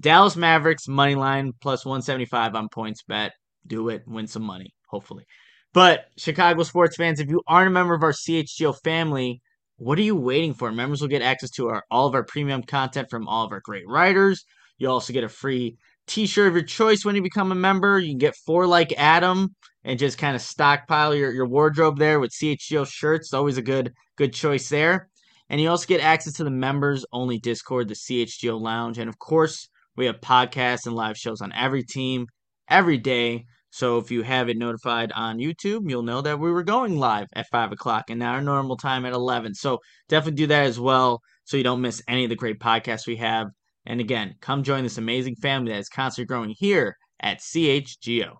Dallas 0.00 0.36
Mavericks 0.36 0.88
money 0.88 1.14
line 1.14 1.52
plus 1.60 1.84
175 1.84 2.54
on 2.54 2.68
PointsBet. 2.68 3.30
Do 3.66 3.88
it, 3.88 4.02
win 4.06 4.26
some 4.26 4.42
money, 4.42 4.70
hopefully. 4.88 5.24
But 5.72 6.06
Chicago 6.16 6.62
sports 6.62 6.96
fans, 6.96 7.20
if 7.20 7.28
you 7.28 7.42
aren't 7.46 7.68
a 7.68 7.70
member 7.70 7.94
of 7.94 8.02
our 8.02 8.12
CHGO 8.12 8.76
family, 8.84 9.40
what 9.78 9.98
are 9.98 10.02
you 10.02 10.16
waiting 10.16 10.54
for? 10.54 10.72
Members 10.72 11.00
will 11.00 11.08
get 11.08 11.22
access 11.22 11.50
to 11.52 11.68
our 11.68 11.84
all 11.90 12.06
of 12.06 12.14
our 12.14 12.24
premium 12.24 12.62
content 12.62 13.08
from 13.10 13.28
all 13.28 13.44
of 13.44 13.52
our 13.52 13.60
great 13.60 13.86
writers. 13.86 14.44
You'll 14.78 14.92
also 14.92 15.12
get 15.12 15.24
a 15.24 15.28
free 15.28 15.76
t-shirt 16.06 16.48
of 16.48 16.54
your 16.54 16.62
choice 16.62 17.04
when 17.04 17.16
you 17.16 17.22
become 17.22 17.52
a 17.52 17.56
member. 17.56 17.98
You 17.98 18.12
can 18.12 18.18
get 18.18 18.36
four 18.36 18.66
like 18.66 18.92
Adam 18.96 19.54
and 19.84 19.98
just 19.98 20.18
kind 20.18 20.36
of 20.36 20.42
stockpile 20.42 21.14
your, 21.14 21.32
your 21.32 21.46
wardrobe 21.46 21.98
there 21.98 22.20
with 22.20 22.32
CHGO 22.32 22.86
shirts. 22.86 23.32
Always 23.32 23.58
a 23.58 23.62
good 23.62 23.92
good 24.16 24.32
choice 24.32 24.68
there. 24.68 25.08
And 25.48 25.60
you 25.60 25.68
also 25.68 25.86
get 25.86 26.00
access 26.00 26.34
to 26.34 26.44
the 26.44 26.50
members 26.50 27.04
only 27.12 27.38
Discord, 27.38 27.88
the 27.88 27.94
CHGO 27.94 28.60
Lounge. 28.60 28.98
And 28.98 29.08
of 29.08 29.18
course, 29.18 29.68
we 29.96 30.06
have 30.06 30.20
podcasts 30.20 30.86
and 30.86 30.94
live 30.94 31.16
shows 31.16 31.40
on 31.40 31.52
every 31.52 31.84
team 31.84 32.26
every 32.68 32.98
day. 32.98 33.46
So 33.70 33.98
if 33.98 34.10
you 34.10 34.22
have 34.22 34.48
it 34.48 34.56
notified 34.56 35.12
on 35.12 35.38
YouTube, 35.38 35.88
you'll 35.90 36.02
know 36.02 36.22
that 36.22 36.38
we 36.38 36.50
were 36.50 36.62
going 36.62 36.98
live 36.98 37.26
at 37.34 37.48
5 37.48 37.72
o'clock 37.72 38.10
and 38.10 38.18
now 38.18 38.32
our 38.32 38.42
normal 38.42 38.76
time 38.76 39.04
at 39.04 39.12
11. 39.12 39.54
So 39.54 39.80
definitely 40.08 40.36
do 40.36 40.46
that 40.48 40.66
as 40.66 40.80
well 40.80 41.20
so 41.44 41.56
you 41.56 41.62
don't 41.62 41.80
miss 41.80 42.02
any 42.08 42.24
of 42.24 42.30
the 42.30 42.36
great 42.36 42.58
podcasts 42.58 43.06
we 43.06 43.16
have. 43.16 43.48
And 43.84 44.00
again, 44.00 44.34
come 44.40 44.62
join 44.62 44.82
this 44.82 44.98
amazing 44.98 45.36
family 45.36 45.72
that 45.72 45.78
is 45.78 45.88
constantly 45.88 46.26
growing 46.26 46.54
here 46.56 46.96
at 47.20 47.40
CHGO. 47.40 48.36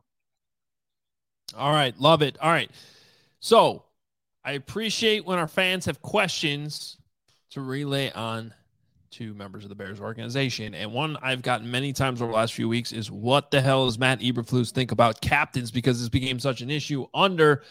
All 1.57 1.73
right, 1.73 1.99
love 1.99 2.23
it. 2.23 2.37
All 2.41 2.51
right. 2.51 2.71
So 3.41 3.85
I 4.45 4.53
appreciate 4.53 5.25
when 5.25 5.39
our 5.39 5.49
fans 5.49 5.87
have 5.87 6.03
questions 6.03 6.97
to 7.51 7.61
relay 7.61 8.11
on 8.13 8.53
to 9.17 9.35
members 9.35 9.65
of 9.65 9.69
the 9.71 9.75
Bears 9.75 10.01
organization. 10.01 10.75
And 10.75 10.93
one 10.93 11.17
I've 11.23 11.43
gotten 11.43 11.71
many 11.71 11.93
times 11.93 12.21
over 12.21 12.31
the 12.31 12.37
last 12.37 12.55
few 12.55 12.69
weeks 12.69 12.93
is 12.93 13.11
what 13.11 13.51
the 13.51 13.61
hell 13.61 13.87
does 13.87 13.99
Matt 13.99 14.21
Eberflus 14.21 14.71
think 14.73 14.93
about 14.93 15.21
captains 15.21 15.71
because 15.71 15.99
this 16.01 16.09
became 16.09 16.39
such 16.39 16.61
an 16.61 16.71
issue 16.71 17.07
under 17.15 17.63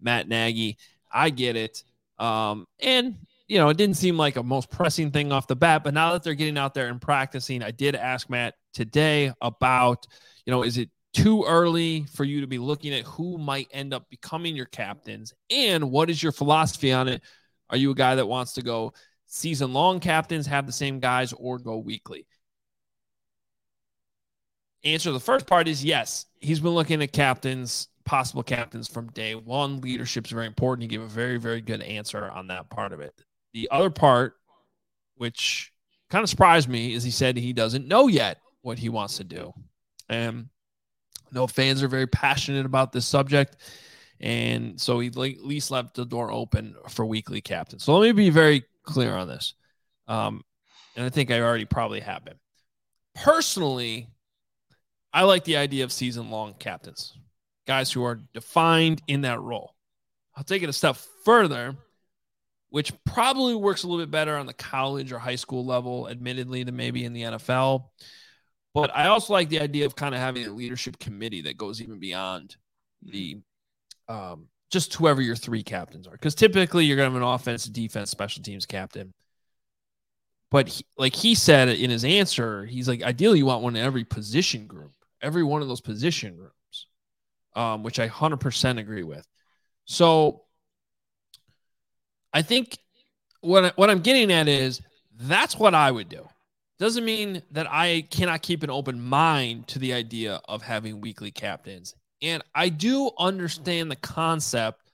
Matt 0.00 0.28
Nagy. 0.28 0.78
I 1.10 1.30
get 1.30 1.56
it. 1.56 1.84
Um, 2.18 2.66
and 2.80 3.16
you 3.46 3.58
know, 3.58 3.68
it 3.70 3.76
didn't 3.76 3.96
seem 3.96 4.18
like 4.18 4.36
a 4.36 4.42
most 4.42 4.70
pressing 4.70 5.10
thing 5.10 5.32
off 5.32 5.46
the 5.46 5.56
bat, 5.56 5.82
but 5.82 5.94
now 5.94 6.12
that 6.12 6.22
they're 6.22 6.34
getting 6.34 6.58
out 6.58 6.74
there 6.74 6.88
and 6.88 7.00
practicing, 7.00 7.62
I 7.62 7.70
did 7.70 7.94
ask 7.94 8.28
Matt 8.28 8.54
today 8.74 9.32
about, 9.40 10.06
you 10.44 10.50
know, 10.50 10.64
is 10.64 10.76
it 10.76 10.90
too 11.14 11.44
early 11.44 12.04
for 12.12 12.24
you 12.24 12.42
to 12.42 12.46
be 12.46 12.58
looking 12.58 12.92
at 12.92 13.04
who 13.04 13.38
might 13.38 13.68
end 13.72 13.94
up 13.94 14.08
becoming 14.10 14.54
your 14.54 14.66
captains 14.66 15.32
and 15.50 15.90
what 15.90 16.10
is 16.10 16.22
your 16.22 16.32
philosophy 16.32 16.92
on 16.92 17.08
it 17.08 17.22
are 17.70 17.76
you 17.76 17.90
a 17.90 17.94
guy 17.94 18.14
that 18.14 18.26
wants 18.26 18.52
to 18.52 18.62
go 18.62 18.92
season 19.28 19.72
long 19.72 20.00
captains 20.00 20.46
have 20.46 20.66
the 20.66 20.72
same 20.72 20.98
guys 20.98 21.32
or 21.34 21.58
go 21.58 21.78
weekly. 21.78 22.26
Answer 24.84 25.12
the 25.12 25.20
first 25.20 25.46
part 25.46 25.68
is 25.68 25.84
yes. 25.84 26.26
He's 26.40 26.60
been 26.60 26.72
looking 26.72 27.02
at 27.02 27.12
captains 27.12 27.88
possible 28.04 28.42
captains 28.42 28.88
from 28.88 29.08
day 29.08 29.34
one. 29.34 29.82
Leadership 29.82 30.24
is 30.24 30.32
very 30.32 30.46
important. 30.46 30.84
He 30.84 30.88
gave 30.88 31.02
a 31.04 31.06
very 31.06 31.36
very 31.36 31.60
good 31.60 31.82
answer 31.82 32.28
on 32.30 32.48
that 32.48 32.70
part 32.70 32.92
of 32.92 33.00
it. 33.00 33.14
The 33.52 33.68
other 33.70 33.90
part 33.90 34.34
which 35.16 35.72
kind 36.10 36.22
of 36.22 36.30
surprised 36.30 36.68
me 36.68 36.94
is 36.94 37.04
he 37.04 37.10
said 37.10 37.36
he 37.36 37.52
doesn't 37.52 37.86
know 37.86 38.06
yet 38.08 38.40
what 38.62 38.78
he 38.78 38.88
wants 38.88 39.18
to 39.18 39.24
do. 39.24 39.52
And 40.08 40.48
no 41.32 41.46
fans 41.46 41.82
are 41.82 41.88
very 41.88 42.06
passionate 42.06 42.64
about 42.64 42.92
this 42.92 43.06
subject. 43.06 43.56
And 44.20 44.80
so 44.80 45.00
he 45.00 45.08
at 45.08 45.16
least 45.16 45.70
left 45.70 45.94
the 45.94 46.06
door 46.06 46.32
open 46.32 46.74
for 46.88 47.04
weekly 47.04 47.40
captains. 47.40 47.84
So 47.84 47.96
let 47.96 48.06
me 48.06 48.12
be 48.12 48.30
very 48.30 48.64
clear 48.88 49.14
on 49.14 49.28
this. 49.28 49.54
Um, 50.08 50.42
and 50.96 51.04
I 51.04 51.10
think 51.10 51.30
I 51.30 51.40
already 51.40 51.66
probably 51.66 52.00
have 52.00 52.24
been. 52.24 52.38
Personally, 53.14 54.08
I 55.12 55.22
like 55.24 55.44
the 55.44 55.58
idea 55.58 55.84
of 55.84 55.92
season 55.92 56.30
long 56.30 56.54
captains, 56.54 57.16
guys 57.66 57.92
who 57.92 58.04
are 58.04 58.20
defined 58.32 59.02
in 59.06 59.20
that 59.22 59.40
role. 59.40 59.74
I'll 60.34 60.44
take 60.44 60.62
it 60.62 60.68
a 60.68 60.72
step 60.72 60.96
further, 61.24 61.76
which 62.70 62.92
probably 63.04 63.54
works 63.54 63.82
a 63.82 63.88
little 63.88 64.02
bit 64.02 64.10
better 64.10 64.36
on 64.36 64.46
the 64.46 64.54
college 64.54 65.12
or 65.12 65.18
high 65.18 65.36
school 65.36 65.64
level, 65.64 66.08
admittedly, 66.08 66.62
than 66.62 66.76
maybe 66.76 67.04
in 67.04 67.12
the 67.12 67.22
NFL. 67.22 67.86
But 68.74 68.94
I 68.94 69.08
also 69.08 69.32
like 69.32 69.48
the 69.48 69.60
idea 69.60 69.86
of 69.86 69.96
kind 69.96 70.14
of 70.14 70.20
having 70.20 70.46
a 70.46 70.52
leadership 70.52 70.98
committee 70.98 71.42
that 71.42 71.56
goes 71.56 71.82
even 71.82 71.98
beyond 71.98 72.56
the 73.02 73.40
um, 74.08 74.48
just 74.70 74.94
whoever 74.94 75.20
your 75.20 75.36
three 75.36 75.62
captains 75.62 76.06
are. 76.06 76.12
Because 76.12 76.34
typically 76.34 76.84
you're 76.84 76.96
going 76.96 77.08
to 77.08 77.14
have 77.14 77.22
an 77.22 77.28
offense, 77.28 77.64
defense, 77.64 78.10
special 78.10 78.42
teams 78.42 78.66
captain. 78.66 79.12
But 80.50 80.68
he, 80.68 80.84
like 80.96 81.14
he 81.14 81.34
said 81.34 81.68
in 81.68 81.90
his 81.90 82.04
answer, 82.04 82.64
he's 82.64 82.88
like, 82.88 83.02
ideally 83.02 83.38
you 83.38 83.46
want 83.46 83.62
one 83.62 83.76
in 83.76 83.84
every 83.84 84.04
position 84.04 84.66
group, 84.66 84.92
every 85.20 85.42
one 85.42 85.62
of 85.62 85.68
those 85.68 85.80
position 85.80 86.36
groups, 86.36 86.86
um, 87.54 87.82
which 87.82 87.98
I 87.98 88.08
100% 88.08 88.78
agree 88.78 89.02
with. 89.02 89.26
So 89.84 90.44
I 92.32 92.42
think 92.42 92.78
what, 93.40 93.76
what 93.76 93.90
I'm 93.90 94.00
getting 94.00 94.32
at 94.32 94.48
is 94.48 94.80
that's 95.20 95.56
what 95.56 95.74
I 95.74 95.90
would 95.90 96.08
do 96.08 96.26
doesn't 96.78 97.04
mean 97.04 97.42
that 97.50 97.66
I 97.70 98.06
cannot 98.10 98.42
keep 98.42 98.62
an 98.62 98.70
open 98.70 99.00
mind 99.00 99.66
to 99.68 99.78
the 99.78 99.92
idea 99.92 100.40
of 100.48 100.62
having 100.62 101.00
weekly 101.00 101.30
captains. 101.30 101.94
And 102.22 102.42
I 102.54 102.68
do 102.68 103.10
understand 103.18 103.90
the 103.90 103.96
concept 103.96 104.92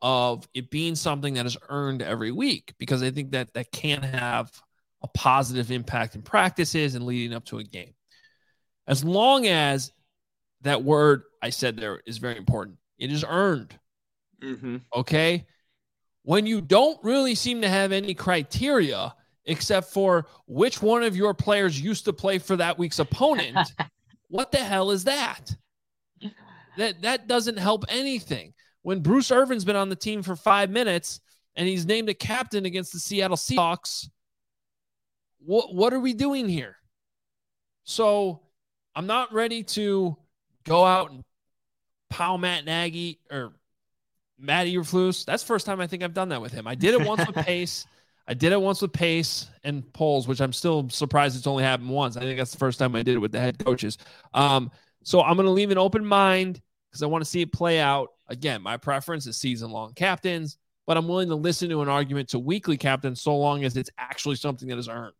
of 0.00 0.48
it 0.54 0.70
being 0.70 0.94
something 0.94 1.34
that 1.34 1.46
is 1.46 1.56
earned 1.68 2.02
every 2.02 2.32
week 2.32 2.74
because 2.78 3.02
I 3.02 3.10
think 3.10 3.32
that 3.32 3.54
that 3.54 3.70
can 3.70 4.02
have 4.02 4.50
a 5.02 5.08
positive 5.08 5.70
impact 5.70 6.14
in 6.14 6.22
practices 6.22 6.94
and 6.94 7.04
leading 7.04 7.34
up 7.34 7.44
to 7.46 7.58
a 7.58 7.64
game. 7.64 7.94
As 8.86 9.04
long 9.04 9.46
as 9.46 9.92
that 10.62 10.82
word 10.82 11.22
I 11.40 11.50
said 11.50 11.76
there 11.76 12.02
is 12.06 12.18
very 12.18 12.36
important, 12.36 12.78
it 12.98 13.12
is 13.12 13.24
earned. 13.26 13.78
Mm-hmm. 14.42 14.78
Okay. 14.94 15.46
When 16.24 16.46
you 16.46 16.60
don't 16.60 17.02
really 17.04 17.34
seem 17.34 17.62
to 17.62 17.68
have 17.68 17.92
any 17.92 18.14
criteria, 18.14 19.14
except 19.44 19.90
for 19.90 20.26
which 20.46 20.82
one 20.82 21.02
of 21.02 21.16
your 21.16 21.34
players 21.34 21.80
used 21.80 22.04
to 22.04 22.12
play 22.12 22.38
for 22.38 22.56
that 22.56 22.78
week's 22.78 22.98
opponent. 22.98 23.58
what 24.28 24.52
the 24.52 24.58
hell 24.58 24.90
is 24.90 25.04
that? 25.04 25.54
That 26.76 27.02
that 27.02 27.28
doesn't 27.28 27.58
help 27.58 27.84
anything. 27.88 28.54
When 28.82 29.00
Bruce 29.00 29.30
Irvin's 29.30 29.64
been 29.64 29.76
on 29.76 29.88
the 29.88 29.96
team 29.96 30.22
for 30.22 30.36
five 30.36 30.70
minutes 30.70 31.20
and 31.54 31.68
he's 31.68 31.86
named 31.86 32.08
a 32.08 32.14
captain 32.14 32.64
against 32.64 32.92
the 32.92 32.98
Seattle 32.98 33.36
Seahawks, 33.36 34.08
what 35.38 35.74
what 35.74 35.92
are 35.92 36.00
we 36.00 36.14
doing 36.14 36.48
here? 36.48 36.76
So 37.84 38.40
I'm 38.94 39.06
not 39.06 39.32
ready 39.32 39.62
to 39.64 40.16
go 40.64 40.84
out 40.84 41.10
and 41.10 41.24
pow 42.10 42.36
Matt 42.36 42.64
Nagy 42.64 43.20
or 43.30 43.52
Matt 44.38 44.66
Eberflus. 44.66 45.24
That's 45.24 45.42
the 45.42 45.46
first 45.46 45.66
time 45.66 45.80
I 45.80 45.86
think 45.86 46.02
I've 46.02 46.14
done 46.14 46.30
that 46.30 46.40
with 46.40 46.52
him. 46.52 46.66
I 46.66 46.74
did 46.74 46.94
it 46.94 47.06
once 47.06 47.26
with 47.26 47.36
Pace. 47.46 47.86
I 48.26 48.34
did 48.34 48.52
it 48.52 48.60
once 48.60 48.80
with 48.80 48.92
Pace 48.92 49.48
and 49.64 49.90
Poles, 49.92 50.28
which 50.28 50.40
I'm 50.40 50.52
still 50.52 50.88
surprised 50.90 51.36
it's 51.36 51.46
only 51.46 51.64
happened 51.64 51.90
once. 51.90 52.16
I 52.16 52.20
think 52.20 52.38
that's 52.38 52.52
the 52.52 52.58
first 52.58 52.78
time 52.78 52.94
I 52.94 53.02
did 53.02 53.16
it 53.16 53.18
with 53.18 53.32
the 53.32 53.40
head 53.40 53.64
coaches. 53.64 53.98
Um, 54.32 54.70
so 55.02 55.22
I'm 55.22 55.36
going 55.36 55.46
to 55.46 55.52
leave 55.52 55.70
an 55.70 55.78
open 55.78 56.04
mind 56.04 56.60
because 56.90 57.02
I 57.02 57.06
want 57.06 57.24
to 57.24 57.30
see 57.30 57.42
it 57.42 57.52
play 57.52 57.80
out. 57.80 58.08
Again, 58.28 58.62
my 58.62 58.76
preference 58.76 59.26
is 59.26 59.36
season 59.36 59.70
long 59.70 59.94
captains, 59.94 60.58
but 60.86 60.96
I'm 60.96 61.08
willing 61.08 61.28
to 61.28 61.34
listen 61.34 61.68
to 61.70 61.82
an 61.82 61.88
argument 61.88 62.30
to 62.30 62.38
weekly 62.38 62.76
captains 62.76 63.20
so 63.20 63.36
long 63.36 63.64
as 63.64 63.76
it's 63.76 63.90
actually 63.98 64.36
something 64.36 64.68
that 64.68 64.78
is 64.78 64.88
earned. 64.88 65.14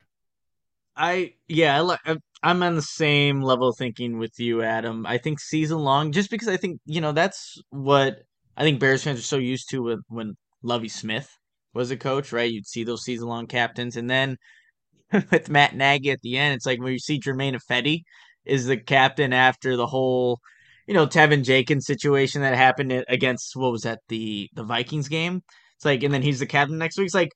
I 0.97 1.35
yeah, 1.49 1.97
I, 2.05 2.17
I'm 2.43 2.63
on 2.63 2.77
the 2.77 2.83
same 2.83 3.41
level 3.41 3.69
of 3.69 3.77
thinking 3.77 4.19
with 4.19 4.39
you, 4.39 4.63
Adam. 4.63 5.07
I 5.07 5.19
think 5.19 5.41
season 5.41 5.79
long, 5.79 6.13
just 6.13 6.31
because 6.31 6.49
I 6.49 6.59
think 6.59 6.81
you 6.85 7.01
know 7.01 7.13
that's 7.13 7.61
what 7.71 8.19
I 8.57 8.63
think 8.63 8.79
Bears 8.79 9.03
fans 9.03 9.19
are 9.19 9.23
so 9.23 9.39
used 9.39 9.71
to 9.71 9.83
with 9.83 10.01
when 10.09 10.37
Lovie 10.63 10.89
Smith 10.89 11.31
was 11.73 11.91
a 11.91 11.97
coach, 11.97 12.31
right? 12.33 12.51
You'd 12.51 12.67
see 12.67 12.85
those 12.85 13.05
season 13.05 13.29
long 13.29 13.47
captains, 13.47 13.97
and 13.97 14.09
then 14.09 14.37
with 15.31 15.49
Matt 15.49 15.75
Nagy 15.75 16.11
at 16.11 16.21
the 16.21 16.37
end, 16.37 16.55
it's 16.55 16.67
like 16.67 16.81
when 16.81 16.93
you 16.93 16.99
see 16.99 17.19
Germain 17.19 17.55
Ifedi 17.55 18.03
is 18.45 18.67
the 18.67 18.77
captain 18.77 19.33
after 19.33 19.77
the 19.77 19.87
whole, 19.87 20.41
you 20.87 20.95
know, 20.95 21.07
Teven 21.07 21.45
Jenkins 21.45 21.87
situation 21.87 22.43
that 22.43 22.55
happened 22.55 23.05
against 23.09 23.57
what 23.57 23.73
was 23.73 23.83
that 23.83 24.01
the 24.09 24.49
the 24.55 24.65
Vikings 24.65 25.09
game. 25.09 25.43
It's 25.77 25.85
like, 25.85 26.03
and 26.03 26.13
then 26.13 26.23
he's 26.23 26.41
the 26.41 26.47
captain 26.47 26.79
next 26.79 26.99
week. 26.99 27.07
It's 27.07 27.15
like, 27.15 27.33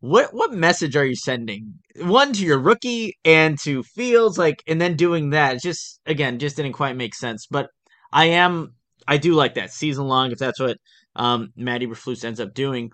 what 0.00 0.34
what 0.34 0.52
message 0.52 0.96
are 0.96 1.04
you 1.04 1.16
sending? 1.16 1.74
One 1.96 2.32
to 2.34 2.44
your 2.44 2.58
rookie 2.58 3.14
and 3.24 3.58
to 3.60 3.82
Fields, 3.82 4.38
like, 4.38 4.62
and 4.66 4.80
then 4.80 4.96
doing 4.96 5.30
that 5.30 5.62
just 5.62 6.00
again 6.06 6.38
just 6.38 6.56
didn't 6.56 6.72
quite 6.72 6.96
make 6.96 7.14
sense. 7.14 7.46
But 7.50 7.68
I 8.12 8.26
am 8.26 8.74
I 9.08 9.16
do 9.16 9.34
like 9.34 9.54
that 9.54 9.72
season 9.72 10.06
long 10.06 10.30
if 10.30 10.38
that's 10.38 10.60
what 10.60 10.76
um 11.16 11.52
Matt 11.56 11.82
ends 11.82 12.40
up 12.40 12.54
doing. 12.54 12.90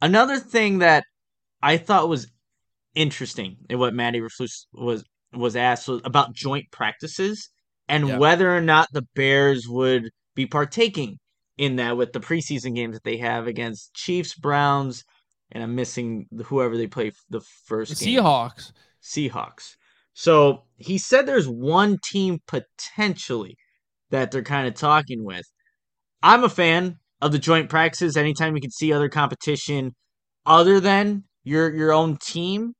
Another 0.00 0.38
thing 0.38 0.78
that 0.78 1.04
I 1.62 1.76
thought 1.76 2.08
was 2.08 2.28
interesting 2.94 3.56
in 3.68 3.78
what 3.78 3.94
Matt 3.94 4.14
Eberflus 4.14 4.66
was 4.72 5.04
was 5.36 5.56
asked 5.56 5.88
was 5.88 6.00
about 6.04 6.34
joint 6.34 6.66
practices 6.70 7.50
and 7.88 8.08
yeah. 8.08 8.18
whether 8.18 8.54
or 8.54 8.60
not 8.60 8.88
the 8.92 9.06
Bears 9.14 9.66
would 9.68 10.10
be 10.34 10.46
partaking 10.46 11.18
in 11.56 11.76
that 11.76 11.96
with 11.96 12.12
the 12.12 12.20
preseason 12.20 12.74
games 12.74 12.94
that 12.94 13.04
they 13.04 13.18
have 13.18 13.46
against 13.46 13.94
Chiefs, 13.94 14.34
Browns, 14.34 15.04
and 15.52 15.62
I'm 15.62 15.74
missing 15.74 16.26
whoever 16.46 16.76
they 16.76 16.86
play 16.86 17.12
the 17.30 17.42
first 17.66 17.98
the 17.98 18.04
game. 18.04 18.20
Seahawks. 18.20 18.72
Seahawks. 19.02 19.76
So 20.14 20.62
he 20.76 20.98
said 20.98 21.26
there's 21.26 21.48
one 21.48 21.98
team 22.04 22.40
potentially 22.46 23.56
that 24.10 24.30
they're 24.30 24.42
kind 24.42 24.66
of 24.66 24.74
talking 24.74 25.24
with. 25.24 25.44
I'm 26.22 26.44
a 26.44 26.48
fan 26.48 26.96
of 27.20 27.32
the 27.32 27.38
joint 27.38 27.68
practices. 27.68 28.16
Anytime 28.16 28.54
you 28.54 28.62
can 28.62 28.70
see 28.70 28.92
other 28.92 29.08
competition 29.08 29.92
other 30.46 30.80
than 30.80 31.24
your 31.42 31.74
your 31.74 31.92
own 31.92 32.16
team, 32.16 32.74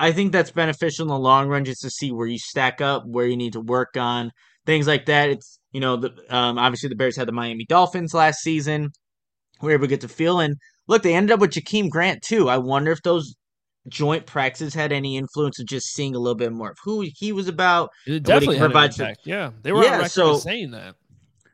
I 0.00 0.12
think 0.12 0.32
that's 0.32 0.50
beneficial 0.50 1.04
in 1.04 1.08
the 1.08 1.18
long 1.18 1.48
run 1.48 1.66
just 1.66 1.82
to 1.82 1.90
see 1.90 2.10
where 2.10 2.26
you 2.26 2.38
stack 2.38 2.80
up, 2.80 3.04
where 3.06 3.26
you 3.26 3.36
need 3.36 3.52
to 3.52 3.60
work 3.60 3.98
on 3.98 4.32
things 4.64 4.86
like 4.86 5.04
that. 5.06 5.28
It's 5.28 5.58
you 5.72 5.80
know 5.80 5.96
the 5.96 6.10
um, 6.34 6.58
obviously 6.58 6.88
the 6.88 6.96
Bears 6.96 7.16
had 7.16 7.28
the 7.28 7.32
Miami 7.32 7.66
Dolphins 7.68 8.14
last 8.14 8.40
season. 8.40 8.90
We 9.60 9.68
were 9.68 9.74
able 9.74 9.84
to 9.84 9.88
get 9.88 10.00
to 10.00 10.08
feel 10.08 10.40
and 10.40 10.56
look. 10.88 11.02
They 11.02 11.14
ended 11.14 11.34
up 11.34 11.40
with 11.40 11.50
Jakeem 11.50 11.90
Grant 11.90 12.22
too. 12.22 12.48
I 12.48 12.56
wonder 12.56 12.90
if 12.92 13.02
those 13.02 13.34
joint 13.88 14.24
practices 14.24 14.72
had 14.72 14.90
any 14.90 15.18
influence 15.18 15.60
of 15.60 15.66
just 15.66 15.88
seeing 15.88 16.14
a 16.14 16.18
little 16.18 16.34
bit 16.34 16.50
more 16.50 16.70
of 16.70 16.78
who 16.82 17.06
he 17.14 17.32
was 17.32 17.46
about. 17.46 17.90
It 18.06 18.22
definitely 18.22 18.56
had 18.56 18.74
an 18.74 18.82
impact. 18.84 19.20
yeah, 19.24 19.50
they 19.62 19.72
were 19.72 19.84
yeah, 19.84 20.06
so, 20.06 20.38
saying 20.38 20.70
that. 20.70 20.94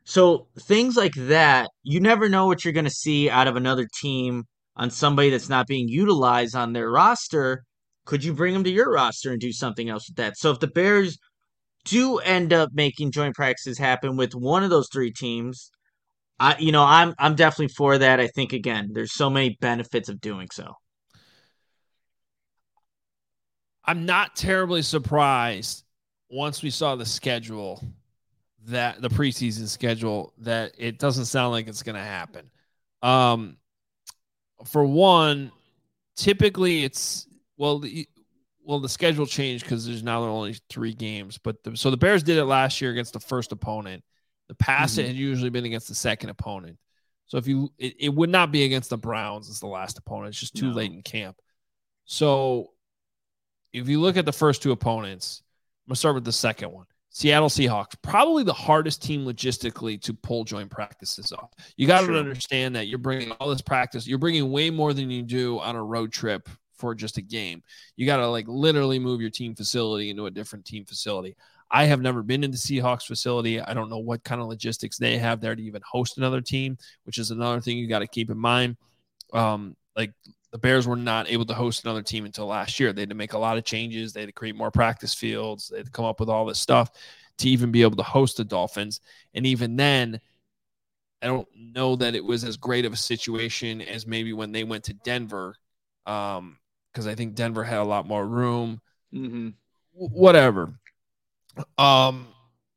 So 0.05 0.47
things 0.61 0.97
like 0.97 1.15
that, 1.17 1.69
you 1.83 1.99
never 1.99 2.29
know 2.29 2.47
what 2.47 2.65
you're 2.65 2.73
going 2.73 2.85
to 2.85 2.91
see 2.91 3.29
out 3.29 3.49
of 3.49 3.57
another 3.57 3.89
team 4.01 4.45
on 4.77 4.91
somebody 4.91 5.31
that's 5.31 5.49
not 5.49 5.67
being 5.67 5.89
utilized 5.89 6.55
on 6.55 6.75
their 6.75 6.89
roster 6.89 7.65
could 8.07 8.25
you 8.25 8.33
bring 8.33 8.55
them 8.55 8.65
to 8.65 8.71
your 8.71 8.91
roster 8.91 9.33
and 9.33 9.41
do 9.41 9.53
something 9.53 9.91
else 9.91 10.09
with 10.09 10.17
that? 10.17 10.39
So 10.39 10.51
if 10.51 10.61
the 10.61 10.69
Bears 10.69 11.19
do 11.85 12.19
end 12.19 12.53
up 12.53 12.71
making 12.73 13.11
joint 13.11 13.35
practices 13.35 13.79
happen 13.79 14.17
with 14.17 14.35
one 14.35 14.65
of 14.65 14.71
those 14.71 14.89
three 14.91 15.13
teams, 15.13 15.71
I 16.41 16.57
you 16.59 16.73
know, 16.73 16.85
I'm 16.85 17.15
I'm 17.19 17.35
definitely 17.35 17.75
for 17.75 17.99
that. 17.99 18.21
I 18.21 18.29
think 18.29 18.53
again, 18.53 18.91
there's 18.93 19.13
so 19.13 19.29
many 19.29 19.57
benefits 19.61 20.09
of 20.09 20.21
doing 20.21 20.49
so. 20.53 20.73
I'm 23.85 24.07
not 24.07 24.35
terribly 24.35 24.83
surprised 24.83 25.85
once 26.29 26.63
we 26.63 26.71
saw 26.71 26.97
the 26.97 27.07
schedule 27.07 27.83
that 28.67 29.01
the 29.01 29.09
preseason 29.09 29.69
schedule 29.69 30.33
that 30.39 30.73
it 30.77 30.99
doesn't 30.99 31.27
sound 31.27 31.53
like 31.53 31.69
it's 31.69 31.85
going 31.85 31.95
to 31.95 32.03
happen. 32.03 32.51
Um 33.03 33.59
for 34.65 34.85
one, 34.85 35.53
typically 36.17 36.83
it's 36.83 37.29
well, 37.57 37.79
the, 37.79 38.09
well, 38.63 38.81
the 38.81 38.89
schedule 38.89 39.27
changed 39.27 39.65
because 39.65 39.87
there's 39.87 40.03
now 40.03 40.23
only 40.25 40.57
three 40.69 40.93
games. 40.93 41.39
But 41.39 41.63
the, 41.63 41.77
so 41.77 41.91
the 41.91 41.97
Bears 41.97 42.23
did 42.23 42.37
it 42.37 42.45
last 42.45 42.81
year 42.81 42.91
against 42.91 43.13
the 43.13 43.21
first 43.21 43.53
opponent. 43.53 44.03
The 44.49 44.55
past 44.55 44.95
mm-hmm. 44.95 45.03
it 45.03 45.07
had 45.09 45.17
usually 45.17 45.51
been 45.51 45.65
against 45.65 45.89
the 45.89 45.95
second 45.95 46.31
opponent. 46.31 46.79
So 47.27 47.39
if 47.39 47.47
you, 47.47 47.73
it, 47.79 47.95
it 47.99 48.15
would 48.15 48.31
not 48.31 48.53
be 48.53 48.65
against 48.65 48.91
the 48.91 48.99
Browns 48.99 49.49
as 49.49 49.61
the 49.61 49.67
last 49.67 49.99
opponent. 49.99 50.29
It's 50.29 50.41
just 50.41 50.55
too 50.55 50.69
no. 50.69 50.75
late 50.75 50.93
in 50.93 51.03
camp. 51.03 51.37
So 52.05 52.71
if 53.73 53.89
you 53.89 54.01
look 54.01 54.17
at 54.17 54.25
the 54.25 54.33
first 54.33 54.63
two 54.63 54.73
opponents, 54.73 55.43
I'm 55.85 55.91
gonna 55.91 55.97
start 55.97 56.15
with 56.15 56.25
the 56.25 56.33
second 56.33 56.73
one. 56.73 56.87
Seattle 57.11 57.49
Seahawks, 57.49 57.95
probably 58.03 58.43
the 58.43 58.53
hardest 58.53 59.03
team 59.03 59.25
logistically 59.25 60.01
to 60.03 60.13
pull 60.13 60.45
joint 60.45 60.71
practices 60.71 61.33
off. 61.33 61.51
You 61.77 61.87
got 61.87 62.01
to 62.01 62.07
sure. 62.09 62.17
understand 62.17 62.77
that 62.77 62.89
you're 62.89 62.99
bringing 62.99 63.31
all 63.33 63.49
this 63.49 63.63
practice. 63.63 64.07
You're 64.07 64.19
bringing 64.19 64.53
way 64.53 64.69
more 64.69 64.93
than 64.93 65.11
you 65.11 65.23
do 65.23 65.59
on 65.59 65.77
a 65.77 65.83
road 65.83 66.13
trip 66.13 66.47
for 66.77 66.95
just 66.95 67.19
a 67.19 67.23
game. 67.23 67.63
You 67.97 68.07
got 68.07 68.19
to 68.19 68.29
like 68.29 68.47
literally 68.49 68.99
move 68.99 69.21
your 69.21 69.31
team 69.31 69.55
facility 69.55 70.11
into 70.11 70.27
a 70.27 70.31
different 70.31 70.65
team 70.65 70.85
facility. 70.85 71.37
I 71.71 71.85
have 71.85 72.01
never 72.01 72.23
been 72.23 72.45
in 72.45 72.51
the 72.51 72.57
Seahawks 72.57 73.07
facility. 73.07 73.61
I 73.61 73.75
don't 73.75 73.91
know 73.91 73.99
what 73.99 74.23
kind 74.23 74.41
of 74.41 74.47
logistics 74.47 74.99
they 74.99 75.19
have 75.19 75.41
there 75.41 75.55
to 75.55 75.63
even 75.63 75.83
host 75.85 76.17
another 76.17 76.41
team, 76.41 76.79
which 77.05 77.19
is 77.19 77.31
another 77.31 77.61
thing 77.61 77.77
you 77.77 77.89
got 77.89 78.01
to 78.01 78.07
keep 78.07 78.31
in 78.31 78.39
mind. 78.39 78.77
Um, 79.33 79.77
like 79.97 80.13
the 80.53 80.59
Bears 80.59 80.87
were 80.87 80.97
not 80.97 81.29
able 81.29 81.45
to 81.47 81.55
host 81.55 81.85
another 81.85 82.03
team 82.03 82.25
until 82.25 82.47
last 82.47 82.79
year. 82.79 82.93
They 82.93 83.03
had 83.03 83.09
to 83.09 83.17
make 83.17 83.33
a 83.33 83.39
lot 83.39 83.59
of 83.59 83.65
changes. 83.65 84.13
They 84.13 84.21
had 84.21 84.29
to 84.29 84.33
create 84.33 84.55
more 84.55 84.71
practice 84.71 85.13
fields. 85.13 85.69
They 85.69 85.79
had 85.79 85.87
to 85.87 85.93
come 85.93 86.05
up 86.05 86.21
with 86.21 86.29
all 86.29 86.47
this 86.47 86.61
stuff 86.61 86.91
to 87.39 87.49
even 87.49 87.73
be 87.73 87.83
able 87.83 87.97
to 87.97 88.03
host 88.03 88.37
the 88.37 88.45
Dolphins. 88.45 89.01
And 89.35 89.45
even 89.47 89.77
then, 89.77 90.21
I 91.21 91.27
don't 91.27 91.49
know 91.55 91.97
that 91.97 92.15
it 92.15 92.25
was 92.25 92.45
as 92.45 92.57
great 92.57 92.85
of 92.85 92.93
a 92.93 92.97
situation 92.97 93.83
as 93.83 94.07
maybe 94.07 94.33
when 94.33 94.53
they 94.53 94.65
went 94.65 94.85
to 94.85 94.95
Denver. 94.95 95.57
Um, 96.07 96.59
because 96.97 97.07
I 97.07 97.15
think 97.15 97.35
Denver 97.35 97.63
had 97.63 97.81
a 97.81 97.85
lot 97.85 98.09
more 98.09 98.27
room. 98.27 98.81
Mm-hmm. 99.13 99.51
Whatever. 99.93 100.81
Um, 101.77 102.29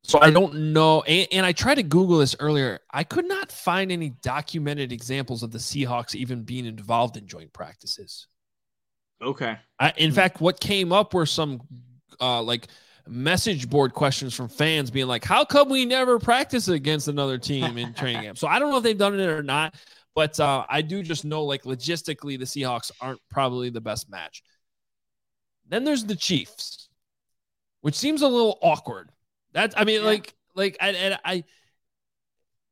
so 0.03 0.19
I 0.21 0.29
don't 0.29 0.73
know. 0.73 1.03
And, 1.03 1.27
and, 1.31 1.45
I 1.45 1.53
tried 1.53 1.75
to 1.75 1.83
Google 1.83 2.17
this 2.17 2.35
earlier. 2.37 2.79
I 2.91 3.05
could 3.05 3.25
not 3.25 3.49
find 3.49 3.93
any 3.93 4.09
documented 4.21 4.91
examples 4.91 5.41
of 5.41 5.51
the 5.51 5.57
Seahawks 5.57 6.15
even 6.15 6.43
being 6.43 6.65
involved 6.65 7.15
in 7.15 7.27
joint 7.27 7.53
practices. 7.53 8.27
Okay. 9.21 9.57
I, 9.79 9.93
in 9.95 10.11
fact, 10.11 10.41
what 10.41 10.59
came 10.59 10.91
up 10.91 11.13
were 11.13 11.25
some 11.25 11.61
uh, 12.19 12.41
like 12.41 12.67
message 13.07 13.69
board 13.69 13.93
questions 13.93 14.33
from 14.33 14.49
fans 14.49 14.91
being 14.91 15.07
like, 15.07 15.23
"How 15.23 15.45
come 15.45 15.69
we 15.69 15.85
never 15.85 16.19
practice 16.19 16.67
against 16.67 17.07
another 17.07 17.37
team 17.37 17.77
in 17.77 17.93
training 17.93 18.23
camp?" 18.23 18.37
So 18.37 18.49
I 18.49 18.59
don't 18.59 18.71
know 18.71 18.77
if 18.77 18.83
they've 18.83 18.97
done 18.97 19.17
it 19.17 19.27
or 19.27 19.43
not. 19.43 19.75
But 20.19 20.37
uh, 20.37 20.65
I 20.67 20.81
do 20.81 21.01
just 21.01 21.23
know, 21.23 21.45
like, 21.45 21.63
logistically, 21.63 22.37
the 22.37 22.43
Seahawks 22.43 22.91
aren't 22.99 23.21
probably 23.29 23.69
the 23.69 23.79
best 23.79 24.09
match. 24.09 24.43
Then 25.69 25.85
there's 25.85 26.03
the 26.03 26.13
Chiefs, 26.17 26.89
which 27.79 27.95
seems 27.95 28.21
a 28.21 28.27
little 28.27 28.59
awkward. 28.61 29.11
That's, 29.53 29.73
I 29.77 29.85
mean, 29.85 30.01
yeah. 30.01 30.07
like, 30.07 30.35
like, 30.55 30.75
I, 30.81 30.89
and 30.89 31.19
I, 31.23 31.45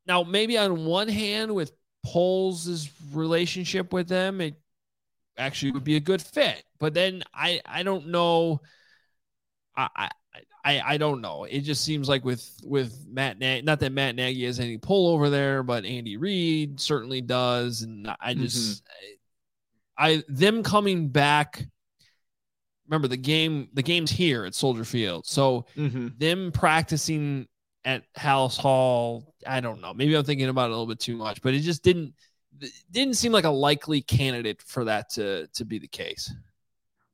now 0.05 0.23
maybe 0.23 0.57
on 0.57 0.83
one 0.83 1.07
hand, 1.07 1.55
with 1.55 1.71
Poles' 2.05 2.89
relationship 3.13 3.93
with 3.93 4.09
them, 4.09 4.41
it 4.41 4.59
actually 5.37 5.71
would 5.71 5.85
be 5.85 5.95
a 5.95 6.01
good 6.01 6.21
fit. 6.21 6.65
But 6.79 6.93
then 6.95 7.23
I, 7.33 7.61
I 7.65 7.83
don't 7.83 8.07
know. 8.07 8.59
I, 9.77 10.09
I, 10.67 10.81
I 10.85 10.97
don't 10.97 11.21
know. 11.21 11.45
It 11.45 11.61
just 11.61 11.85
seems 11.85 12.09
like 12.09 12.25
with 12.25 12.59
with 12.61 13.05
Matt 13.09 13.39
Nagy, 13.39 13.61
not 13.61 13.79
that 13.79 13.93
Matt 13.93 14.15
Nagy 14.15 14.45
has 14.45 14.59
any 14.59 14.77
pull 14.77 15.13
over 15.13 15.29
there, 15.29 15.63
but 15.63 15.85
Andy 15.85 16.17
Reid 16.17 16.81
certainly 16.81 17.21
does, 17.21 17.83
and 17.83 18.13
I 18.19 18.33
just 18.33 18.83
mm-hmm. 18.83 20.05
I 20.05 20.23
them 20.27 20.63
coming 20.63 21.07
back. 21.07 21.65
Remember 22.85 23.07
the 23.07 23.15
game. 23.15 23.69
The 23.73 23.81
game's 23.81 24.11
here 24.11 24.43
at 24.43 24.55
Soldier 24.55 24.83
Field, 24.83 25.25
so 25.25 25.67
mm-hmm. 25.77 26.09
them 26.17 26.51
practicing 26.51 27.47
at 27.85 28.03
Halas 28.15 28.57
Hall. 28.57 29.33
I 29.47 29.61
don't 29.61 29.79
know. 29.79 29.93
Maybe 29.93 30.17
I'm 30.17 30.25
thinking 30.25 30.49
about 30.49 30.65
it 30.65 30.73
a 30.73 30.73
little 30.73 30.85
bit 30.85 30.99
too 30.99 31.15
much, 31.15 31.41
but 31.41 31.53
it 31.53 31.61
just 31.61 31.81
didn't 31.81 32.13
didn't 32.91 33.13
seem 33.13 33.31
like 33.31 33.45
a 33.45 33.49
likely 33.49 34.01
candidate 34.01 34.61
for 34.61 34.83
that 34.83 35.11
to 35.11 35.47
to 35.53 35.63
be 35.63 35.79
the 35.79 35.87
case 35.87 36.29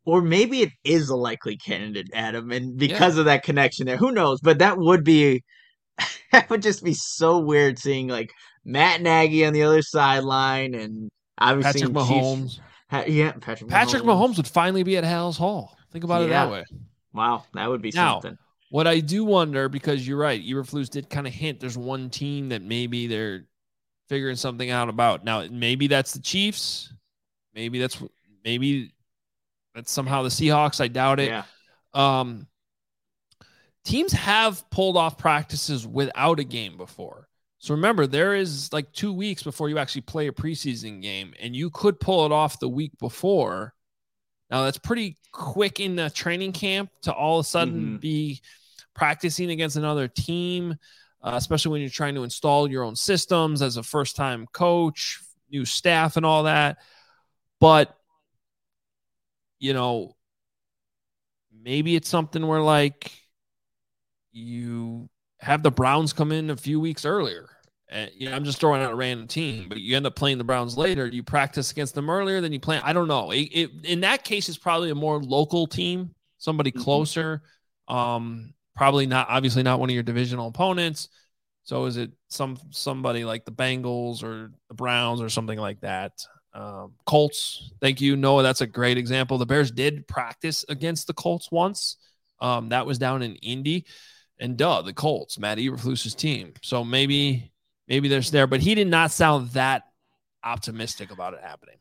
or 0.06 0.22
maybe 0.22 0.62
it 0.62 0.72
is 0.84 1.10
a 1.10 1.16
likely 1.16 1.58
candidate, 1.58 2.10
Adam, 2.14 2.52
and 2.52 2.78
because 2.78 3.16
yeah. 3.16 3.22
of 3.22 3.26
that 3.26 3.44
connection 3.44 3.86
there, 3.86 3.98
who 3.98 4.12
knows? 4.12 4.40
But 4.42 4.60
that 4.60 4.78
would 4.78 5.04
be 5.04 5.44
that 6.32 6.50
would 6.50 6.62
just 6.62 6.84
be 6.84 6.94
so 6.94 7.40
weird 7.40 7.80
seeing 7.80 8.08
like 8.08 8.32
Matt 8.66 9.02
Nagy 9.02 9.46
on 9.46 9.54
the 9.54 9.64
other 9.64 9.82
sideline 9.82 10.74
and 10.74 11.10
obviously 11.38 11.82
Patrick 11.82 11.96
Mahomes. 11.96 12.60
Pa- 12.90 13.06
yeah, 13.08 13.32
Patrick. 13.34 13.70
Patrick 13.70 14.04
Mahomes. 14.04 14.38
would 14.38 14.48
finally 14.48 14.84
be 14.84 14.98
at 14.98 15.04
Halas 15.04 15.38
Hall. 15.38 15.78
Think 15.92 16.04
about 16.04 16.24
it 16.24 16.30
that 16.30 16.52
way. 16.52 16.64
Wow, 17.14 17.46
that 17.54 17.70
would 17.70 17.82
be 17.82 17.92
Now, 17.94 18.20
something. 18.20 18.38
What 18.70 18.88
I 18.88 19.00
do 19.00 19.24
wonder, 19.24 19.70
because 19.70 20.08
you're 20.08 20.18
right, 20.18 20.44
Eberflus 20.44 20.90
did 20.90 21.10
kind 21.10 21.28
of 21.28 21.34
hint 21.34 21.60
there's 21.60 21.78
one 21.78 22.10
team 22.10 22.50
that 22.50 22.64
maybe 22.64 23.06
they're 23.06 23.46
figuring 24.10 24.36
something 24.36 24.70
out 24.72 24.90
about. 24.90 25.24
Now, 25.24 25.46
maybe 25.50 25.86
that's 25.88 26.14
the 26.14 26.22
Chiefs. 26.22 26.92
Maybe 27.54 27.80
that's 27.80 28.02
maybe 28.44 28.93
that's 29.74 29.92
somehow 29.92 30.24
the 30.24 30.30
Seahawks. 30.30 30.82
I 30.82 30.88
doubt 30.88 31.20
it. 31.20 31.30
Yeah. 31.30 31.44
Um, 31.94 32.48
teams 33.86 34.12
have 34.14 34.70
pulled 34.70 34.98
off 34.98 35.18
practices 35.18 35.86
without 35.88 36.40
a 36.40 36.44
game 36.44 36.78
before. 36.78 37.28
So 37.60 37.74
remember, 37.74 38.08
there 38.08 38.36
is 38.36 38.72
like 38.74 38.92
two 38.92 39.14
weeks 39.14 39.44
before 39.44 39.70
you 39.70 39.78
actually 39.78 40.02
play 40.02 40.28
a 40.28 40.32
preseason 40.34 41.02
game, 41.02 41.34
and 41.40 41.56
you 41.56 41.70
could 41.70 42.00
pull 42.00 42.26
it 42.26 42.32
off 42.32 42.60
the 42.60 42.68
week 42.70 42.92
before. 43.00 43.74
Now 44.50 44.64
that's 44.64 44.78
pretty 44.78 45.18
quick 45.32 45.80
in 45.80 45.96
the 45.96 46.10
training 46.10 46.52
camp 46.52 46.92
to 47.04 47.14
all 47.14 47.40
of 47.40 47.46
a 47.46 47.48
sudden 47.50 47.98
Mhm. 47.98 48.02
be 48.02 48.42
practicing 48.94 49.50
against 49.50 49.78
another 49.78 50.08
team, 50.08 50.76
uh, 51.22 51.32
especially 51.36 51.72
when 51.72 51.82
you're 51.82 51.90
trying 51.90 52.16
to 52.16 52.24
install 52.24 52.70
your 52.70 52.84
own 52.84 52.96
systems 52.96 53.62
as 53.62 53.78
a 53.78 53.84
first 53.84 54.16
time 54.16 54.46
coach, 54.52 55.20
new 55.50 55.66
staff, 55.66 56.18
and 56.18 56.26
all 56.26 56.44
that. 56.44 56.80
But 57.60 57.98
you 59.64 59.74
know, 59.74 60.14
maybe 61.64 61.96
it's 61.96 62.10
something 62.10 62.46
where 62.46 62.60
like 62.60 63.14
you 64.34 65.10
have 65.40 65.64
the 65.64 65.72
Browns 65.72 66.12
come 66.12 66.34
in 66.34 66.50
a 66.50 66.58
few 66.58 66.82
weeks 66.82 67.06
earlier. 67.06 67.48
And, 67.88 68.12
you 68.14 68.30
know, 68.30 68.36
I'm 68.36 68.44
just 68.44 68.60
throwing 68.60 68.82
out 68.82 68.92
a 68.92 68.96
random 68.96 69.26
team, 69.26 69.70
but 69.70 69.78
you 69.80 69.96
end 69.96 70.06
up 70.06 70.18
playing 70.18 70.38
the 70.38 70.44
Browns 70.44 70.78
later. 70.78 71.08
You 71.08 71.24
practice 71.24 71.72
against 71.72 71.96
them 71.96 72.10
earlier, 72.10 72.42
than 72.42 72.52
you 72.52 72.60
play. 72.60 72.82
I 72.84 72.92
don't 72.92 73.08
know. 73.08 73.32
It, 73.32 73.44
it, 73.54 73.70
in 73.86 74.02
that 74.02 74.26
case, 74.26 74.50
it's 74.50 74.58
probably 74.58 74.90
a 74.90 74.96
more 74.96 75.24
local 75.24 75.66
team, 75.66 76.14
somebody 76.40 76.74
Mhm. 76.74 76.82
closer. 76.82 77.44
Um, 77.88 78.54
probably 78.76 79.06
not, 79.06 79.30
obviously 79.30 79.64
not 79.64 79.80
one 79.80 79.90
of 79.90 79.94
your 79.94 80.04
divisional 80.04 80.50
opponents. 80.50 81.08
So 81.64 81.86
is 81.86 81.96
it 81.96 82.12
some 82.28 82.58
somebody 82.72 83.24
like 83.24 83.46
the 83.46 83.54
Bengals 83.54 84.24
or 84.24 84.52
the 84.68 84.74
Browns 84.74 85.22
or 85.22 85.30
something 85.30 85.58
like 85.58 85.80
that? 85.82 86.12
Um, 86.54 86.94
Colts, 87.06 87.72
thank 87.82 88.00
you, 88.00 88.16
Noah. 88.16 88.44
That's 88.44 88.62
a 88.62 88.68
great 88.68 88.98
example. 88.98 89.38
The 89.38 89.46
Bears 89.46 89.72
did 89.72 90.08
practice 90.08 90.64
against 90.70 91.08
the 91.08 91.14
Colts 91.14 91.52
once. 91.52 91.98
Um, 92.40 92.70
that 92.70 92.86
was 92.86 92.98
down 93.00 93.22
in 93.22 93.36
Indy, 93.38 93.86
and 94.40 94.58
duh, 94.58 94.82
the 94.82 94.94
Colts, 94.94 95.40
Matt 95.40 95.58
Eberflus's 95.58 96.14
team. 96.14 96.54
So 96.62 96.84
maybe 96.84 97.52
maybe 97.88 98.08
there's 98.08 98.32
there, 98.32 98.48
but 98.48 98.60
he 98.60 98.76
did 98.76 98.88
not 98.88 99.12
sound 99.12 99.52
that 99.52 99.84
optimistic 100.44 101.12
about 101.12 101.34
it 101.34 101.40
happening. 101.42 101.78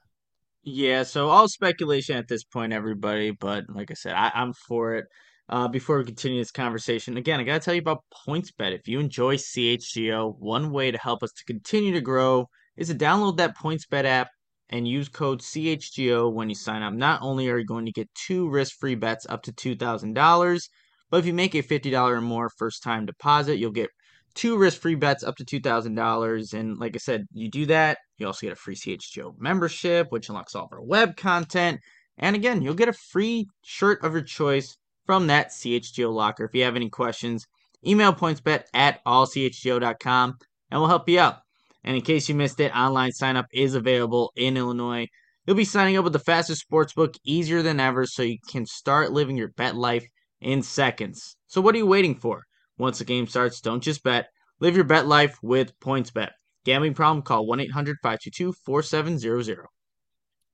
Yeah, 0.63 1.03
so 1.03 1.29
all 1.29 1.49
speculation 1.49 2.17
at 2.17 2.29
this 2.29 2.45
point, 2.45 2.73
everybody. 2.73 3.33
But 3.33 3.65
like 3.69 3.91
I 3.91 3.95
said, 3.95 4.15
I, 4.15 4.31
I'm 4.35 4.53
for 4.53 4.95
it. 4.95 5.07
Uh, 5.49 5.69
before 5.69 5.99
we 5.99 6.05
continue 6.05 6.41
this 6.41 6.53
conversation, 6.53 7.17
again, 7.17 7.41
I 7.41 7.43
got 7.43 7.55
to 7.55 7.61
tell 7.61 7.75
you 7.75 7.81
about 7.81 8.05
PointsBet. 8.27 8.73
If 8.73 8.87
you 8.87 9.01
enjoy 9.01 9.37
CHGO, 9.37 10.39
one 10.39 10.71
way 10.71 10.93
to 10.93 10.99
help 10.99 11.23
us 11.23 11.33
to 11.33 11.45
continue 11.45 11.93
to 11.93 12.01
grow 12.01 12.49
is 12.77 12.89
to 12.89 12.95
download 12.95 13.37
that 13.39 13.59
PointsBet 13.59 14.05
app 14.05 14.29
and 14.73 14.89
use 14.89 15.09
code 15.09 15.41
CHGO 15.41 16.33
when 16.33 16.49
you 16.49 16.55
sign 16.55 16.83
up. 16.83 16.95
Not 16.95 17.21
only 17.23 17.49
are 17.51 17.59
you 17.59 17.67
going 17.67 17.85
to 17.85 17.93
get 17.93 18.09
two 18.15 18.49
risk 18.49 18.79
free 18.81 18.95
bets 18.95 19.27
up 19.29 19.43
to 19.43 19.53
$2,000, 19.53 20.69
but 21.11 21.19
if 21.19 21.27
you 21.27 21.35
make 21.35 21.55
a 21.55 21.63
$50 21.63 21.95
or 21.95 22.21
more 22.23 22.49
first 22.49 22.83
time 22.83 23.05
deposit, 23.05 23.59
you'll 23.59 23.71
get 23.71 23.91
two 24.35 24.57
risk 24.57 24.81
free 24.81 24.95
bets 24.95 25.23
up 25.23 25.37
to 25.37 25.45
$2,000. 25.45 26.55
And 26.55 26.79
like 26.79 26.97
I 26.97 26.99
said, 26.99 27.27
you 27.33 27.51
do 27.51 27.67
that, 27.67 27.99
you 28.17 28.27
also 28.27 28.47
get 28.47 28.55
a 28.55 28.57
free 28.57 28.75
CHGO 28.75 29.35
membership, 29.39 30.11
which 30.11 30.31
unlocks 30.31 30.55
all 30.55 30.65
of 30.65 30.73
our 30.73 30.83
web 30.83 31.17
content. 31.17 31.79
And 32.17 32.35
again, 32.35 32.63
you'll 32.63 32.75
get 32.75 32.89
a 32.89 32.95
free 32.95 33.49
shirt 33.63 34.03
of 34.03 34.13
your 34.13 34.23
choice 34.23 34.77
from 35.05 35.27
that 35.27 35.51
CHGO 35.51 36.11
locker. 36.13 36.45
If 36.45 36.55
you 36.55 36.65
have 36.65 36.77
any 36.77 36.89
questions, 36.89 37.47
email 37.87 38.15
pointsbet 38.15 38.65
at 38.73 39.05
allchgo.com 39.05 40.39
and 40.71 40.81
we'll 40.81 40.89
help 40.89 41.09
you 41.11 41.21
out. 41.21 41.37
And 41.85 41.97
in 41.97 42.03
case 42.03 42.29
you 42.29 42.35
missed 42.35 42.61
it, 42.61 42.77
online 42.77 43.13
sign 43.13 43.37
up 43.37 43.47
is 43.53 43.75
available 43.75 44.33
in 44.37 44.57
Illinois. 44.57 45.09
You'll 45.47 45.57
be 45.57 45.65
signing 45.65 45.97
up 45.97 46.05
with 46.05 46.13
the 46.13 46.21
fastest 46.21 46.65
sportsbook 46.71 47.17
easier 47.25 47.63
than 47.63 47.81
ever 47.81 48.07
so 48.07 48.23
you 48.23 48.39
can 48.49 48.67
start 48.67 49.13
living 49.13 49.37
your 49.37 49.49
bet 49.49 49.75
life 49.75 50.07
in 50.41 50.63
seconds. 50.63 51.37
So 51.49 51.61
what 51.61 51.75
are 51.75 51.79
you 51.79 51.87
waiting 51.87 52.15
for? 52.15 52.45
Once 52.79 52.99
the 52.99 53.05
game 53.05 53.27
starts, 53.27 53.61
don't 53.61 53.83
just 53.83 54.05
bet. 54.05 54.29
Live 54.61 54.77
your 54.77 54.85
bet 54.85 55.07
life 55.07 55.37
with 55.43 55.79
PointsBet. 55.81 56.31
Gambling 56.65 56.95
problem? 56.95 57.23
Call 57.23 57.47
1-800-522-4700. 57.47 59.65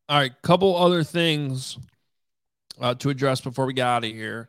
All 0.09 0.19
right, 0.19 0.33
couple 0.43 0.75
other 0.75 1.05
things 1.05 1.77
uh, 2.81 2.95
to 2.95 3.11
address 3.11 3.43
before 3.43 3.67
we 3.67 3.75
get 3.75 3.87
out 3.87 4.05
of 4.05 4.11
here. 4.11 4.49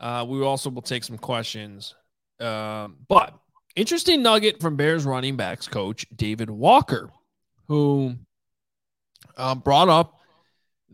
Uh, 0.00 0.26
we 0.28 0.42
also 0.42 0.68
will 0.68 0.82
take 0.82 1.04
some 1.04 1.16
questions, 1.16 1.94
um, 2.40 2.96
but 3.08 3.38
interesting 3.76 4.22
nugget 4.22 4.60
from 4.60 4.76
Bears 4.76 5.04
running 5.04 5.36
backs 5.36 5.68
coach 5.68 6.06
David 6.14 6.50
Walker, 6.50 7.10
who 7.68 8.16
uh, 9.36 9.54
brought 9.54 9.88
up 9.88 10.18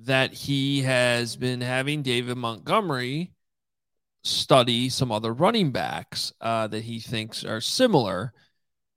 that 0.04 0.32
he 0.32 0.82
has 0.82 1.36
been 1.36 1.60
having 1.60 2.02
David 2.02 2.36
Montgomery 2.36 3.32
study 4.24 4.88
some 4.88 5.10
other 5.10 5.32
running 5.32 5.70
backs 5.70 6.32
uh, 6.40 6.66
that 6.68 6.82
he 6.82 7.00
thinks 7.00 7.44
are 7.44 7.60
similar. 7.60 8.32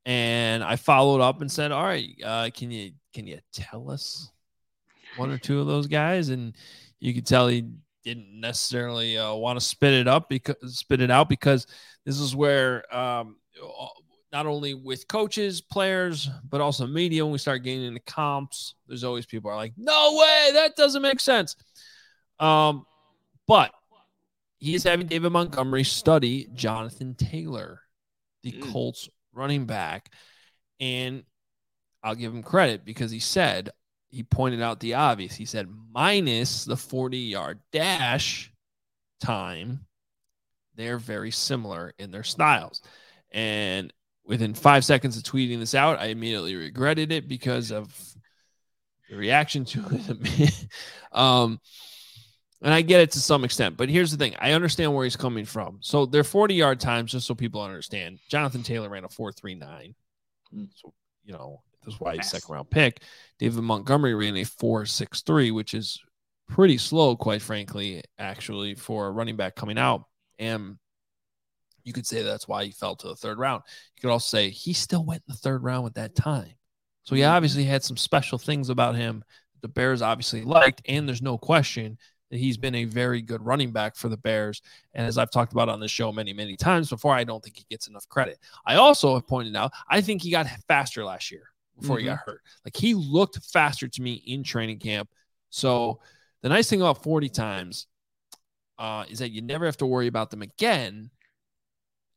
And 0.05 0.63
I 0.63 0.75
followed 0.75 1.21
up 1.21 1.41
and 1.41 1.51
said, 1.51 1.71
"All 1.71 1.83
right, 1.83 2.09
uh, 2.23 2.49
can 2.53 2.69
you 2.71 2.91
can 3.13 3.25
you 3.25 3.39
tell 3.53 3.89
us 3.89 4.31
one 5.15 5.31
or 5.31 5.37
two 5.37 5.59
of 5.59 5.67
those 5.67 5.87
guys?" 5.87 6.29
And 6.29 6.55
you 6.99 7.13
could 7.13 7.25
tell 7.25 7.47
he 7.47 7.65
didn't 8.05 8.39
necessarily 8.39 9.17
uh, 9.17 9.33
want 9.33 9.59
to 9.59 9.65
spit 9.65 9.93
it 9.93 10.07
up 10.07 10.29
because 10.29 10.55
spit 10.77 11.01
it 11.01 11.11
out 11.11 11.27
because 11.27 11.67
this 12.05 12.19
is 12.19 12.35
where 12.35 12.83
um, 12.95 13.35
not 14.31 14.45
only 14.45 14.73
with 14.73 15.07
coaches, 15.07 15.59
players, 15.59 16.29
but 16.49 16.61
also 16.61 16.85
media, 16.85 17.25
when 17.25 17.31
we 17.31 17.37
start 17.37 17.63
getting 17.63 17.83
into 17.83 17.99
comps, 18.01 18.75
there's 18.87 19.03
always 19.03 19.25
people 19.25 19.49
are 19.49 19.55
like, 19.55 19.73
"No 19.75 20.15
way, 20.17 20.51
that 20.53 20.75
doesn't 20.75 21.01
make 21.01 21.19
sense." 21.19 21.55
Um, 22.39 22.85
but 23.47 23.71
he 24.59 24.75
is 24.75 24.83
having 24.83 25.07
David 25.07 25.31
Montgomery 25.31 25.83
study 25.83 26.47
Jonathan 26.53 27.15
Taylor, 27.15 27.81
the 28.43 28.51
Mm. 28.51 28.71
Colts 28.71 29.09
running 29.33 29.65
back, 29.65 30.11
and 30.79 31.23
I'll 32.03 32.15
give 32.15 32.33
him 32.33 32.43
credit 32.43 32.85
because 32.85 33.09
he 33.09 33.19
said 33.19 33.71
he 34.15 34.23
pointed 34.23 34.61
out 34.61 34.79
the 34.79 34.93
obvious. 34.93 35.35
He 35.35 35.43
said 35.43 35.67
minus 35.91 36.63
the 36.63 36.77
40 36.77 37.17
yard 37.17 37.59
dash 37.73 38.49
time, 39.19 39.85
they're 40.75 40.97
very 40.97 41.31
similar 41.31 41.93
in 41.99 42.11
their 42.11 42.23
styles. 42.23 42.81
And 43.31 43.91
within 44.23 44.53
five 44.53 44.85
seconds 44.85 45.17
of 45.17 45.23
tweeting 45.23 45.59
this 45.59 45.75
out, 45.75 45.99
I 45.99 46.05
immediately 46.05 46.55
regretted 46.55 47.11
it 47.11 47.27
because 47.27 47.73
of 47.73 47.93
the 49.09 49.17
reaction 49.17 49.65
to 49.65 49.83
it. 49.91 50.67
um, 51.11 51.59
and 52.61 52.73
I 52.73 52.81
get 52.81 53.01
it 53.01 53.11
to 53.11 53.19
some 53.19 53.43
extent, 53.43 53.75
but 53.75 53.89
here's 53.89 54.11
the 54.11 54.17
thing: 54.17 54.33
I 54.39 54.53
understand 54.53 54.95
where 54.95 55.03
he's 55.03 55.17
coming 55.17 55.43
from. 55.43 55.79
So 55.81 56.05
their 56.05 56.23
40 56.23 56.55
yard 56.55 56.79
times, 56.79 57.11
just 57.11 57.27
so 57.27 57.35
people 57.35 57.61
understand, 57.61 58.19
Jonathan 58.29 58.63
Taylor 58.63 58.87
ran 58.87 59.03
a 59.03 59.09
4.39. 59.09 59.93
Mm. 60.55 60.69
So 60.73 60.93
you 61.25 61.33
know 61.33 61.61
that's 61.85 61.99
why 61.99 62.15
he's 62.15 62.29
second 62.29 62.53
round 62.53 62.69
pick. 62.69 63.01
David 63.39 63.61
Montgomery 63.61 64.15
ran 64.15 64.35
a 64.37 64.41
4.63, 64.41 65.53
which 65.53 65.73
is 65.73 66.01
pretty 66.47 66.77
slow, 66.77 67.15
quite 67.15 67.41
frankly, 67.41 68.03
actually 68.17 68.75
for 68.75 69.07
a 69.07 69.11
running 69.11 69.35
back 69.35 69.55
coming 69.55 69.77
out. 69.77 70.03
And 70.39 70.77
you 71.83 71.93
could 71.93 72.07
say 72.07 72.23
that's 72.23 72.47
why 72.47 72.65
he 72.65 72.71
fell 72.71 72.95
to 72.97 73.07
the 73.07 73.15
third 73.15 73.37
round. 73.37 73.63
You 73.95 74.01
could 74.01 74.11
also 74.11 74.37
say 74.37 74.49
he 74.49 74.73
still 74.73 75.05
went 75.05 75.23
in 75.27 75.33
the 75.33 75.37
third 75.37 75.63
round 75.63 75.83
with 75.83 75.95
that 75.95 76.15
time. 76.15 76.53
So 77.03 77.15
he 77.15 77.23
obviously 77.23 77.63
had 77.63 77.83
some 77.83 77.97
special 77.97 78.39
things 78.39 78.69
about 78.69 78.95
him 78.95 79.23
the 79.65 79.69
Bears 79.69 80.03
obviously 80.03 80.43
liked, 80.43 80.83
and 80.87 81.07
there's 81.07 81.23
no 81.23 81.39
question 81.39 81.97
that 82.29 82.37
he's 82.37 82.55
been 82.55 82.75
a 82.75 82.85
very 82.85 83.19
good 83.19 83.43
running 83.43 83.71
back 83.71 83.95
for 83.95 84.09
the 84.09 84.17
Bears. 84.17 84.61
And 84.93 85.07
as 85.07 85.17
I've 85.17 85.31
talked 85.31 85.53
about 85.53 85.69
on 85.69 85.79
the 85.79 85.87
show 85.87 86.11
many, 86.11 86.33
many 86.33 86.55
times 86.55 86.91
before, 86.91 87.15
I 87.15 87.23
don't 87.23 87.43
think 87.43 87.57
he 87.57 87.65
gets 87.67 87.87
enough 87.87 88.07
credit. 88.07 88.37
I 88.67 88.75
also 88.75 89.15
have 89.15 89.25
pointed 89.25 89.55
out, 89.55 89.71
I 89.89 90.01
think 90.01 90.21
he 90.21 90.29
got 90.29 90.45
faster 90.67 91.03
last 91.03 91.31
year 91.31 91.49
before 91.79 91.99
he 91.99 92.05
got 92.05 92.19
hurt. 92.25 92.41
Like 92.63 92.75
he 92.75 92.93
looked 92.93 93.43
faster 93.45 93.87
to 93.87 94.01
me 94.01 94.13
in 94.13 94.43
training 94.43 94.79
camp. 94.79 95.09
So 95.49 95.99
the 96.41 96.49
nice 96.49 96.69
thing 96.69 96.81
about 96.81 97.03
40 97.03 97.29
times 97.29 97.87
uh, 98.77 99.05
is 99.09 99.19
that 99.19 99.31
you 99.31 99.41
never 99.41 99.65
have 99.65 99.77
to 99.77 99.85
worry 99.85 100.07
about 100.07 100.31
them 100.31 100.41
again 100.41 101.09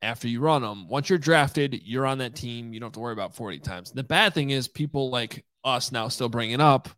after 0.03 0.29
you 0.29 0.41
run 0.41 0.63
them. 0.63 0.89
Once 0.89 1.09
you're 1.09 1.19
drafted, 1.19 1.81
you're 1.85 2.07
on 2.07 2.19
that 2.19 2.35
team. 2.35 2.73
You 2.73 2.81
don't 2.81 2.89
have 2.89 2.95
to 2.95 3.01
worry 3.01 3.13
about 3.13 3.35
40 3.35 3.59
times. 3.61 3.91
The 3.91 4.05
bad 4.05 4.35
thing 4.35 4.51
is 4.51 4.69
people 4.69 5.11
like 5.11 5.45
us 5.65 5.93
now 5.93 6.09
still 6.09 6.29
bring 6.29 6.53
it 6.53 6.61
up 6.61 6.89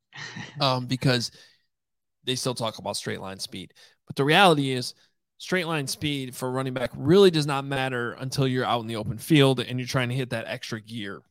um, 0.60 0.86
because 0.86 1.30
they 2.24 2.34
still 2.34 2.54
talk 2.54 2.78
about 2.78 2.96
straight 2.96 3.20
line 3.20 3.38
speed. 3.38 3.74
But 4.06 4.16
the 4.16 4.24
reality 4.24 4.70
is, 4.70 4.94
straight 5.38 5.66
line 5.66 5.86
speed 5.86 6.34
for 6.34 6.50
running 6.50 6.74
back 6.74 6.90
really 6.96 7.30
does 7.30 7.46
not 7.46 7.64
matter 7.64 8.12
until 8.14 8.46
you're 8.46 8.64
out 8.64 8.80
in 8.80 8.88
the 8.88 8.96
open 8.96 9.18
field 9.18 9.60
and 9.60 9.78
you're 9.78 9.86
trying 9.86 10.08
to 10.08 10.14
hit 10.14 10.30
that 10.30 10.46
extra 10.48 10.80
gear 10.80 11.22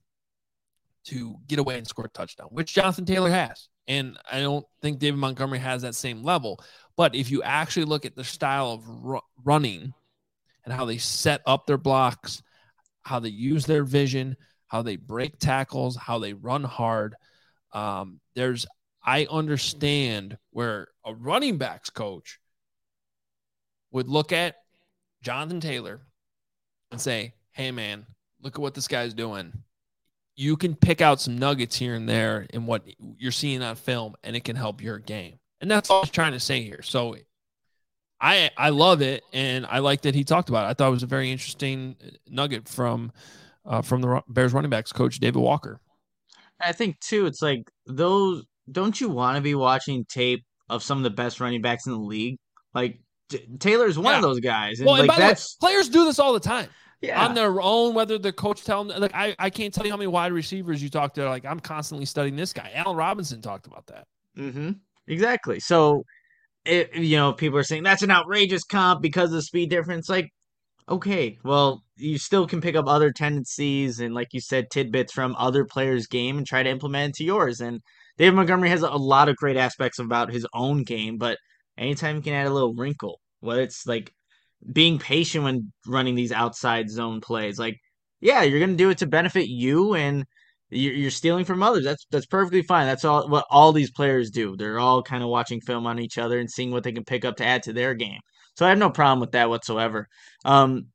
to 1.07 1.35
get 1.47 1.59
away 1.59 1.77
and 1.77 1.87
score 1.87 2.05
a 2.05 2.09
touchdown, 2.09 2.47
which 2.51 2.73
Jonathan 2.73 3.05
Taylor 3.05 3.29
has. 3.29 3.69
And 3.87 4.17
I 4.29 4.39
don't 4.41 4.65
think 4.81 4.99
David 4.99 5.17
Montgomery 5.19 5.59
has 5.59 5.81
that 5.81 5.95
same 5.95 6.23
level. 6.23 6.59
But 6.97 7.15
if 7.15 7.31
you 7.31 7.41
actually 7.43 7.85
look 7.85 8.05
at 8.05 8.15
the 8.15 8.23
style 8.23 8.71
of 8.71 8.87
ru- 8.87 9.21
running 9.43 9.93
and 10.65 10.73
how 10.73 10.85
they 10.85 10.97
set 10.97 11.41
up 11.45 11.65
their 11.65 11.77
blocks, 11.77 12.43
how 13.03 13.19
they 13.19 13.29
use 13.29 13.65
their 13.65 13.85
vision, 13.85 14.35
how 14.67 14.81
they 14.81 14.97
break 14.97 15.39
tackles, 15.39 15.95
how 15.95 16.19
they 16.19 16.33
run 16.33 16.63
hard, 16.63 17.15
um, 17.71 18.19
there's, 18.35 18.65
I 19.01 19.27
understand 19.29 20.37
where 20.51 20.89
a 21.05 21.13
running 21.13 21.57
backs 21.57 21.89
coach 21.89 22.39
would 23.91 24.09
look 24.09 24.33
at 24.33 24.55
Jonathan 25.21 25.61
Taylor 25.61 26.01
and 26.91 26.99
say, 26.99 27.33
hey, 27.51 27.71
man, 27.71 28.05
look 28.41 28.55
at 28.55 28.61
what 28.61 28.73
this 28.73 28.89
guy's 28.89 29.13
doing. 29.13 29.53
You 30.37 30.55
can 30.55 30.75
pick 30.75 31.01
out 31.01 31.19
some 31.19 31.37
nuggets 31.37 31.75
here 31.75 31.95
and 31.95 32.07
there 32.07 32.45
in 32.53 32.65
what 32.65 32.83
you're 33.17 33.31
seeing 33.31 33.61
on 33.61 33.75
film, 33.75 34.15
and 34.23 34.35
it 34.35 34.43
can 34.43 34.55
help 34.55 34.81
your 34.81 34.99
game. 34.99 35.39
And 35.59 35.69
that's 35.69 35.89
all 35.89 35.97
I 35.97 36.01
was 36.01 36.11
trying 36.11 36.33
to 36.33 36.39
say 36.39 36.61
here. 36.61 36.81
So 36.83 37.17
I 38.21 38.51
I 38.55 38.69
love 38.69 39.01
it, 39.01 39.23
and 39.33 39.65
I 39.65 39.79
like 39.79 40.01
that 40.01 40.15
he 40.15 40.23
talked 40.23 40.49
about 40.49 40.65
it. 40.65 40.69
I 40.69 40.73
thought 40.73 40.87
it 40.89 40.91
was 40.91 41.03
a 41.03 41.07
very 41.07 41.31
interesting 41.31 41.95
nugget 42.27 42.69
from 42.69 43.11
uh, 43.65 43.81
from 43.81 44.01
the 44.01 44.21
Bears 44.27 44.53
running 44.53 44.69
backs 44.69 44.91
coach 44.91 45.19
David 45.19 45.39
Walker. 45.39 45.81
I 46.59 46.71
think 46.71 46.99
too, 46.99 47.25
it's 47.25 47.41
like 47.41 47.69
those. 47.85 48.45
Don't 48.71 48.99
you 48.99 49.09
want 49.09 49.37
to 49.37 49.41
be 49.41 49.55
watching 49.55 50.05
tape 50.05 50.43
of 50.69 50.83
some 50.83 50.97
of 50.97 51.03
the 51.03 51.09
best 51.09 51.39
running 51.39 51.61
backs 51.61 51.85
in 51.85 51.93
the 51.93 51.99
league? 51.99 52.37
Like 52.73 52.99
T- 53.29 53.45
Taylor's 53.59 53.97
one 53.97 54.11
yeah. 54.11 54.17
of 54.17 54.21
those 54.21 54.39
guys, 54.39 54.79
and 54.79 54.87
well, 54.87 54.97
like 54.97 55.11
and 55.11 55.21
that's 55.21 55.57
way, 55.61 55.69
players 55.69 55.89
do 55.89 56.05
this 56.05 56.19
all 56.19 56.33
the 56.33 56.39
time. 56.39 56.69
Yeah. 57.01 57.23
On 57.23 57.35
their 57.35 57.61
own, 57.61 57.93
whether 57.93 58.17
the 58.17 58.33
coach 58.33 58.63
tell 58.63 58.83
them, 58.83 58.99
like 58.99 59.13
I, 59.13 59.35
I 59.37 59.51
can't 59.51 59.71
tell 59.73 59.85
you 59.85 59.91
how 59.91 59.97
many 59.97 60.07
wide 60.07 60.31
receivers 60.31 60.81
you 60.81 60.89
talk 60.89 61.13
to. 61.13 61.29
Like 61.29 61.45
I'm 61.45 61.59
constantly 61.59 62.05
studying 62.05 62.35
this 62.35 62.53
guy. 62.53 62.71
Allen 62.73 62.97
Robinson 62.97 63.41
talked 63.41 63.67
about 63.67 63.85
that. 63.87 64.05
Mm-hmm. 64.37 64.71
Exactly. 65.07 65.59
So, 65.59 66.03
it, 66.65 66.93
you 66.95 67.15
know, 67.15 67.33
people 67.33 67.59
are 67.59 67.63
saying 67.63 67.83
that's 67.83 68.01
an 68.01 68.11
outrageous 68.11 68.63
comp 68.63 69.01
because 69.01 69.29
of 69.29 69.35
the 69.35 69.41
speed 69.43 69.69
difference. 69.69 70.09
Like, 70.09 70.29
okay, 70.89 71.37
well, 71.43 71.83
you 71.97 72.17
still 72.17 72.47
can 72.47 72.61
pick 72.61 72.75
up 72.75 72.87
other 72.87 73.11
tendencies 73.11 73.99
and, 73.99 74.13
like 74.13 74.29
you 74.31 74.41
said, 74.41 74.69
tidbits 74.71 75.13
from 75.13 75.35
other 75.37 75.65
players' 75.65 76.07
game 76.07 76.37
and 76.37 76.47
try 76.47 76.63
to 76.63 76.69
implement 76.69 77.09
into 77.09 77.23
yours. 77.23 77.61
And 77.61 77.79
David 78.17 78.35
Montgomery 78.35 78.69
has 78.69 78.81
a 78.81 78.89
lot 78.89 79.29
of 79.29 79.35
great 79.35 79.57
aspects 79.57 79.99
about 79.99 80.31
his 80.31 80.47
own 80.53 80.83
game, 80.83 81.17
but 81.17 81.37
anytime 81.77 82.15
you 82.15 82.21
can 82.21 82.33
add 82.33 82.47
a 82.47 82.53
little 82.53 82.73
wrinkle, 82.73 83.19
whether 83.39 83.61
it's 83.61 83.85
like 83.85 84.11
being 84.73 84.99
patient 84.99 85.43
when 85.43 85.71
running 85.87 86.15
these 86.15 86.31
outside 86.31 86.89
zone 86.89 87.21
plays, 87.21 87.59
like, 87.59 87.77
yeah, 88.21 88.43
you're 88.43 88.59
gonna 88.59 88.75
do 88.75 88.89
it 88.89 88.97
to 88.99 89.07
benefit 89.07 89.47
you 89.47 89.95
and 89.95 90.25
you're 90.69 91.11
stealing 91.11 91.45
from 91.45 91.63
others. 91.63 91.85
That's 91.85 92.05
that's 92.11 92.25
perfectly 92.25 92.61
fine. 92.61 92.87
That's 92.87 93.05
all 93.05 93.29
what 93.29 93.45
all 93.49 93.71
these 93.71 93.91
players 93.91 94.29
do. 94.31 94.55
They're 94.57 94.79
all 94.79 95.01
kind 95.01 95.23
of 95.23 95.29
watching 95.29 95.61
film 95.61 95.87
on 95.87 95.99
each 95.99 96.17
other 96.17 96.39
and 96.39 96.49
seeing 96.49 96.71
what 96.71 96.83
they 96.83 96.91
can 96.91 97.05
pick 97.05 97.23
up 97.25 97.37
to 97.37 97.45
add 97.45 97.63
to 97.63 97.73
their 97.73 97.93
game. 97.93 98.19
So 98.55 98.65
I 98.65 98.69
have 98.69 98.77
no 98.77 98.89
problem 98.89 99.19
with 99.19 99.31
that 99.31 99.49
whatsoever. 99.49 100.07
Um, 100.43 100.87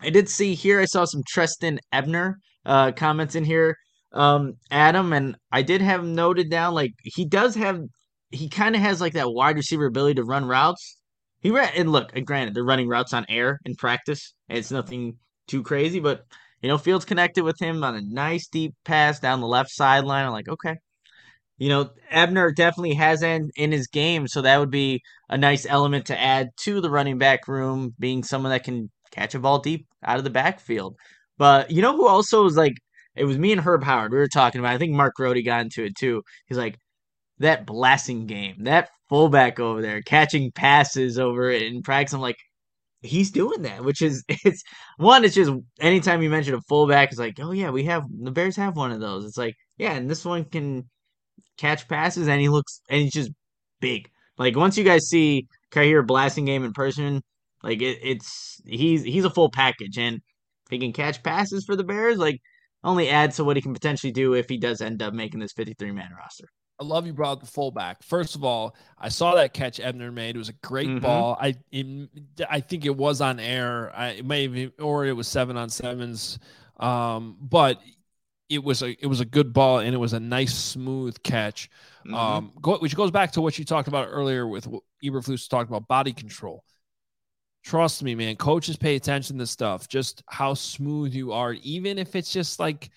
I 0.00 0.10
did 0.10 0.28
see 0.28 0.54
here. 0.54 0.80
I 0.80 0.84
saw 0.84 1.04
some 1.04 1.22
Trestan 1.26 1.78
Ebner 1.92 2.38
uh, 2.66 2.92
comments 2.92 3.34
in 3.34 3.44
here, 3.44 3.76
um, 4.12 4.54
Adam, 4.70 5.12
and 5.12 5.36
I 5.52 5.62
did 5.62 5.80
have 5.80 6.04
noted 6.04 6.50
down 6.50 6.74
like 6.74 6.92
he 7.02 7.24
does 7.24 7.54
have. 7.54 7.80
He 8.30 8.48
kind 8.48 8.74
of 8.74 8.82
has 8.82 9.00
like 9.00 9.12
that 9.14 9.32
wide 9.32 9.56
receiver 9.56 9.86
ability 9.86 10.14
to 10.14 10.24
run 10.24 10.44
routes. 10.44 10.96
He 11.44 11.50
ran 11.50 11.72
and 11.76 11.92
look. 11.92 12.10
Granted, 12.24 12.54
they're 12.54 12.64
running 12.64 12.88
routes 12.88 13.12
on 13.12 13.26
air 13.28 13.60
in 13.66 13.76
practice. 13.76 14.32
It's 14.48 14.70
nothing 14.70 15.18
too 15.46 15.62
crazy, 15.62 16.00
but 16.00 16.24
you 16.62 16.68
know, 16.70 16.78
Fields 16.78 17.04
connected 17.04 17.44
with 17.44 17.60
him 17.60 17.84
on 17.84 17.94
a 17.94 18.00
nice 18.00 18.48
deep 18.48 18.74
pass 18.86 19.20
down 19.20 19.42
the 19.42 19.46
left 19.46 19.70
sideline. 19.70 20.24
I'm 20.24 20.32
like, 20.32 20.48
okay. 20.48 20.76
You 21.58 21.68
know, 21.68 21.90
Ebner 22.10 22.50
definitely 22.50 22.94
has 22.94 23.22
in 23.22 23.50
in 23.56 23.72
his 23.72 23.88
game, 23.88 24.26
so 24.26 24.40
that 24.40 24.58
would 24.58 24.70
be 24.70 25.02
a 25.28 25.36
nice 25.36 25.66
element 25.66 26.06
to 26.06 26.18
add 26.18 26.48
to 26.62 26.80
the 26.80 26.90
running 26.90 27.18
back 27.18 27.46
room, 27.46 27.94
being 27.98 28.24
someone 28.24 28.50
that 28.50 28.64
can 28.64 28.90
catch 29.10 29.34
a 29.34 29.38
ball 29.38 29.58
deep 29.58 29.86
out 30.02 30.16
of 30.16 30.24
the 30.24 30.30
backfield. 30.30 30.96
But 31.36 31.70
you 31.70 31.82
know 31.82 31.94
who 31.94 32.08
also 32.08 32.42
was 32.42 32.56
like 32.56 32.74
it 33.16 33.24
was 33.26 33.36
me 33.38 33.52
and 33.52 33.60
Herb 33.60 33.84
Howard. 33.84 34.12
We 34.12 34.18
were 34.18 34.28
talking 34.28 34.60
about. 34.60 34.72
I 34.72 34.78
think 34.78 34.94
Mark 34.94 35.14
Grote 35.14 35.44
got 35.44 35.60
into 35.60 35.84
it 35.84 35.94
too. 35.96 36.22
He's 36.46 36.58
like 36.58 36.78
that 37.38 37.66
Blasingame, 37.66 38.64
that 38.64 38.90
fullback 39.08 39.60
over 39.60 39.82
there 39.82 40.02
catching 40.02 40.50
passes 40.52 41.18
over 41.18 41.50
it 41.50 41.62
in 41.62 41.82
practice. 41.82 42.14
I'm 42.14 42.20
like, 42.20 42.38
he's 43.04 43.30
doing 43.30 43.62
that, 43.62 43.84
which 43.84 44.02
is 44.02 44.24
it's 44.28 44.62
one. 44.96 45.24
It's 45.24 45.34
just 45.34 45.52
anytime 45.80 46.22
you 46.22 46.30
mention 46.30 46.54
a 46.54 46.60
fullback, 46.62 47.10
it's 47.10 47.18
like, 47.18 47.38
oh 47.40 47.52
yeah, 47.52 47.70
we 47.70 47.84
have 47.84 48.04
the 48.10 48.30
Bears 48.30 48.56
have 48.56 48.76
one 48.76 48.92
of 48.92 49.00
those. 49.00 49.24
It's 49.24 49.38
like, 49.38 49.56
yeah, 49.78 49.92
and 49.92 50.10
this 50.10 50.24
one 50.24 50.44
can 50.44 50.88
catch 51.58 51.88
passes, 51.88 52.28
and 52.28 52.40
he 52.40 52.48
looks 52.48 52.80
and 52.90 53.02
he's 53.02 53.12
just 53.12 53.30
big. 53.80 54.08
Like 54.38 54.56
once 54.56 54.76
you 54.78 54.84
guys 54.84 55.08
see 55.08 55.46
Khari 55.72 56.04
Blasingame 56.06 56.64
in 56.64 56.72
person, 56.72 57.22
like 57.62 57.82
it, 57.82 57.98
it's 58.02 58.60
he's 58.66 59.02
he's 59.04 59.24
a 59.24 59.30
full 59.30 59.50
package, 59.50 59.98
and 59.98 60.16
if 60.16 60.70
he 60.70 60.78
can 60.78 60.92
catch 60.92 61.22
passes 61.22 61.64
for 61.64 61.76
the 61.76 61.84
Bears, 61.84 62.18
like 62.18 62.40
only 62.82 63.08
adds 63.08 63.36
to 63.36 63.44
what 63.44 63.56
he 63.56 63.62
can 63.62 63.72
potentially 63.72 64.12
do 64.12 64.34
if 64.34 64.48
he 64.48 64.58
does 64.58 64.80
end 64.80 65.02
up 65.02 65.14
making 65.14 65.40
this 65.40 65.52
53 65.52 65.92
man 65.92 66.10
roster. 66.16 66.48
I 66.80 66.84
love 66.84 67.06
you 67.06 67.12
brought 67.12 67.40
the 67.40 67.46
fullback. 67.46 68.02
First 68.02 68.34
of 68.34 68.44
all, 68.44 68.74
I 68.98 69.08
saw 69.08 69.36
that 69.36 69.54
catch 69.54 69.78
Ebner 69.78 70.10
made. 70.10 70.34
It 70.34 70.38
was 70.38 70.48
a 70.48 70.54
great 70.54 70.88
mm-hmm. 70.88 70.98
ball. 70.98 71.38
I 71.40 71.54
it, 71.70 72.08
I 72.50 72.60
think 72.60 72.84
it 72.84 72.96
was 72.96 73.20
on 73.20 73.38
air. 73.38 73.92
I 73.96 74.22
maybe 74.24 74.72
or 74.80 75.06
it 75.06 75.12
was 75.12 75.28
seven 75.28 75.56
on 75.56 75.70
sevens. 75.70 76.38
Um, 76.78 77.36
but 77.40 77.80
it 78.48 78.62
was 78.62 78.82
a 78.82 78.90
it 79.02 79.06
was 79.06 79.20
a 79.20 79.24
good 79.24 79.52
ball 79.52 79.78
and 79.78 79.94
it 79.94 79.98
was 79.98 80.12
a 80.12 80.20
nice 80.20 80.54
smooth 80.54 81.22
catch. 81.22 81.70
Mm-hmm. 82.04 82.14
Um, 82.14 82.52
go, 82.60 82.78
which 82.78 82.96
goes 82.96 83.10
back 83.10 83.32
to 83.32 83.40
what 83.40 83.58
you 83.58 83.64
talked 83.64 83.88
about 83.88 84.08
earlier 84.10 84.46
with 84.46 84.68
Eberflus 85.02 85.48
talked 85.48 85.70
about 85.70 85.86
body 85.86 86.12
control. 86.12 86.64
Trust 87.64 88.02
me, 88.02 88.14
man. 88.14 88.36
Coaches 88.36 88.76
pay 88.76 88.96
attention 88.96 89.38
to 89.38 89.46
stuff. 89.46 89.88
Just 89.88 90.22
how 90.28 90.52
smooth 90.54 91.14
you 91.14 91.32
are, 91.32 91.54
even 91.54 91.98
if 91.98 92.14
it's 92.14 92.32
just 92.32 92.60
like 92.60 92.90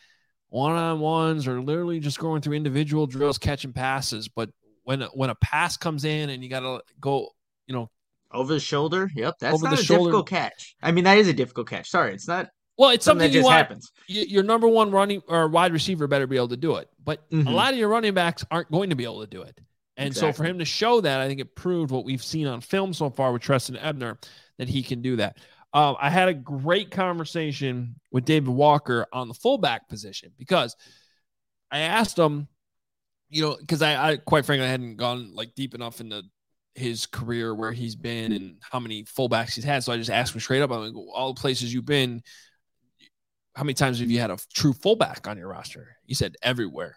one 0.49 0.71
on 0.71 0.99
ones 0.99 1.47
or 1.47 1.61
literally 1.61 1.99
just 1.99 2.19
going 2.19 2.41
through 2.41 2.53
individual 2.53 3.07
drills, 3.07 3.37
catching 3.37 3.73
passes. 3.73 4.27
But 4.27 4.49
when 4.83 5.01
when 5.13 5.29
a 5.29 5.35
pass 5.35 5.77
comes 5.77 6.05
in 6.05 6.29
and 6.29 6.43
you 6.43 6.49
got 6.49 6.61
to 6.61 6.81
go, 6.99 7.29
you 7.67 7.75
know, 7.75 7.89
over 8.31 8.53
the 8.53 8.59
shoulder. 8.59 9.09
Yep, 9.15 9.35
that's 9.39 9.55
over 9.55 9.65
not 9.65 9.75
the 9.75 9.81
a 9.81 9.83
shoulder. 9.83 10.03
difficult 10.11 10.29
catch. 10.29 10.75
I 10.81 10.91
mean, 10.91 11.03
that 11.05 11.17
is 11.17 11.27
a 11.27 11.33
difficult 11.33 11.69
catch. 11.69 11.89
Sorry, 11.89 12.13
it's 12.13 12.27
not. 12.27 12.49
Well, 12.77 12.91
it's 12.91 13.03
something, 13.03 13.25
something 13.25 13.31
that 13.31 13.33
just 13.33 13.45
want, 13.45 13.57
happens. 13.57 13.91
Your 14.07 14.43
number 14.43 14.67
one 14.67 14.91
running 14.91 15.23
or 15.27 15.47
wide 15.47 15.73
receiver 15.73 16.07
better 16.07 16.27
be 16.27 16.35
able 16.35 16.49
to 16.49 16.57
do 16.57 16.75
it, 16.75 16.87
but 17.03 17.27
mm-hmm. 17.31 17.47
a 17.47 17.51
lot 17.51 17.73
of 17.73 17.79
your 17.79 17.89
running 17.89 18.13
backs 18.13 18.45
aren't 18.51 18.71
going 18.71 18.91
to 18.91 18.95
be 18.95 19.03
able 19.03 19.21
to 19.21 19.27
do 19.27 19.41
it. 19.41 19.59
And 19.97 20.07
exactly. 20.07 20.31
so 20.31 20.37
for 20.37 20.43
him 20.43 20.59
to 20.59 20.65
show 20.65 21.01
that, 21.01 21.19
I 21.19 21.27
think 21.27 21.39
it 21.39 21.55
proved 21.55 21.89
what 21.89 22.05
we've 22.05 22.23
seen 22.23 22.45
on 22.45 22.61
film 22.61 22.93
so 22.93 23.09
far 23.09 23.33
with 23.33 23.41
Trestan 23.41 23.77
Ebner 23.77 24.19
that 24.59 24.69
he 24.69 24.83
can 24.83 25.01
do 25.01 25.15
that. 25.15 25.37
Um, 25.73 25.95
I 25.99 26.09
had 26.09 26.29
a 26.29 26.33
great 26.33 26.91
conversation 26.91 27.95
with 28.11 28.25
David 28.25 28.49
Walker 28.49 29.05
on 29.11 29.27
the 29.27 29.33
fullback 29.33 29.89
position 29.89 30.31
because 30.37 30.75
I 31.69 31.79
asked 31.79 32.17
him, 32.17 32.47
you 33.29 33.43
know, 33.43 33.57
because 33.59 33.81
I, 33.81 34.11
I 34.11 34.17
quite 34.17 34.45
frankly 34.45 34.65
I 34.65 34.69
hadn't 34.69 34.95
gone 34.95 35.33
like 35.35 35.53
deep 35.55 35.75
enough 35.75 35.99
into 35.99 36.23
his 36.75 37.05
career 37.05 37.53
where 37.53 37.71
he's 37.71 37.95
been 37.95 38.31
and 38.31 38.55
how 38.61 38.79
many 38.79 39.03
fullbacks 39.03 39.55
he's 39.55 39.63
had. 39.63 39.83
So 39.83 39.91
I 39.91 39.97
just 39.97 40.09
asked 40.09 40.33
him 40.33 40.39
straight 40.39 40.61
up, 40.61 40.71
I'm 40.71 40.93
like, 40.93 40.95
all 41.13 41.33
the 41.33 41.41
places 41.41 41.73
you've 41.73 41.85
been, 41.85 42.21
how 43.55 43.63
many 43.63 43.73
times 43.73 43.99
have 43.99 44.11
you 44.11 44.19
had 44.19 44.31
a 44.31 44.37
true 44.53 44.73
fullback 44.73 45.27
on 45.27 45.37
your 45.37 45.47
roster? 45.49 45.97
He 46.05 46.13
said 46.13 46.35
everywhere. 46.41 46.95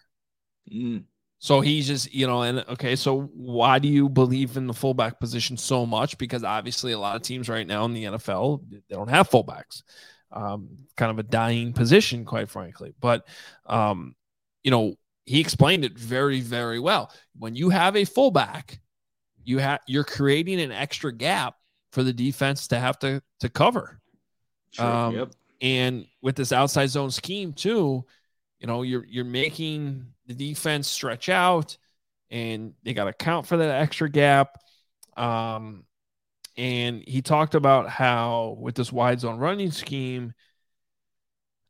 Mm. 0.73 1.05
So 1.43 1.63
he's 1.63 1.87
just, 1.87 2.13
you 2.13 2.27
know, 2.27 2.43
and 2.43 2.59
okay, 2.69 2.95
so 2.95 3.23
why 3.33 3.79
do 3.79 3.89
you 3.89 4.11
believe 4.11 4.59
in 4.59 4.67
the 4.67 4.75
fullback 4.75 5.19
position 5.19 5.57
so 5.57 5.87
much? 5.87 6.19
Because 6.19 6.45
obviously, 6.45 6.93
a 6.93 6.99
lot 6.99 7.17
of 7.17 7.23
teams 7.23 7.49
right 7.49 7.67
now 7.67 7.87
in 7.87 7.95
the 7.95 8.05
NFL 8.05 8.61
they 8.71 8.95
don't 8.95 9.09
have 9.09 9.31
fullbacks. 9.31 9.83
Um, 10.31 10.77
kind 10.99 11.11
of 11.11 11.19
a 11.19 11.23
dying 11.23 11.73
position, 11.73 12.27
quite 12.27 12.51
frankly. 12.51 12.93
But, 13.01 13.27
um, 13.65 14.15
you 14.63 14.71
know, 14.71 14.97
he 15.25 15.41
explained 15.41 15.87
it 15.87 15.99
very, 15.99 16.43
very 16.43 16.79
well. 16.79 17.11
When 17.39 17.57
you 17.57 17.71
have 17.71 17.97
a 17.97 18.05
fullback, 18.05 18.79
you 19.43 19.59
have 19.59 19.81
you're 19.87 20.05
creating 20.05 20.61
an 20.61 20.73
extra 20.73 21.11
gap 21.11 21.55
for 21.93 22.03
the 22.03 22.13
defense 22.13 22.69
to 22.69 22.79
have 22.79 22.99
to 22.99 23.23
to 23.41 23.49
cover. 23.49 23.99
Sure, 24.73 24.87
um, 24.87 25.15
yep. 25.17 25.31
And 25.63 26.07
with 26.21 26.37
this 26.37 26.53
outside 26.53 26.91
zone 26.91 27.11
scheme 27.11 27.55
too, 27.55 28.05
you 28.59 28.67
know, 28.67 28.83
you're 28.83 29.07
you're 29.07 29.25
making 29.25 30.07
the 30.31 30.51
defense 30.51 30.87
stretch 30.87 31.29
out, 31.29 31.77
and 32.31 32.75
they 32.85 32.95
got 32.95 33.05
to 33.05 33.13
count 33.13 33.47
for 33.47 33.57
that 33.57 33.83
extra 33.83 34.09
gap. 34.09 34.59
Um, 35.17 35.85
and 36.57 37.03
he 37.07 37.21
talked 37.21 37.57
about 37.57 37.89
how 37.89 38.57
with 38.61 38.77
this 38.77 38.93
wide 38.93 39.19
zone 39.19 39.39
running 39.39 39.73
scheme, 39.73 40.33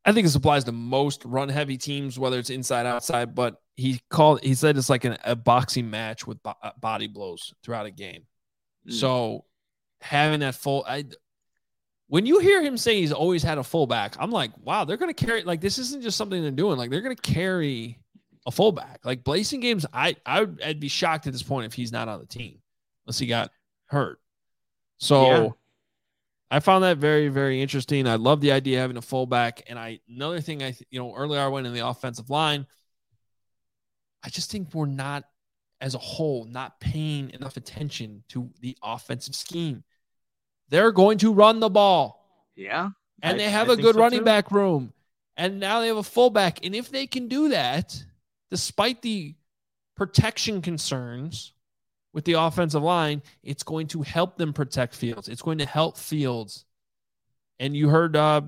I 0.05 0.13
think 0.13 0.27
this 0.27 0.35
applies 0.35 0.65
to 0.65 0.73
most 0.73 1.25
run 1.25 1.49
heavy 1.49 1.79
teams, 1.79 2.19
whether 2.19 2.39
it's 2.39 2.51
inside 2.51 2.85
outside. 2.85 3.35
But 3.35 3.57
he 3.77 4.01
called 4.11 4.43
he 4.43 4.55
said 4.55 4.77
it's 4.77 4.91
like 4.91 5.05
an, 5.05 5.17
a 5.25 5.35
boxing 5.35 5.89
match 5.89 6.27
with 6.27 6.43
bo- 6.43 6.55
uh, 6.63 6.73
body 6.79 7.07
blows 7.07 7.55
throughout 7.63 7.87
a 7.87 7.91
game. 7.91 8.27
Mm. 8.87 8.93
So 8.93 9.45
having 10.03 10.41
that 10.41 10.55
full, 10.55 10.85
I 10.87 11.05
when 12.09 12.27
you 12.27 12.41
hear 12.41 12.63
him 12.63 12.77
say 12.77 13.01
he's 13.01 13.13
always 13.13 13.43
had 13.43 13.57
a 13.57 13.65
fullback, 13.65 14.17
I'm 14.19 14.31
like, 14.31 14.51
wow, 14.59 14.85
they're 14.85 14.99
going 14.99 15.15
to 15.15 15.27
carry 15.27 15.45
like 15.45 15.63
this 15.63 15.79
isn't 15.79 16.03
just 16.03 16.19
something 16.19 16.43
they're 16.43 16.51
doing. 16.51 16.77
Like 16.77 16.91
they're 16.91 17.01
going 17.01 17.17
to 17.17 17.23
carry 17.23 18.01
a 18.51 18.53
fullback. 18.53 19.01
Like 19.05 19.23
Blasingame, 19.23 19.85
I 19.93 20.17
I 20.27 20.41
would 20.41 20.61
I'd 20.63 20.81
be 20.81 20.89
shocked 20.89 21.27
at 21.27 21.33
this 21.33 21.43
point 21.43 21.67
if 21.67 21.73
he's 21.73 21.93
not 21.93 22.09
on 22.09 22.19
the 22.19 22.27
team 22.27 22.59
unless 23.07 23.19
he 23.19 23.27
got 23.27 23.53
hurt. 23.87 24.21
So 24.99 25.27
yeah. 25.27 25.49
I 26.51 26.61
found 26.61 26.83
that 26.85 26.99
very 26.99 27.29
very 27.29 27.63
interesting. 27.63 28.09
I 28.09 28.17
love 28.17 28.41
the 28.41 28.53
idea 28.53 28.79
of 28.79 28.83
having 28.83 28.97
a 28.97 29.03
fullback. 29.03 29.63
And 29.69 29.79
I 29.79 30.01
another 30.09 30.41
thing 30.41 30.63
I 30.63 30.75
you 30.91 30.99
know 30.99 31.15
earlier 31.15 31.41
I 31.41 31.47
went 31.47 31.67
in 31.67 31.73
the 31.73 31.87
offensive 31.87 32.29
line. 32.29 32.67
I 34.23 34.29
just 34.29 34.51
think 34.51 34.75
we're 34.75 34.87
not 34.87 35.25
as 35.81 35.95
a 35.95 35.99
whole 35.99 36.45
not 36.45 36.81
paying 36.81 37.31
enough 37.31 37.57
attention 37.57 38.25
to 38.31 38.51
the 38.61 38.77
offensive 38.83 39.35
scheme. 39.35 39.85
They're 40.69 40.93
going 40.93 41.19
to 41.19 41.33
run 41.33 41.61
the 41.61 41.71
ball. 41.71 42.45
Yeah. 42.57 42.91
And 43.23 43.37
I, 43.37 43.39
they 43.39 43.51
have 43.51 43.71
I 43.71 43.75
a 43.75 43.77
good 43.77 43.95
so 43.95 44.01
running 44.01 44.21
too. 44.21 44.25
back 44.25 44.51
room. 44.51 44.93
And 45.37 45.59
now 45.59 45.81
they 45.81 45.87
have 45.87 45.97
a 45.97 46.03
fullback. 46.03 46.65
And 46.65 46.75
if 46.75 46.91
they 46.91 47.07
can 47.07 47.29
do 47.29 47.49
that, 47.49 48.05
despite 48.51 49.03
the 49.03 49.35
protection 49.97 50.63
concerns 50.63 51.53
with 52.13 52.25
the 52.25 52.35
offensive 52.35 52.83
line, 52.83 53.23
it's 53.43 53.63
going 53.63 53.87
to 53.89 54.03
help 54.03 54.37
them 54.37 54.53
protect 54.53 54.95
Fields. 54.95 55.29
It's 55.29 55.43
going 55.43 55.59
to 55.59 55.67
help 55.67 55.97
Fields. 55.97 56.65
And 57.59 57.77
you 57.77 57.89
heard 57.89 58.17
uh, 58.17 58.43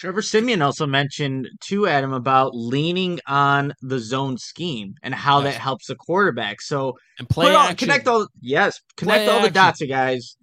Trevor 0.00 0.22
Siemian 0.22 0.62
also 0.62 0.86
mentioned 0.86 1.46
to 1.64 1.86
Adam 1.86 2.14
about 2.14 2.56
leaning 2.56 3.20
on 3.26 3.74
the 3.82 3.98
zone 3.98 4.38
scheme 4.38 4.94
and 5.02 5.14
how 5.14 5.42
yes. 5.42 5.52
that 5.52 5.60
helps 5.60 5.88
the 5.88 5.94
quarterback. 5.94 6.62
So 6.62 6.96
and 7.18 7.28
play 7.28 7.54
connect 7.76 8.08
all 8.08 8.26
yes, 8.40 8.80
connect 8.96 9.24
play 9.24 9.28
all 9.28 9.40
action. 9.40 9.52
the 9.52 9.54
dots, 9.54 9.80
you 9.82 9.88
guys. 9.88 10.36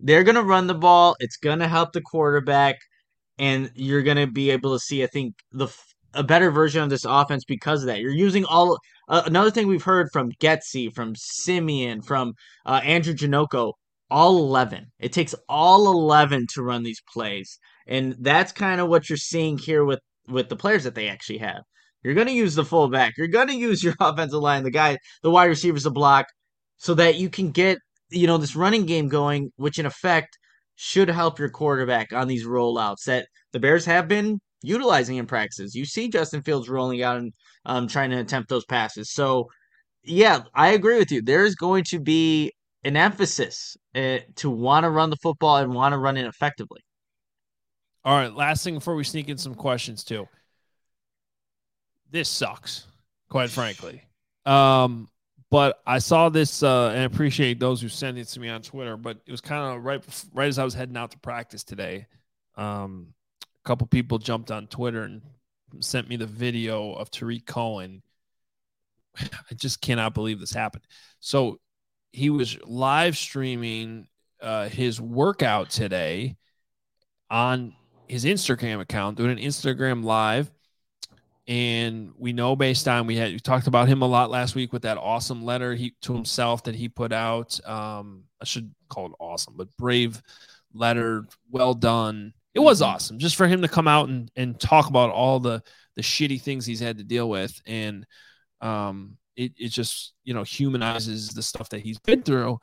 They're 0.00 0.24
gonna 0.24 0.42
run 0.42 0.66
the 0.66 0.74
ball. 0.74 1.14
It's 1.20 1.36
gonna 1.36 1.68
help 1.68 1.92
the 1.92 2.00
quarterback, 2.00 2.80
and 3.38 3.70
you're 3.76 4.02
gonna 4.02 4.26
be 4.26 4.50
able 4.50 4.72
to 4.72 4.80
see, 4.80 5.04
I 5.04 5.06
think, 5.06 5.36
the 5.52 5.68
a 6.14 6.22
better 6.22 6.50
version 6.50 6.82
of 6.82 6.90
this 6.90 7.04
offense 7.04 7.44
because 7.44 7.82
of 7.82 7.86
that. 7.88 8.00
You're 8.00 8.12
using 8.12 8.44
all 8.44 8.78
uh, 9.08 9.22
another 9.26 9.50
thing 9.50 9.66
we've 9.66 9.82
heard 9.82 10.08
from 10.12 10.30
Getsy, 10.40 10.92
from 10.92 11.14
Siemian, 11.16 12.02
from 12.02 12.34
uh, 12.66 12.80
Andrew 12.84 13.14
Janocko, 13.14 13.72
all 14.10 14.38
11. 14.38 14.86
It 14.98 15.12
takes 15.12 15.34
all 15.48 15.90
11 15.90 16.46
to 16.54 16.62
run 16.62 16.82
these 16.82 17.02
plays. 17.12 17.58
And 17.86 18.16
that's 18.20 18.52
kind 18.52 18.80
of 18.80 18.88
what 18.88 19.08
you're 19.08 19.16
seeing 19.18 19.58
here 19.58 19.84
with 19.84 20.00
with 20.26 20.48
the 20.48 20.56
players 20.56 20.84
that 20.84 20.94
they 20.94 21.08
actually 21.08 21.38
have. 21.38 21.62
You're 22.02 22.14
going 22.14 22.28
to 22.28 22.32
use 22.32 22.54
the 22.54 22.64
fullback. 22.64 23.14
You're 23.16 23.28
going 23.28 23.48
to 23.48 23.56
use 23.56 23.82
your 23.82 23.94
offensive 24.00 24.40
line, 24.40 24.62
the 24.62 24.70
guy, 24.70 24.98
the 25.22 25.30
wide 25.30 25.46
receivers 25.46 25.82
to 25.84 25.90
block 25.90 26.26
so 26.76 26.94
that 26.94 27.16
you 27.16 27.28
can 27.28 27.50
get, 27.50 27.78
you 28.10 28.26
know, 28.26 28.38
this 28.38 28.56
running 28.56 28.86
game 28.86 29.08
going, 29.08 29.50
which 29.56 29.78
in 29.78 29.86
effect 29.86 30.38
should 30.76 31.08
help 31.08 31.38
your 31.38 31.50
quarterback 31.50 32.12
on 32.12 32.28
these 32.28 32.46
rollouts 32.46 33.04
that 33.06 33.26
the 33.52 33.60
Bears 33.60 33.84
have 33.84 34.08
been 34.08 34.40
utilizing 34.64 35.16
in 35.16 35.26
practices. 35.26 35.74
You 35.74 35.84
see 35.84 36.08
Justin 36.08 36.42
Fields 36.42 36.68
rolling 36.68 37.02
out 37.02 37.18
and 37.18 37.32
um, 37.66 37.86
trying 37.86 38.10
to 38.10 38.18
attempt 38.18 38.48
those 38.48 38.64
passes. 38.64 39.12
So, 39.12 39.48
yeah, 40.02 40.42
I 40.54 40.68
agree 40.70 40.98
with 40.98 41.10
you. 41.10 41.22
There's 41.22 41.54
going 41.54 41.84
to 41.84 42.00
be 42.00 42.52
an 42.84 42.96
emphasis 42.96 43.76
uh, 43.94 44.18
to 44.36 44.50
want 44.50 44.84
to 44.84 44.90
run 44.90 45.10
the 45.10 45.16
football 45.16 45.56
and 45.56 45.72
want 45.72 45.92
to 45.92 45.98
run 45.98 46.16
it 46.16 46.26
effectively. 46.26 46.80
All 48.04 48.16
right, 48.16 48.32
last 48.32 48.62
thing 48.62 48.74
before 48.74 48.94
we 48.94 49.04
sneak 49.04 49.28
in 49.30 49.38
some 49.38 49.54
questions 49.54 50.04
too. 50.04 50.28
This 52.10 52.28
sucks, 52.28 52.86
quite 53.30 53.50
frankly. 53.50 54.02
Um, 54.44 55.08
but 55.50 55.80
I 55.86 56.00
saw 56.00 56.28
this 56.28 56.62
uh, 56.62 56.88
and 56.88 57.04
appreciate 57.04 57.58
those 57.58 57.80
who 57.80 57.88
sent 57.88 58.18
it 58.18 58.26
to 58.28 58.40
me 58.40 58.50
on 58.50 58.60
Twitter. 58.60 58.96
But 58.96 59.20
it 59.26 59.30
was 59.30 59.40
kind 59.40 59.74
of 59.74 59.84
right 59.84 60.04
right 60.34 60.48
as 60.48 60.58
I 60.58 60.64
was 60.64 60.74
heading 60.74 60.96
out 60.96 61.12
to 61.12 61.18
practice 61.18 61.64
today. 61.64 62.06
Um, 62.56 63.13
couple 63.64 63.86
people 63.86 64.18
jumped 64.18 64.50
on 64.50 64.66
Twitter 64.66 65.02
and 65.02 65.22
sent 65.80 66.08
me 66.08 66.16
the 66.16 66.26
video 66.26 66.92
of 66.92 67.10
Tarik 67.10 67.46
Cohen. 67.46 68.02
I 69.18 69.54
just 69.54 69.80
cannot 69.80 70.14
believe 70.14 70.40
this 70.40 70.52
happened. 70.52 70.84
So 71.20 71.60
he 72.12 72.30
was 72.30 72.58
live 72.64 73.16
streaming 73.16 74.06
uh, 74.40 74.68
his 74.68 75.00
workout 75.00 75.70
today 75.70 76.36
on 77.30 77.74
his 78.08 78.24
Instagram 78.24 78.80
account, 78.80 79.16
doing 79.16 79.30
an 79.30 79.38
Instagram 79.38 80.04
live. 80.04 80.50
And 81.46 82.12
we 82.16 82.32
know 82.32 82.56
based 82.56 82.88
on 82.88 83.06
we 83.06 83.16
had 83.16 83.32
we 83.32 83.38
talked 83.38 83.66
about 83.66 83.88
him 83.88 84.00
a 84.00 84.06
lot 84.06 84.30
last 84.30 84.54
week 84.54 84.72
with 84.72 84.82
that 84.82 84.96
awesome 84.96 85.44
letter 85.44 85.74
he 85.74 85.94
to 86.02 86.14
himself 86.14 86.62
that 86.64 86.74
he 86.74 86.88
put 86.88 87.12
out. 87.12 87.58
Um, 87.68 88.24
I 88.40 88.44
should 88.44 88.74
call 88.88 89.06
it 89.06 89.12
awesome, 89.18 89.54
but 89.56 89.68
brave 89.76 90.22
letter, 90.72 91.26
well 91.50 91.74
done. 91.74 92.32
It 92.54 92.60
was 92.60 92.80
mm-hmm. 92.80 92.94
awesome 92.94 93.18
just 93.18 93.36
for 93.36 93.46
him 93.46 93.62
to 93.62 93.68
come 93.68 93.88
out 93.88 94.08
and, 94.08 94.30
and 94.36 94.58
talk 94.58 94.88
about 94.88 95.10
all 95.10 95.40
the 95.40 95.62
the 95.96 96.02
shitty 96.02 96.40
things 96.40 96.66
he's 96.66 96.80
had 96.80 96.98
to 96.98 97.04
deal 97.04 97.28
with. 97.28 97.60
And 97.66 98.06
um, 98.60 99.16
it, 99.36 99.52
it 99.56 99.68
just, 99.68 100.12
you 100.24 100.34
know, 100.34 100.42
humanizes 100.42 101.28
the 101.30 101.42
stuff 101.42 101.68
that 101.70 101.80
he's 101.80 101.98
been 101.98 102.22
through. 102.22 102.58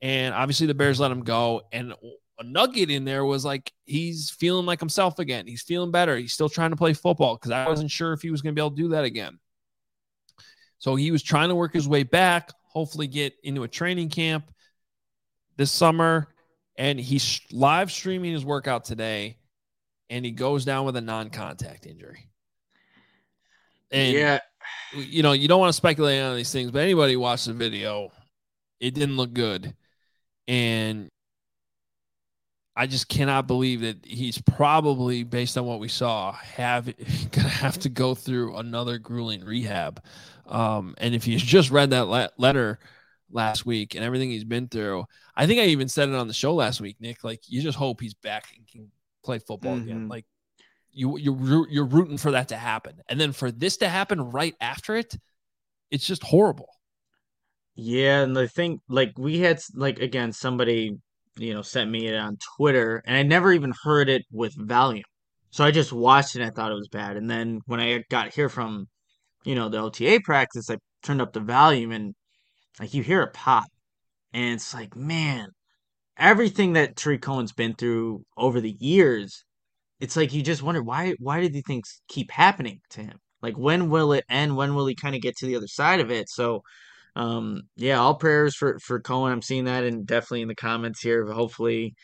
And 0.00 0.34
obviously 0.34 0.66
the 0.66 0.74
Bears 0.74 1.00
let 1.00 1.10
him 1.10 1.22
go. 1.22 1.62
And 1.72 1.94
a 2.38 2.42
nugget 2.42 2.90
in 2.90 3.04
there 3.04 3.24
was 3.24 3.44
like 3.44 3.70
he's 3.84 4.30
feeling 4.30 4.64
like 4.64 4.80
himself 4.80 5.18
again. 5.18 5.46
He's 5.46 5.62
feeling 5.62 5.90
better. 5.90 6.16
He's 6.16 6.32
still 6.32 6.48
trying 6.48 6.70
to 6.70 6.76
play 6.76 6.94
football 6.94 7.36
because 7.36 7.50
I 7.50 7.68
wasn't 7.68 7.90
sure 7.90 8.12
if 8.12 8.22
he 8.22 8.30
was 8.30 8.40
going 8.40 8.54
to 8.54 8.58
be 8.58 8.64
able 8.64 8.74
to 8.74 8.82
do 8.82 8.88
that 8.90 9.04
again. 9.04 9.38
So 10.78 10.96
he 10.96 11.10
was 11.10 11.22
trying 11.22 11.50
to 11.50 11.54
work 11.54 11.74
his 11.74 11.86
way 11.86 12.04
back, 12.04 12.50
hopefully 12.62 13.06
get 13.06 13.34
into 13.42 13.64
a 13.64 13.68
training 13.68 14.08
camp 14.08 14.50
this 15.58 15.70
summer. 15.70 16.28
And 16.80 16.98
he's 16.98 17.42
live 17.52 17.92
streaming 17.92 18.32
his 18.32 18.42
workout 18.42 18.86
today, 18.86 19.36
and 20.08 20.24
he 20.24 20.30
goes 20.30 20.64
down 20.64 20.86
with 20.86 20.96
a 20.96 21.02
non-contact 21.02 21.84
injury. 21.84 22.30
And 23.90 24.14
yeah, 24.14 24.38
you 24.94 25.22
know, 25.22 25.32
you 25.32 25.46
don't 25.46 25.60
want 25.60 25.68
to 25.68 25.76
speculate 25.76 26.22
on 26.22 26.36
these 26.36 26.50
things, 26.50 26.70
but 26.70 26.78
anybody 26.78 27.16
watched 27.16 27.44
the 27.44 27.52
video, 27.52 28.10
it 28.80 28.94
didn't 28.94 29.18
look 29.18 29.34
good. 29.34 29.74
And 30.48 31.10
I 32.74 32.86
just 32.86 33.10
cannot 33.10 33.46
believe 33.46 33.82
that 33.82 34.06
he's 34.06 34.40
probably, 34.40 35.22
based 35.22 35.58
on 35.58 35.66
what 35.66 35.80
we 35.80 35.88
saw, 35.88 36.32
have 36.32 36.86
gonna 37.30 37.46
have 37.46 37.78
to 37.80 37.90
go 37.90 38.14
through 38.14 38.56
another 38.56 38.96
grueling 38.96 39.44
rehab. 39.44 40.02
Um, 40.46 40.94
and 40.96 41.14
if 41.14 41.26
you 41.26 41.36
just 41.36 41.70
read 41.70 41.90
that 41.90 42.08
le- 42.08 42.30
letter 42.38 42.78
last 43.30 43.66
week 43.66 43.94
and 43.94 44.02
everything 44.02 44.30
he's 44.30 44.44
been 44.44 44.68
through, 44.68 45.04
I 45.40 45.46
think 45.46 45.58
I 45.58 45.64
even 45.64 45.88
said 45.88 46.10
it 46.10 46.14
on 46.14 46.28
the 46.28 46.34
show 46.34 46.52
last 46.52 46.82
week, 46.82 46.96
Nick. 47.00 47.24
Like 47.24 47.40
you 47.48 47.62
just 47.62 47.78
hope 47.78 48.02
he's 48.02 48.12
back 48.12 48.52
and 48.54 48.68
can 48.68 48.90
play 49.24 49.38
football 49.38 49.76
mm-hmm. 49.76 49.88
again. 49.88 50.08
Like 50.08 50.26
you 50.92 51.16
you're 51.16 51.66
you're 51.70 51.86
rooting 51.86 52.18
for 52.18 52.32
that 52.32 52.48
to 52.48 52.58
happen, 52.58 53.00
and 53.08 53.18
then 53.18 53.32
for 53.32 53.50
this 53.50 53.78
to 53.78 53.88
happen 53.88 54.20
right 54.20 54.54
after 54.60 54.96
it, 54.96 55.16
it's 55.90 56.06
just 56.06 56.22
horrible. 56.24 56.68
Yeah, 57.74 58.20
and 58.20 58.36
the 58.36 58.48
thing, 58.48 58.80
like 58.90 59.12
we 59.16 59.38
had, 59.38 59.62
like 59.74 59.98
again, 60.00 60.32
somebody 60.32 60.98
you 61.38 61.54
know 61.54 61.62
sent 61.62 61.90
me 61.90 62.08
it 62.08 62.16
on 62.16 62.36
Twitter, 62.58 63.02
and 63.06 63.16
I 63.16 63.22
never 63.22 63.50
even 63.50 63.72
heard 63.82 64.10
it 64.10 64.26
with 64.30 64.52
volume, 64.54 65.04
so 65.48 65.64
I 65.64 65.70
just 65.70 65.90
watched 65.90 66.36
it. 66.36 66.42
and 66.42 66.50
I 66.50 66.52
thought 66.52 66.70
it 66.70 66.74
was 66.74 66.88
bad, 66.88 67.16
and 67.16 67.30
then 67.30 67.60
when 67.64 67.80
I 67.80 68.04
got 68.10 68.34
here 68.34 68.50
from, 68.50 68.88
you 69.44 69.54
know, 69.54 69.70
the 69.70 69.78
OTA 69.78 70.20
practice, 70.22 70.68
I 70.68 70.76
turned 71.02 71.22
up 71.22 71.32
the 71.32 71.40
volume, 71.40 71.92
and 71.92 72.14
like 72.78 72.92
you 72.92 73.02
hear 73.02 73.22
a 73.22 73.30
pop, 73.30 73.64
and 74.32 74.54
it's 74.54 74.74
like, 74.74 74.96
man, 74.96 75.48
everything 76.18 76.74
that 76.74 76.96
Tarik 76.96 77.22
Cohen's 77.22 77.52
been 77.52 77.74
through 77.74 78.24
over 78.36 78.60
the 78.60 78.76
years 78.80 79.44
it's 80.00 80.16
like 80.16 80.32
you 80.32 80.42
just 80.42 80.62
wonder 80.62 80.82
why 80.82 81.14
why 81.18 81.40
did 81.40 81.52
these 81.52 81.64
things 81.66 82.02
keep 82.08 82.30
happening 82.30 82.80
to 82.90 83.02
him? 83.02 83.18
Like 83.42 83.56
when 83.58 83.90
will 83.90 84.12
it 84.12 84.24
end? 84.28 84.56
When 84.56 84.74
will 84.74 84.86
he 84.86 84.94
kind 84.94 85.14
of 85.14 85.22
get 85.22 85.36
to 85.38 85.46
the 85.46 85.56
other 85.56 85.68
side 85.68 86.00
of 86.00 86.10
it? 86.10 86.28
So 86.28 86.62
um 87.16 87.62
yeah, 87.76 87.98
all 88.00 88.14
prayers 88.16 88.56
for 88.56 88.78
for 88.80 89.00
Cohen. 89.00 89.32
I'm 89.32 89.42
seeing 89.42 89.64
that 89.64 89.84
and 89.84 90.06
definitely 90.06 90.42
in 90.42 90.48
the 90.48 90.54
comments 90.54 91.00
here. 91.02 91.26
Hopefully 91.30 91.94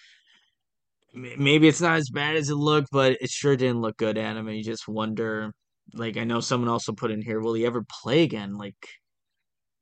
maybe 1.14 1.66
it's 1.68 1.80
not 1.80 1.96
as 1.96 2.10
bad 2.10 2.36
as 2.36 2.50
it 2.50 2.54
looked, 2.56 2.88
but 2.92 3.16
it 3.20 3.30
sure 3.30 3.56
didn't 3.56 3.80
look 3.80 3.96
good 3.96 4.18
at 4.18 4.36
and 4.36 4.56
you 4.56 4.62
just 4.62 4.86
wonder 4.88 5.52
like 5.94 6.16
I 6.16 6.24
know 6.24 6.40
someone 6.40 6.68
also 6.68 6.92
put 6.92 7.10
in 7.10 7.22
here, 7.22 7.40
will 7.40 7.54
he 7.54 7.64
ever 7.66 7.84
play 8.02 8.22
again? 8.22 8.56
Like 8.58 8.76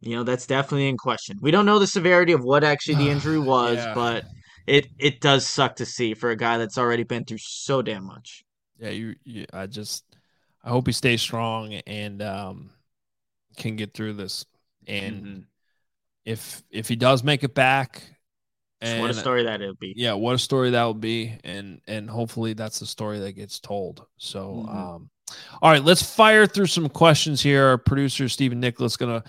you 0.06 0.16
know, 0.16 0.22
that's 0.22 0.46
definitely 0.46 0.88
in 0.88 0.96
question. 0.96 1.38
We 1.40 1.50
don't 1.50 1.66
know 1.66 1.78
the 1.78 1.86
severity 1.86 2.32
of 2.32 2.42
what 2.44 2.64
actually 2.64 2.96
the 2.96 3.10
injury 3.10 3.38
was, 3.38 3.76
yeah. 3.76 3.94
but 3.94 4.24
it 4.66 4.88
it 4.98 5.20
does 5.20 5.46
suck 5.46 5.76
to 5.76 5.86
see 5.86 6.14
for 6.14 6.30
a 6.30 6.36
guy 6.36 6.58
that's 6.58 6.78
already 6.78 7.04
been 7.04 7.24
through 7.24 7.38
so 7.38 7.82
damn 7.82 8.04
much. 8.04 8.44
Yeah, 8.78 8.90
you, 8.90 9.14
you 9.24 9.46
I 9.52 9.66
just 9.66 10.04
I 10.62 10.70
hope 10.70 10.86
he 10.86 10.92
stays 10.92 11.22
strong 11.22 11.74
and 11.86 12.22
um 12.22 12.70
can 13.56 13.76
get 13.76 13.94
through 13.94 14.14
this. 14.14 14.44
And 14.86 15.24
mm-hmm. 15.24 15.40
if 16.24 16.62
if 16.70 16.88
he 16.88 16.96
does 16.96 17.22
make 17.22 17.44
it 17.44 17.54
back, 17.54 18.02
and, 18.80 19.00
what 19.00 19.10
a 19.10 19.14
story 19.14 19.44
that 19.44 19.62
it 19.62 19.66
would 19.66 19.78
be. 19.78 19.94
Yeah, 19.96 20.14
what 20.14 20.34
a 20.34 20.38
story 20.38 20.70
that 20.70 20.84
would 20.84 21.00
be, 21.00 21.38
and 21.44 21.80
and 21.86 22.10
hopefully 22.10 22.52
that's 22.52 22.80
the 22.80 22.86
story 22.86 23.18
that 23.20 23.32
gets 23.32 23.58
told. 23.60 24.04
So, 24.18 24.64
mm-hmm. 24.66 24.76
um, 24.76 25.10
all 25.62 25.70
right, 25.70 25.82
let's 25.82 26.02
fire 26.02 26.46
through 26.46 26.66
some 26.66 26.88
questions 26.88 27.40
here. 27.40 27.64
Our 27.64 27.78
producer 27.78 28.28
Stephen 28.28 28.60
Nicholas 28.60 28.96
gonna 28.96 29.24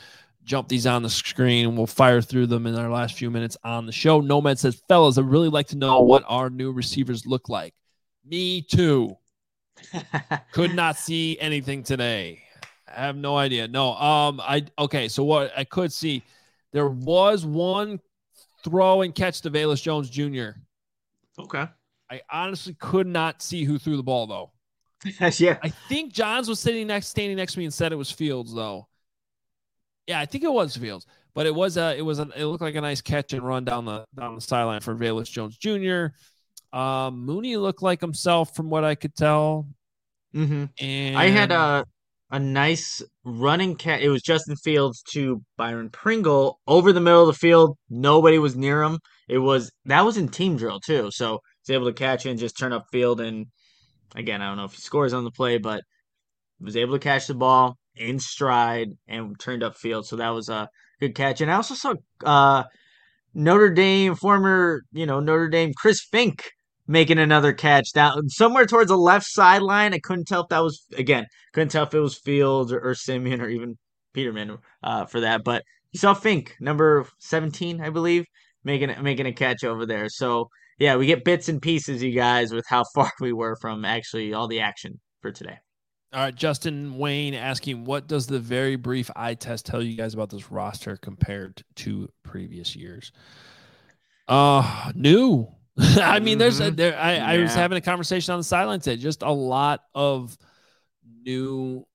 jump 0.45 0.67
these 0.67 0.85
on 0.85 1.03
the 1.03 1.09
screen 1.09 1.67
and 1.67 1.77
we'll 1.77 1.87
fire 1.87 2.21
through 2.21 2.47
them 2.47 2.67
in 2.67 2.75
our 2.75 2.89
last 2.89 3.15
few 3.15 3.31
minutes 3.31 3.57
on 3.63 3.85
the 3.85 3.91
show. 3.91 4.21
Nomad 4.21 4.59
says, 4.59 4.81
fellas, 4.87 5.17
I'd 5.17 5.25
really 5.25 5.49
like 5.49 5.67
to 5.67 5.77
know 5.77 6.01
what 6.01 6.23
our 6.27 6.49
new 6.49 6.71
receivers 6.71 7.25
look 7.25 7.49
like. 7.49 7.73
Me 8.23 8.61
too. 8.61 9.17
Could 10.51 10.73
not 10.73 10.97
see 10.97 11.37
anything 11.39 11.83
today. 11.83 12.41
I 12.87 13.01
have 13.01 13.17
no 13.17 13.35
idea. 13.35 13.67
No. 13.67 13.93
Um. 13.93 14.39
I 14.39 14.65
okay. 14.79 15.09
So 15.09 15.23
what 15.23 15.51
I 15.57 15.65
could 15.65 15.91
see, 15.91 16.23
there 16.71 16.87
was 16.87 17.45
one 17.45 17.99
throw 18.63 19.01
and 19.01 19.13
catch 19.13 19.41
to 19.41 19.51
Velus 19.51 19.81
Jones 19.81 20.09
Jr. 20.09 20.59
Okay. 21.37 21.67
I 22.09 22.21
honestly 22.31 22.75
could 22.79 23.07
not 23.07 23.41
see 23.41 23.65
who 23.65 23.77
threw 23.79 23.97
the 23.97 24.03
ball 24.03 24.27
though. 24.27 24.51
yeah. 25.37 25.57
I 25.61 25.69
think 25.89 26.13
Jahns 26.13 26.47
was 26.47 26.59
sitting 26.59 26.87
next, 26.87 27.07
standing 27.07 27.35
next 27.35 27.53
to 27.53 27.59
me, 27.59 27.65
and 27.65 27.73
said 27.73 27.91
it 27.91 27.97
was 27.97 28.11
Fields 28.11 28.53
though. 28.53 28.87
Yeah, 30.07 30.19
I 30.19 30.25
think 30.25 30.43
it 30.43 30.51
was 30.51 30.77
Fields, 30.77 31.05
but 31.33 31.45
it 31.45 31.55
was 31.55 31.77
a, 31.77 31.97
it 31.97 32.03
was 32.03 32.19
a, 32.19 32.29
it 32.35 32.45
looked 32.45 32.61
like 32.61 32.75
a 32.75 32.81
nice 32.81 33.01
catch 33.01 33.33
and 33.33 33.41
run 33.41 33.65
down 33.65 33.85
the 33.85 34.05
down 34.17 34.35
the 34.35 34.41
sideline 34.41 34.81
for 34.81 34.95
Velus 34.95 35.29
Jones 35.29 35.57
Jr. 35.57 36.15
Um, 36.77 37.25
Mooney 37.25 37.57
looked 37.57 37.81
like 37.81 38.01
himself 38.01 38.55
from 38.55 38.69
what 38.69 38.83
I 38.83 38.95
could 38.95 39.15
tell. 39.15 39.67
Mm-hmm. 40.35 40.65
And 40.79 41.17
I 41.17 41.27
had 41.27 41.51
a 41.51 41.85
a 42.31 42.39
nice 42.39 43.01
running 43.23 43.75
cat. 43.75 44.01
It 44.01 44.09
was 44.09 44.21
Justin 44.21 44.55
Fields 44.57 45.01
to 45.13 45.41
Byron 45.57 45.89
Pringle 45.89 46.59
over 46.67 46.91
the 46.91 46.99
middle 46.99 47.21
of 47.21 47.27
the 47.27 47.33
field. 47.33 47.77
Nobody 47.89 48.39
was 48.39 48.55
near 48.55 48.83
him. 48.83 48.99
It 49.27 49.37
was 49.37 49.71
that 49.85 50.05
was 50.05 50.17
in 50.17 50.27
team 50.29 50.57
drill 50.57 50.79
too, 50.79 51.11
so 51.11 51.39
he's 51.61 51.73
able 51.73 51.85
to 51.85 51.93
catch 51.93 52.25
it 52.25 52.31
and 52.31 52.39
just 52.39 52.57
turn 52.57 52.73
up 52.73 52.87
field. 52.91 53.21
And 53.21 53.47
again, 54.15 54.41
I 54.41 54.47
don't 54.47 54.57
know 54.57 54.65
if 54.65 54.73
he 54.73 54.81
scores 54.81 55.13
on 55.13 55.23
the 55.23 55.31
play, 55.31 55.57
but 55.57 55.81
was 56.59 56.77
able 56.77 56.93
to 56.93 56.99
catch 56.99 57.27
the 57.27 57.33
ball 57.33 57.77
in 57.95 58.19
stride 58.19 58.89
and 59.07 59.39
turned 59.39 59.63
up 59.63 59.75
field. 59.75 60.05
So 60.05 60.15
that 60.17 60.29
was 60.29 60.49
a 60.49 60.69
good 60.99 61.15
catch. 61.15 61.41
And 61.41 61.51
I 61.51 61.55
also 61.55 61.75
saw 61.75 61.93
uh, 62.23 62.63
Notre 63.33 63.69
Dame 63.69 64.15
former, 64.15 64.81
you 64.91 65.05
know, 65.05 65.19
Notre 65.19 65.49
Dame 65.49 65.73
Chris 65.75 66.01
Fink 66.01 66.51
making 66.87 67.17
another 67.17 67.53
catch 67.53 67.91
down 67.93 68.29
somewhere 68.29 68.65
towards 68.65 68.89
the 68.89 68.97
left 68.97 69.25
sideline. 69.25 69.93
I 69.93 69.99
couldn't 69.99 70.25
tell 70.25 70.43
if 70.43 70.49
that 70.49 70.63
was 70.63 70.85
again, 70.95 71.25
couldn't 71.53 71.69
tell 71.69 71.83
if 71.83 71.93
it 71.93 71.99
was 71.99 72.17
Fields 72.17 72.71
or, 72.71 72.79
or 72.79 72.95
Siemian 72.95 73.41
or 73.41 73.49
even 73.49 73.77
Peterman 74.13 74.57
uh, 74.83 75.05
for 75.05 75.19
that. 75.21 75.43
But 75.43 75.63
you 75.91 75.99
saw 75.99 76.13
Fink, 76.13 76.55
number 76.59 77.07
seventeen, 77.19 77.81
I 77.81 77.89
believe, 77.89 78.25
making 78.63 78.91
making 79.01 79.25
a 79.25 79.33
catch 79.33 79.63
over 79.63 79.85
there. 79.85 80.09
So 80.09 80.49
yeah, 80.77 80.97
we 80.97 81.05
get 81.05 81.23
bits 81.23 81.49
and 81.49 81.61
pieces, 81.61 82.03
you 82.03 82.11
guys, 82.11 82.51
with 82.51 82.65
how 82.67 82.83
far 82.95 83.11
we 83.19 83.33
were 83.33 83.55
from 83.61 83.85
actually 83.85 84.33
all 84.33 84.47
the 84.47 84.61
action 84.61 84.99
for 85.21 85.31
today. 85.31 85.57
All 86.15 86.21
right, 86.21 86.33
Justin 86.33 86.97
Wayne 86.97 87.33
asking, 87.33 87.83
what 87.83 88.07
does 88.07 88.25
the 88.25 88.39
very 88.39 88.77
brief 88.77 89.11
eye 89.17 89.33
test 89.33 89.65
tell 89.65 89.83
you 89.83 89.97
guys 89.97 90.13
about 90.13 90.29
this 90.29 90.49
roster 90.49 90.95
compared 90.95 91.61
to 91.75 92.07
previous 92.23 92.73
years? 92.73 93.11
Uh, 94.25 94.93
new. 94.95 95.45
I 95.77 96.21
mean, 96.21 96.37
there's 96.37 96.61
a, 96.61 96.71
there. 96.71 96.97
I, 96.97 97.15
yeah. 97.15 97.27
I 97.27 97.37
was 97.39 97.53
having 97.53 97.77
a 97.77 97.81
conversation 97.81 98.31
on 98.31 98.39
the 98.39 98.45
sideline 98.45 98.79
today. 98.79 98.95
Just 98.95 99.23
a 99.23 99.31
lot 99.31 99.81
of 99.93 100.37
new 101.25 101.85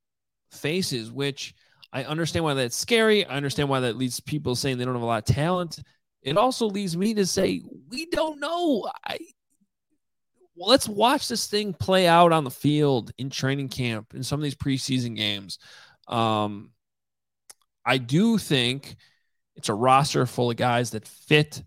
faces, 0.51 1.11
which 1.11 1.55
I 1.91 2.05
understand 2.05 2.45
why 2.45 2.53
that's 2.53 2.77
scary. 2.77 3.25
I 3.25 3.37
understand 3.37 3.71
why 3.71 3.81
that 3.81 3.97
leads 3.97 4.21
people 4.21 4.55
saying 4.55 4.77
they 4.77 4.85
don't 4.85 4.97
have 4.97 5.03
a 5.03 5.07
lot 5.07 5.31
of 5.31 5.35
talent. 5.35 5.79
It 6.21 6.37
also 6.37 6.67
leads 6.67 6.95
me 6.95 7.15
to 7.15 7.25
say 7.25 7.63
we 7.89 8.05
don't 8.05 8.39
know. 8.39 8.87
I 9.03 9.17
well, 10.61 10.69
let's 10.69 10.87
watch 10.87 11.27
this 11.27 11.47
thing 11.47 11.73
play 11.73 12.07
out 12.07 12.33
on 12.33 12.45
the 12.45 12.51
field 12.51 13.13
in 13.17 13.31
training 13.31 13.71
camp 13.71 14.13
in 14.15 14.23
some 14.23 14.39
of 14.39 14.45
these 14.45 14.55
preseason 14.55 15.17
games. 15.17 15.59
Um, 16.07 16.73
I 17.87 17.97
do 17.97 18.37
think 18.37 18.97
it's 19.57 19.71
a 19.71 19.75
roster 19.75 20.27
full 20.27 20.51
of 20.51 20.59
guys 20.59 20.91
that 20.91 21.09
fit 21.09 21.63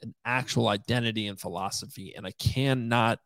an 0.00 0.14
actual 0.24 0.68
identity 0.68 1.26
and 1.26 1.38
philosophy, 1.38 2.14
and 2.16 2.26
I 2.26 2.30
cannot. 2.38 3.18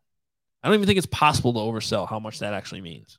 I 0.61 0.67
don't 0.67 0.75
even 0.75 0.87
think 0.87 0.97
it's 0.97 1.07
possible 1.07 1.53
to 1.53 1.59
oversell 1.59 2.07
how 2.07 2.19
much 2.19 2.39
that 2.39 2.53
actually 2.53 2.81
means. 2.81 3.17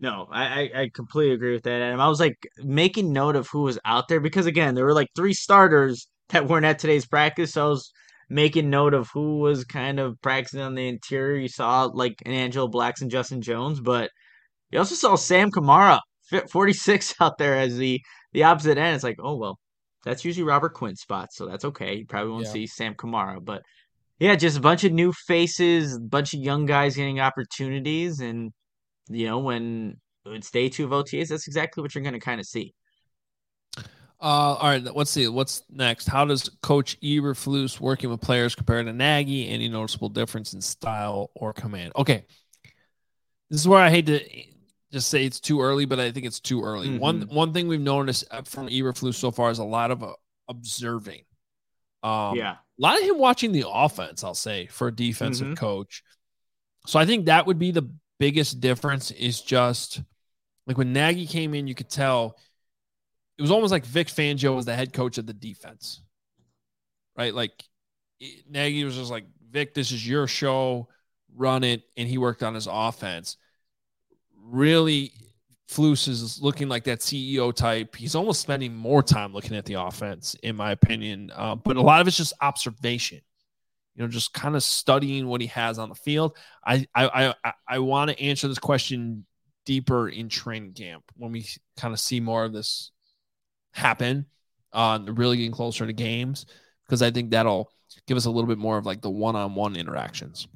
No, 0.00 0.26
I, 0.32 0.70
I 0.74 0.90
completely 0.92 1.34
agree 1.34 1.52
with 1.52 1.64
that. 1.64 1.82
And 1.82 2.00
I 2.00 2.08
was 2.08 2.18
like 2.18 2.48
making 2.56 3.12
note 3.12 3.36
of 3.36 3.46
who 3.48 3.62
was 3.62 3.78
out 3.84 4.08
there 4.08 4.20
because 4.20 4.46
again, 4.46 4.74
there 4.74 4.86
were 4.86 4.94
like 4.94 5.08
three 5.14 5.34
starters 5.34 6.08
that 6.30 6.48
weren't 6.48 6.64
at 6.64 6.78
today's 6.78 7.06
practice. 7.06 7.52
So 7.52 7.66
I 7.66 7.68
was 7.68 7.92
making 8.28 8.70
note 8.70 8.94
of 8.94 9.08
who 9.12 9.38
was 9.38 9.64
kind 9.64 10.00
of 10.00 10.20
practicing 10.22 10.60
on 10.60 10.74
the 10.74 10.88
interior. 10.88 11.38
You 11.38 11.48
saw 11.48 11.84
like 11.84 12.22
an 12.24 12.32
Angelo 12.32 12.68
Blacks 12.68 13.02
and 13.02 13.10
Justin 13.10 13.42
Jones, 13.42 13.80
but 13.80 14.10
you 14.70 14.78
also 14.78 14.94
saw 14.94 15.16
Sam 15.16 15.50
Kamara, 15.50 16.00
46 16.50 17.14
out 17.20 17.38
there 17.38 17.56
as 17.56 17.76
the 17.76 18.00
the 18.32 18.44
opposite 18.44 18.78
end. 18.78 18.94
It's 18.94 19.04
like, 19.04 19.18
oh 19.22 19.36
well, 19.36 19.58
that's 20.04 20.24
usually 20.24 20.44
Robert 20.44 20.74
Quinn's 20.74 21.00
spot, 21.00 21.28
so 21.32 21.46
that's 21.46 21.64
okay. 21.64 21.96
You 21.96 22.06
probably 22.06 22.32
won't 22.32 22.46
yeah. 22.46 22.52
see 22.52 22.66
Sam 22.66 22.94
Kamara, 22.94 23.44
but 23.44 23.62
yeah, 24.18 24.36
just 24.36 24.58
a 24.58 24.60
bunch 24.60 24.84
of 24.84 24.92
new 24.92 25.12
faces, 25.26 25.96
a 25.96 26.00
bunch 26.00 26.34
of 26.34 26.40
young 26.40 26.66
guys 26.66 26.96
getting 26.96 27.20
opportunities, 27.20 28.20
and 28.20 28.52
you 29.08 29.26
know 29.26 29.38
when 29.38 29.96
it's 30.26 30.50
day 30.50 30.68
two 30.68 30.84
of 30.84 30.90
OTAs, 30.90 31.28
that's 31.28 31.46
exactly 31.46 31.82
what 31.82 31.94
you're 31.94 32.04
going 32.04 32.14
to 32.14 32.20
kind 32.20 32.40
of 32.40 32.46
see. 32.46 32.72
Uh, 34.20 34.54
all 34.54 34.70
right, 34.70 34.82
let's 34.96 35.10
see. 35.10 35.28
What's 35.28 35.62
next? 35.70 36.06
How 36.06 36.24
does 36.24 36.48
Coach 36.62 36.98
Eberflus 37.00 37.78
working 37.78 38.10
with 38.10 38.20
players 38.20 38.54
compare 38.54 38.82
to 38.82 38.92
Nagy? 38.92 39.48
Any 39.48 39.68
noticeable 39.68 40.08
difference 40.08 40.54
in 40.54 40.60
style 40.60 41.30
or 41.34 41.52
command? 41.52 41.92
Okay, 41.96 42.24
this 43.50 43.60
is 43.60 43.68
where 43.68 43.80
I 43.80 43.90
hate 43.90 44.06
to 44.06 44.20
just 44.92 45.08
say 45.08 45.24
it's 45.24 45.40
too 45.40 45.60
early, 45.60 45.84
but 45.84 46.00
I 46.00 46.10
think 46.10 46.24
it's 46.24 46.40
too 46.40 46.62
early. 46.62 46.88
Mm-hmm. 46.88 46.98
One 46.98 47.20
one 47.22 47.52
thing 47.52 47.68
we've 47.68 47.80
noticed 47.80 48.24
from 48.44 48.68
Eberflus 48.68 49.14
so 49.14 49.30
far 49.30 49.50
is 49.50 49.58
a 49.58 49.64
lot 49.64 49.90
of 49.90 50.02
uh, 50.02 50.12
observing. 50.48 51.22
Um, 52.02 52.36
yeah, 52.36 52.52
a 52.52 52.58
lot 52.78 52.98
of 52.98 53.04
him 53.04 53.18
watching 53.18 53.52
the 53.52 53.66
offense. 53.68 54.24
I'll 54.24 54.34
say 54.34 54.66
for 54.66 54.88
a 54.88 54.94
defensive 54.94 55.48
mm-hmm. 55.48 55.54
coach. 55.54 56.02
So 56.86 56.98
I 56.98 57.06
think 57.06 57.26
that 57.26 57.46
would 57.46 57.58
be 57.58 57.72
the 57.72 57.90
biggest 58.18 58.60
difference. 58.60 59.10
Is 59.10 59.40
just 59.40 60.00
like 60.66 60.78
when 60.78 60.92
Nagy 60.92 61.26
came 61.26 61.54
in, 61.54 61.66
you 61.66 61.74
could 61.74 61.90
tell 61.90 62.38
it 63.38 63.42
was 63.42 63.50
almost 63.50 63.72
like 63.72 63.84
Vic 63.84 64.08
Fangio 64.08 64.54
was 64.54 64.66
the 64.66 64.74
head 64.74 64.92
coach 64.92 65.18
of 65.18 65.26
the 65.26 65.32
defense, 65.32 66.02
right? 67.16 67.34
Like 67.34 67.64
Nagy 68.48 68.84
was 68.84 68.96
just 68.96 69.10
like, 69.10 69.24
Vic, 69.50 69.74
this 69.74 69.92
is 69.92 70.06
your 70.06 70.26
show, 70.26 70.88
run 71.34 71.64
it, 71.64 71.82
and 71.96 72.08
he 72.08 72.18
worked 72.18 72.42
on 72.42 72.54
his 72.54 72.68
offense. 72.70 73.36
Really, 74.36 75.12
Flus 75.68 76.06
is 76.06 76.40
looking 76.40 76.68
like 76.68 76.84
that 76.84 77.00
CEO 77.00 77.52
type. 77.52 77.96
He's 77.96 78.14
almost 78.14 78.40
spending 78.40 78.74
more 78.74 79.02
time 79.02 79.32
looking 79.32 79.56
at 79.56 79.64
the 79.64 79.74
offense, 79.74 80.36
in 80.42 80.56
my 80.56 80.72
opinion. 80.72 81.32
Uh, 81.34 81.56
but 81.56 81.76
a 81.76 81.80
lot 81.80 82.00
of 82.00 82.06
it's 82.06 82.16
just 82.16 82.34
observation. 82.40 83.20
You 83.94 84.02
know, 84.02 84.08
just 84.08 84.32
kind 84.32 84.56
of 84.56 84.62
studying 84.62 85.28
what 85.28 85.40
he 85.40 85.46
has 85.48 85.78
on 85.78 85.88
the 85.88 85.94
field. 85.94 86.36
I 86.64 86.86
I 86.94 87.34
I, 87.44 87.52
I 87.66 87.78
want 87.78 88.10
to 88.10 88.20
answer 88.20 88.48
this 88.48 88.58
question 88.58 89.24
deeper 89.64 90.08
in 90.08 90.28
training 90.28 90.74
camp 90.74 91.04
when 91.16 91.32
we 91.32 91.46
kind 91.76 91.94
of 91.94 92.00
see 92.00 92.20
more 92.20 92.44
of 92.44 92.52
this 92.52 92.90
happen 93.74 94.26
on 94.72 95.08
uh, 95.08 95.12
really 95.12 95.36
getting 95.36 95.52
closer 95.52 95.86
to 95.86 95.92
games 95.92 96.46
because 96.86 97.02
I 97.02 97.10
think 97.10 97.30
that'll 97.30 97.70
give 98.06 98.16
us 98.16 98.24
a 98.24 98.30
little 98.30 98.48
bit 98.48 98.58
more 98.58 98.78
of 98.78 98.86
like 98.86 99.02
the 99.02 99.10
one-on-one 99.10 99.76
interactions. 99.76 100.48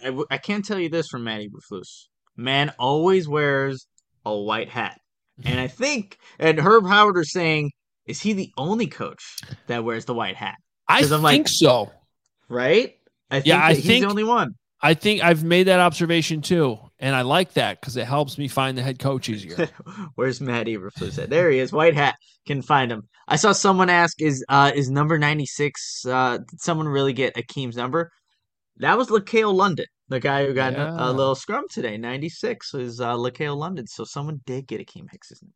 I 0.00 0.06
w- 0.06 0.26
I 0.30 0.38
can't 0.38 0.64
tell 0.64 0.78
you 0.78 0.88
this 0.88 1.08
from 1.08 1.24
Matt 1.24 1.42
Eberflus. 1.42 2.06
Man 2.36 2.72
always 2.78 3.28
wears 3.28 3.86
a 4.24 4.36
white 4.36 4.68
hat, 4.68 4.98
and 5.44 5.60
I 5.60 5.68
think 5.68 6.18
and 6.38 6.58
Herb 6.58 6.86
Howard 6.86 7.18
is 7.18 7.32
saying, 7.32 7.70
is 8.06 8.20
he 8.20 8.32
the 8.32 8.50
only 8.56 8.86
coach 8.86 9.22
that 9.66 9.84
wears 9.84 10.06
the 10.06 10.14
white 10.14 10.36
hat? 10.36 10.56
I 10.88 11.00
I'm 11.00 11.08
think 11.08 11.22
like, 11.22 11.48
so. 11.48 11.92
Right? 12.48 12.96
I 13.30 13.36
think 13.36 13.46
yeah, 13.46 13.64
I 13.64 13.74
he's 13.74 13.86
think, 13.86 14.04
the 14.04 14.10
only 14.10 14.24
one. 14.24 14.54
I 14.80 14.94
think 14.94 15.22
I've 15.22 15.44
made 15.44 15.64
that 15.64 15.80
observation 15.80 16.42
too, 16.42 16.78
and 17.02 17.16
I 17.16 17.22
like 17.22 17.54
that 17.54 17.80
because 17.80 17.96
it 17.96 18.06
helps 18.06 18.38
me 18.38 18.46
find 18.46 18.78
the 18.78 18.82
head 18.82 19.00
coach 19.00 19.28
easier. 19.28 19.68
Where's 20.14 20.40
Matt 20.40 20.68
Eberflus? 20.68 21.16
There 21.28 21.50
he 21.50 21.58
is. 21.58 21.72
White 21.72 21.96
hat 21.96 22.14
can 22.46 22.62
find 22.62 22.92
him. 22.92 23.08
I 23.26 23.34
saw 23.34 23.50
someone 23.50 23.90
ask, 23.90 24.22
"Is 24.22 24.44
uh 24.48 24.70
is 24.72 24.88
number 24.88 25.18
ninety 25.18 25.44
six? 25.44 26.06
Uh, 26.06 26.38
did 26.38 26.60
someone 26.60 26.86
really 26.86 27.12
get 27.12 27.34
Akiem's 27.34 27.76
number?" 27.76 28.08
That 28.76 28.96
was 28.96 29.08
LaCale 29.08 29.52
London, 29.52 29.86
the 30.08 30.20
guy 30.20 30.46
who 30.46 30.54
got 30.54 30.74
yeah. 30.74 30.96
a, 30.96 31.10
a, 31.10 31.12
little 31.12 31.34
scrum 31.34 31.64
today. 31.70 31.98
Ninety 31.98 32.28
six 32.28 32.72
was 32.72 33.00
uh, 33.00 33.14
LaCale 33.14 33.56
London, 33.56 33.86
so 33.88 34.04
someone 34.04 34.40
did 34.46 34.68
get 34.68 34.80
Akiem 34.80 35.10
Hicks's 35.10 35.42
number. 35.42 35.54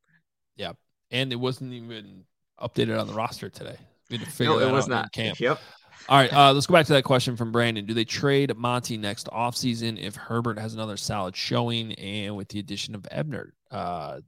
Yeah, 0.56 0.72
and 1.12 1.32
it 1.32 1.36
wasn't 1.36 1.72
even 1.72 2.24
updated 2.60 3.00
on 3.00 3.06
the 3.06 3.14
roster 3.14 3.48
today. 3.48 3.76
We 4.10 4.18
had 4.18 4.26
to 4.26 4.32
figure 4.32 4.52
no, 4.52 4.68
it 4.68 4.72
was 4.72 4.88
not. 4.88 5.12
camp. 5.12 5.38
Yep. 5.38 5.60
All 6.08 6.18
right, 6.18 6.32
uh, 6.32 6.52
let's 6.52 6.66
go 6.66 6.74
back 6.74 6.86
to 6.86 6.92
that 6.92 7.02
question 7.02 7.36
from 7.36 7.50
Brandon. 7.50 7.84
Do 7.84 7.92
they 7.92 8.04
trade 8.04 8.56
Monty 8.56 8.96
next 8.96 9.26
offseason 9.28 10.00
if 10.00 10.14
Herbert 10.14 10.56
has 10.58 10.72
another 10.72 10.96
solid 10.96 11.34
showing 11.34 11.94
and 11.94 12.36
with 12.36 12.48
the 12.48 12.60
addition 12.60 12.94
of 12.94 13.06
Ebner? 13.10 13.54
Uh, 13.72 14.20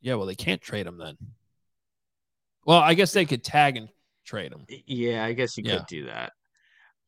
yeah, 0.00 0.14
well, 0.14 0.26
they 0.26 0.36
can't 0.36 0.62
trade 0.62 0.86
him 0.86 0.96
then. 0.98 1.16
Well, 2.64 2.78
I 2.78 2.94
guess 2.94 3.12
they 3.12 3.24
could 3.24 3.42
tag 3.42 3.76
and 3.76 3.88
trade 4.24 4.52
him. 4.52 4.64
Yeah, 4.86 5.24
I 5.24 5.32
guess 5.32 5.56
you 5.56 5.64
yeah. 5.66 5.78
could 5.78 5.86
do 5.86 6.06
that. 6.06 6.32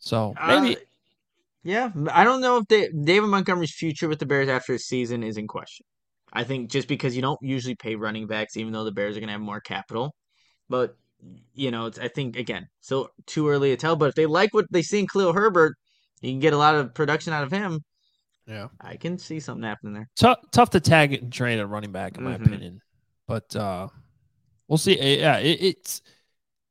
So 0.00 0.34
maybe. 0.44 0.76
Uh, 0.76 0.80
yeah, 1.62 1.90
I 2.12 2.24
don't 2.24 2.40
know 2.40 2.58
if 2.58 2.66
they, 2.66 2.88
David 2.88 3.28
Montgomery's 3.28 3.74
future 3.74 4.08
with 4.08 4.18
the 4.18 4.26
Bears 4.26 4.48
after 4.48 4.72
his 4.72 4.86
season 4.86 5.22
is 5.22 5.36
in 5.36 5.46
question. 5.46 5.84
I 6.32 6.44
think 6.44 6.70
just 6.70 6.88
because 6.88 7.14
you 7.14 7.22
don't 7.22 7.40
usually 7.42 7.74
pay 7.74 7.94
running 7.94 8.26
backs, 8.26 8.56
even 8.56 8.72
though 8.72 8.84
the 8.84 8.92
Bears 8.92 9.16
are 9.16 9.20
going 9.20 9.28
to 9.28 9.32
have 9.32 9.40
more 9.40 9.60
capital, 9.60 10.14
but 10.68 10.96
you 11.54 11.70
know, 11.70 11.90
I 12.00 12.08
think 12.08 12.36
again, 12.36 12.68
still 12.80 13.10
too 13.26 13.48
early 13.48 13.70
to 13.70 13.76
tell. 13.76 13.96
But 13.96 14.10
if 14.10 14.14
they 14.14 14.26
like 14.26 14.54
what 14.54 14.66
they 14.70 14.82
see 14.82 15.00
in 15.00 15.06
Khalil 15.06 15.32
Herbert, 15.32 15.76
you 16.20 16.32
can 16.32 16.40
get 16.40 16.52
a 16.52 16.58
lot 16.58 16.74
of 16.74 16.94
production 16.94 17.32
out 17.32 17.44
of 17.44 17.50
him. 17.50 17.80
Yeah, 18.46 18.68
I 18.80 18.96
can 18.96 19.18
see 19.18 19.40
something 19.40 19.64
happening 19.64 19.94
there. 19.94 20.08
Tough, 20.18 20.38
tough 20.52 20.70
to 20.70 20.80
tag 20.80 21.12
it 21.12 21.22
and 21.22 21.32
trade 21.32 21.58
a 21.58 21.66
running 21.66 21.92
back, 21.92 22.16
in 22.16 22.24
my 22.24 22.36
Mhm. 22.38 22.46
opinion. 22.46 22.80
But 23.26 23.54
uh 23.54 23.88
we'll 24.68 24.78
see. 24.78 24.98
Eh, 24.98 25.18
Yeah, 25.18 25.38
it, 25.38 25.60
it's 25.62 26.02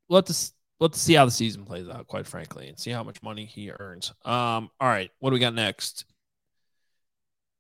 we'll 0.08 0.18
have 0.20 0.26
to 0.26 0.32
s- 0.34 0.54
we'll 0.80 0.92
see 0.94 1.14
how 1.14 1.26
the 1.26 1.32
season 1.32 1.66
plays 1.66 1.88
out, 1.88 2.08
quite 2.08 2.26
frankly, 2.28 2.68
and 2.68 2.80
see 2.80 2.92
how 2.92 3.04
much 3.04 3.22
money 3.22 3.46
he 3.46 3.72
earns. 3.72 4.12
Um, 4.26 4.70
all 4.80 4.88
right, 4.88 5.12
what 5.20 5.30
do 5.30 5.34
we 5.36 5.40
got 5.40 5.54
next? 5.54 6.06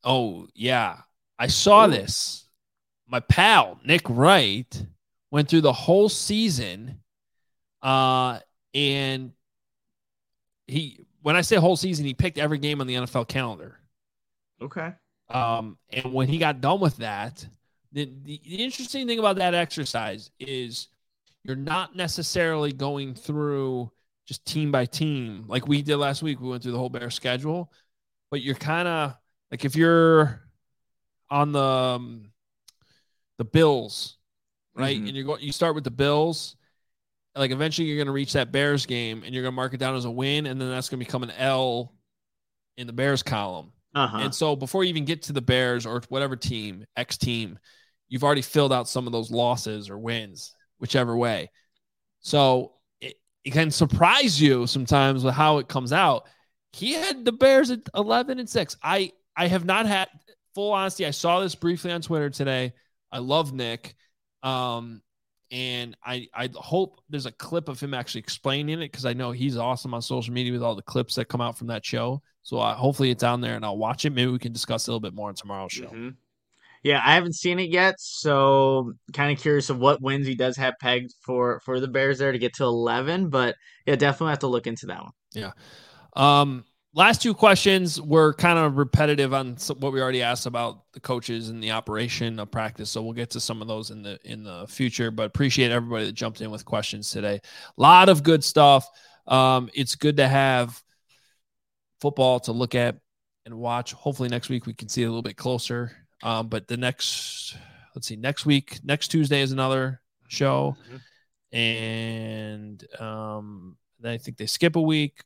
Oh 0.03 0.47
yeah, 0.55 1.01
I 1.37 1.47
saw 1.47 1.85
Ooh. 1.85 1.91
this. 1.91 2.45
My 3.07 3.19
pal 3.19 3.79
Nick 3.85 4.01
Wright 4.09 4.85
went 5.37 5.47
through 5.47 5.61
the 5.61 5.71
whole 5.71 6.09
season, 6.09 6.97
uh, 7.83 8.39
and 8.73 9.33
he 10.65 11.05
when 11.21 11.35
I 11.35 11.41
say 11.41 11.57
whole 11.57 11.75
season, 11.75 12.07
he 12.07 12.15
picked 12.15 12.39
every 12.39 12.57
game 12.57 12.81
on 12.81 12.87
the 12.87 12.95
NFL 12.95 13.27
calendar. 13.27 13.77
Okay. 14.59 14.93
Um, 15.29 15.77
and 15.91 16.11
when 16.11 16.27
he 16.27 16.39
got 16.39 16.59
done 16.59 16.79
with 16.79 16.97
that, 16.97 17.45
the, 17.91 18.05
the, 18.23 18.41
the 18.43 18.55
interesting 18.55 19.05
thing 19.05 19.19
about 19.19 19.35
that 19.35 19.53
exercise 19.53 20.31
is 20.39 20.87
you're 21.43 21.55
not 21.55 21.95
necessarily 21.95 22.73
going 22.73 23.13
through 23.13 23.91
just 24.25 24.43
team 24.43 24.71
by 24.71 24.85
team 24.85 25.45
like 25.47 25.67
we 25.67 25.83
did 25.83 25.97
last 25.97 26.23
week. 26.23 26.41
We 26.41 26.49
went 26.49 26.63
through 26.63 26.71
the 26.71 26.79
whole 26.79 26.89
Bear 26.89 27.11
schedule, 27.11 27.71
but 28.31 28.41
you're 28.41 28.55
kind 28.55 28.87
of 28.87 29.15
like 29.51 29.65
if 29.65 29.75
you're 29.75 30.41
on 31.29 31.51
the 31.51 31.61
um, 31.61 32.31
the 33.37 33.45
Bills, 33.45 34.16
right? 34.77 34.97
Mhm. 34.97 35.07
And 35.07 35.15
you're 35.15 35.25
going, 35.25 35.41
you 35.41 35.51
start 35.51 35.75
with 35.75 35.83
the 35.83 35.91
Bills. 35.91 36.55
Like 37.35 37.51
eventually, 37.51 37.87
you're 37.87 37.97
going 37.97 38.07
to 38.07 38.13
reach 38.13 38.33
that 38.33 38.51
Bears 38.51 38.85
game, 38.85 39.23
and 39.23 39.33
you're 39.33 39.43
going 39.43 39.53
to 39.53 39.55
mark 39.55 39.73
it 39.73 39.77
down 39.77 39.95
as 39.95 40.05
a 40.05 40.11
win, 40.11 40.47
and 40.47 40.59
then 40.59 40.69
that's 40.69 40.89
going 40.89 40.99
to 40.99 41.05
become 41.05 41.23
an 41.23 41.31
L 41.31 41.93
in 42.77 42.87
the 42.87 42.93
Bears 42.93 43.23
column. 43.23 43.71
Uh 43.93 44.07
huh. 44.07 44.17
And 44.19 44.35
so 44.35 44.55
before 44.55 44.83
you 44.83 44.89
even 44.89 45.05
get 45.05 45.23
to 45.23 45.33
the 45.33 45.41
Bears 45.41 45.85
or 45.85 46.01
whatever 46.09 46.35
team, 46.35 46.85
X 46.95 47.17
team, 47.17 47.59
you've 48.09 48.23
already 48.23 48.41
filled 48.41 48.73
out 48.73 48.89
some 48.89 49.05
of 49.07 49.13
those 49.13 49.31
losses 49.31 49.89
or 49.89 49.97
wins, 49.97 50.55
whichever 50.79 51.15
way. 51.15 51.49
So 52.19 52.73
it, 53.01 53.15
it 53.43 53.53
can 53.53 53.71
surprise 53.71 54.41
you 54.41 54.67
sometimes 54.67 55.23
with 55.23 55.33
how 55.33 55.59
it 55.59 55.67
comes 55.67 55.93
out. 55.93 56.27
He 56.73 56.93
had 56.93 57.23
the 57.25 57.31
Bears 57.31 57.71
at 57.71 57.81
11 57.95 58.39
and 58.39 58.49
6. 58.49 58.77
I 58.83 59.11
I 59.35 59.47
have 59.47 59.65
not 59.65 59.85
had 59.85 60.09
full 60.55 60.73
honesty. 60.73 61.05
I 61.05 61.11
saw 61.11 61.39
this 61.39 61.55
briefly 61.55 61.91
on 61.91 62.01
Twitter 62.01 62.29
today. 62.29 62.73
I 63.11 63.19
love 63.19 63.53
Nick. 63.53 63.95
Um 64.47 65.01
and 65.51 65.95
I 66.05 66.27
I 66.33 66.49
hope 66.53 67.01
there's 67.09 67.25
a 67.25 67.31
clip 67.31 67.69
of 67.69 67.79
him 67.79 67.93
actually 67.93 68.19
explaining 68.19 68.81
it 68.81 68.91
because 68.91 69.05
I 69.05 69.13
know 69.13 69.31
he's 69.31 69.57
awesome 69.57 69.93
on 69.93 70.01
social 70.01 70.33
media 70.33 70.51
with 70.51 70.63
all 70.63 70.75
the 70.75 70.81
clips 70.81 71.15
that 71.15 71.25
come 71.25 71.41
out 71.41 71.57
from 71.57 71.67
that 71.67 71.85
show. 71.85 72.21
So 72.43 72.59
uh, 72.59 72.75
hopefully 72.75 73.11
it's 73.11 73.23
on 73.23 73.41
there 73.41 73.55
and 73.55 73.65
I'll 73.65 73.77
watch 73.77 74.05
it. 74.05 74.11
Maybe 74.11 74.31
we 74.31 74.39
can 74.39 74.53
discuss 74.53 74.87
a 74.87 74.91
little 74.91 74.99
bit 74.99 75.13
more 75.13 75.29
on 75.29 75.35
tomorrow's 75.35 75.71
show. 75.71 75.87
Mhm. 75.87 76.15
Yeah, 76.83 77.01
I 77.03 77.15
haven't 77.15 77.35
seen 77.35 77.59
it 77.59 77.69
yet, 77.69 77.95
so 77.99 78.93
kind 79.13 79.31
of 79.31 79.39
curious 79.41 79.69
of 79.69 79.79
what 79.79 80.01
wins 80.01 80.27
he 80.27 80.35
does 80.35 80.55
have 80.57 80.75
pegged 80.79 81.13
for 81.21 81.59
for 81.65 81.79
the 81.79 81.87
Bears 81.87 82.19
there 82.19 82.31
to 82.31 82.37
get 82.39 82.53
to 82.55 82.63
eleven. 82.65 83.29
But 83.29 83.55
yeah, 83.85 83.95
definitely 83.95 84.31
have 84.31 84.39
to 84.39 84.47
look 84.47 84.67
into 84.67 84.85
that 84.87 85.01
one. 85.01 85.11
Yeah. 85.33 85.51
Um, 86.15 86.65
last 86.97 87.21
two 87.21 87.35
questions 87.35 88.01
were 88.01 88.33
kind 88.33 88.57
of 88.57 88.75
repetitive 88.75 89.31
on 89.31 89.55
what 89.77 89.93
we 89.93 90.01
already 90.01 90.23
asked 90.23 90.47
about 90.47 90.91
the 90.93 90.99
coaches 90.99 91.49
and 91.49 91.63
the 91.63 91.71
operation 91.71 92.39
of 92.39 92.49
practice. 92.49 92.89
So 92.89 93.03
we'll 93.03 93.13
get 93.13 93.29
to 93.31 93.39
some 93.39 93.61
of 93.61 93.67
those 93.67 93.91
in 93.91 94.01
the 94.01 94.19
in 94.25 94.43
the 94.43 94.65
future. 94.67 95.11
But 95.11 95.27
appreciate 95.27 95.71
everybody 95.71 96.05
that 96.05 96.13
jumped 96.13 96.41
in 96.41 96.49
with 96.49 96.65
questions 96.65 97.11
today. 97.11 97.35
A 97.35 97.81
lot 97.81 98.09
of 98.09 98.23
good 98.23 98.43
stuff. 98.43 98.89
Um, 99.27 99.69
it's 99.75 99.95
good 99.95 100.17
to 100.17 100.27
have 100.27 100.81
football 102.01 102.39
to 102.41 102.51
look 102.51 102.73
at 102.73 102.97
and 103.45 103.55
watch. 103.55 103.93
Hopefully 103.93 104.29
next 104.29 104.49
week 104.49 104.65
we 104.65 104.73
can 104.73 104.89
see 104.89 105.03
it 105.03 105.05
a 105.05 105.09
little 105.09 105.21
bit 105.21 105.37
closer. 105.37 105.91
Um, 106.23 106.47
but 106.47 106.67
the 106.67 106.77
next, 106.77 107.55
let's 107.93 108.07
see, 108.07 108.15
next 108.15 108.45
week, 108.45 108.79
next 108.83 109.09
Tuesday 109.09 109.41
is 109.41 109.51
another 109.51 110.01
show, 110.29 110.75
and 111.51 112.83
um, 112.99 113.77
then 113.99 114.13
I 114.13 114.17
think 114.17 114.37
they 114.37 114.47
skip 114.47 114.75
a 114.75 114.81
week. 114.81 115.21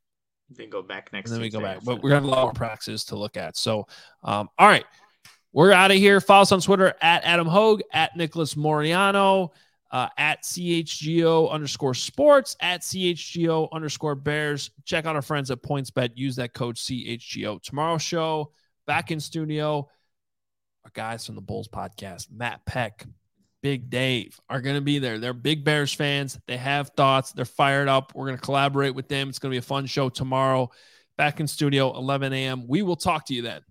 Then 0.56 0.70
go 0.70 0.82
back 0.82 1.12
next. 1.14 1.30
And 1.30 1.36
then 1.36 1.42
we 1.42 1.50
go 1.50 1.62
back. 1.62 1.80
But 1.84 1.96
that. 1.96 2.04
we're 2.04 2.10
gonna 2.10 2.22
have 2.22 2.30
a 2.30 2.36
lot 2.36 2.44
more 2.44 2.54
practices 2.54 3.06
to 3.06 3.16
look 3.16 3.38
at. 3.38 3.58
So, 3.58 3.88
um, 4.24 4.50
all 4.58 4.68
right, 4.68 4.86
we're 5.54 5.72
out 5.72 5.92
of 5.92 5.98
here. 5.98 6.22
Follow 6.22 6.44
us 6.44 6.52
on 6.52 6.62
Twitter 6.62 6.94
at 7.02 7.24
Adam 7.24 7.48
Hoge, 7.48 7.82
at 7.94 8.16
Nicholas 8.16 8.56
Moreano, 8.56 9.52
uh, 9.92 10.08
at 10.18 10.44
CHGO 10.44 11.50
underscore 11.52 11.94
sports, 11.94 12.56
at 12.62 12.82
CHGO 12.82 13.70
underscore 13.72 14.16
Bears. 14.16 14.72
Check 14.86 15.06
out 15.06 15.16
our 15.16 15.22
friends 15.22 15.52
at 15.52 15.62
PointsBet. 15.62 16.12
Use 16.16 16.36
that 16.38 16.54
code 16.54 16.76
CHGO. 16.76 17.62
Tomorrow 17.62 17.98
show 17.98 18.52
back 18.88 19.12
in 19.12 19.20
studio. 19.20 19.90
Our 20.86 20.92
guys 20.94 21.26
from 21.26 21.36
the 21.36 21.42
Bulls 21.42 21.68
podcast, 21.68 22.32
Matt 22.32 22.66
Peck, 22.66 23.06
Big 23.62 23.90
Dave, 23.90 24.40
are 24.50 24.62
going 24.62 24.76
to 24.76 24.82
be 24.82 25.00
there. 25.00 25.20
They're 25.20 25.34
big 25.34 25.64
Bears 25.64 25.94
fans. 25.94 26.40
They 26.48 26.58
have 26.58 26.90
thoughts. 26.98 27.32
They're 27.32 27.46
fired 27.46 27.88
up. 27.88 28.14
We're 28.16 28.26
going 28.26 28.38
to 28.38 28.44
collaborate 28.44 28.96
with 28.96 29.08
them. 29.08 29.30
It's 29.30 29.40
going 29.40 29.52
to 29.52 29.54
be 29.54 29.60
a 29.60 29.62
fun 29.62 29.86
show 29.86 30.10
tomorrow. 30.10 30.72
Back 31.18 31.40
in 31.40 31.48
studio, 31.48 31.96
11 31.96 32.34
a.m. 32.34 32.68
We 32.68 32.82
will 32.82 32.96
talk 32.96 33.28
to 33.28 33.34
you 33.34 33.44
then. 33.44 33.62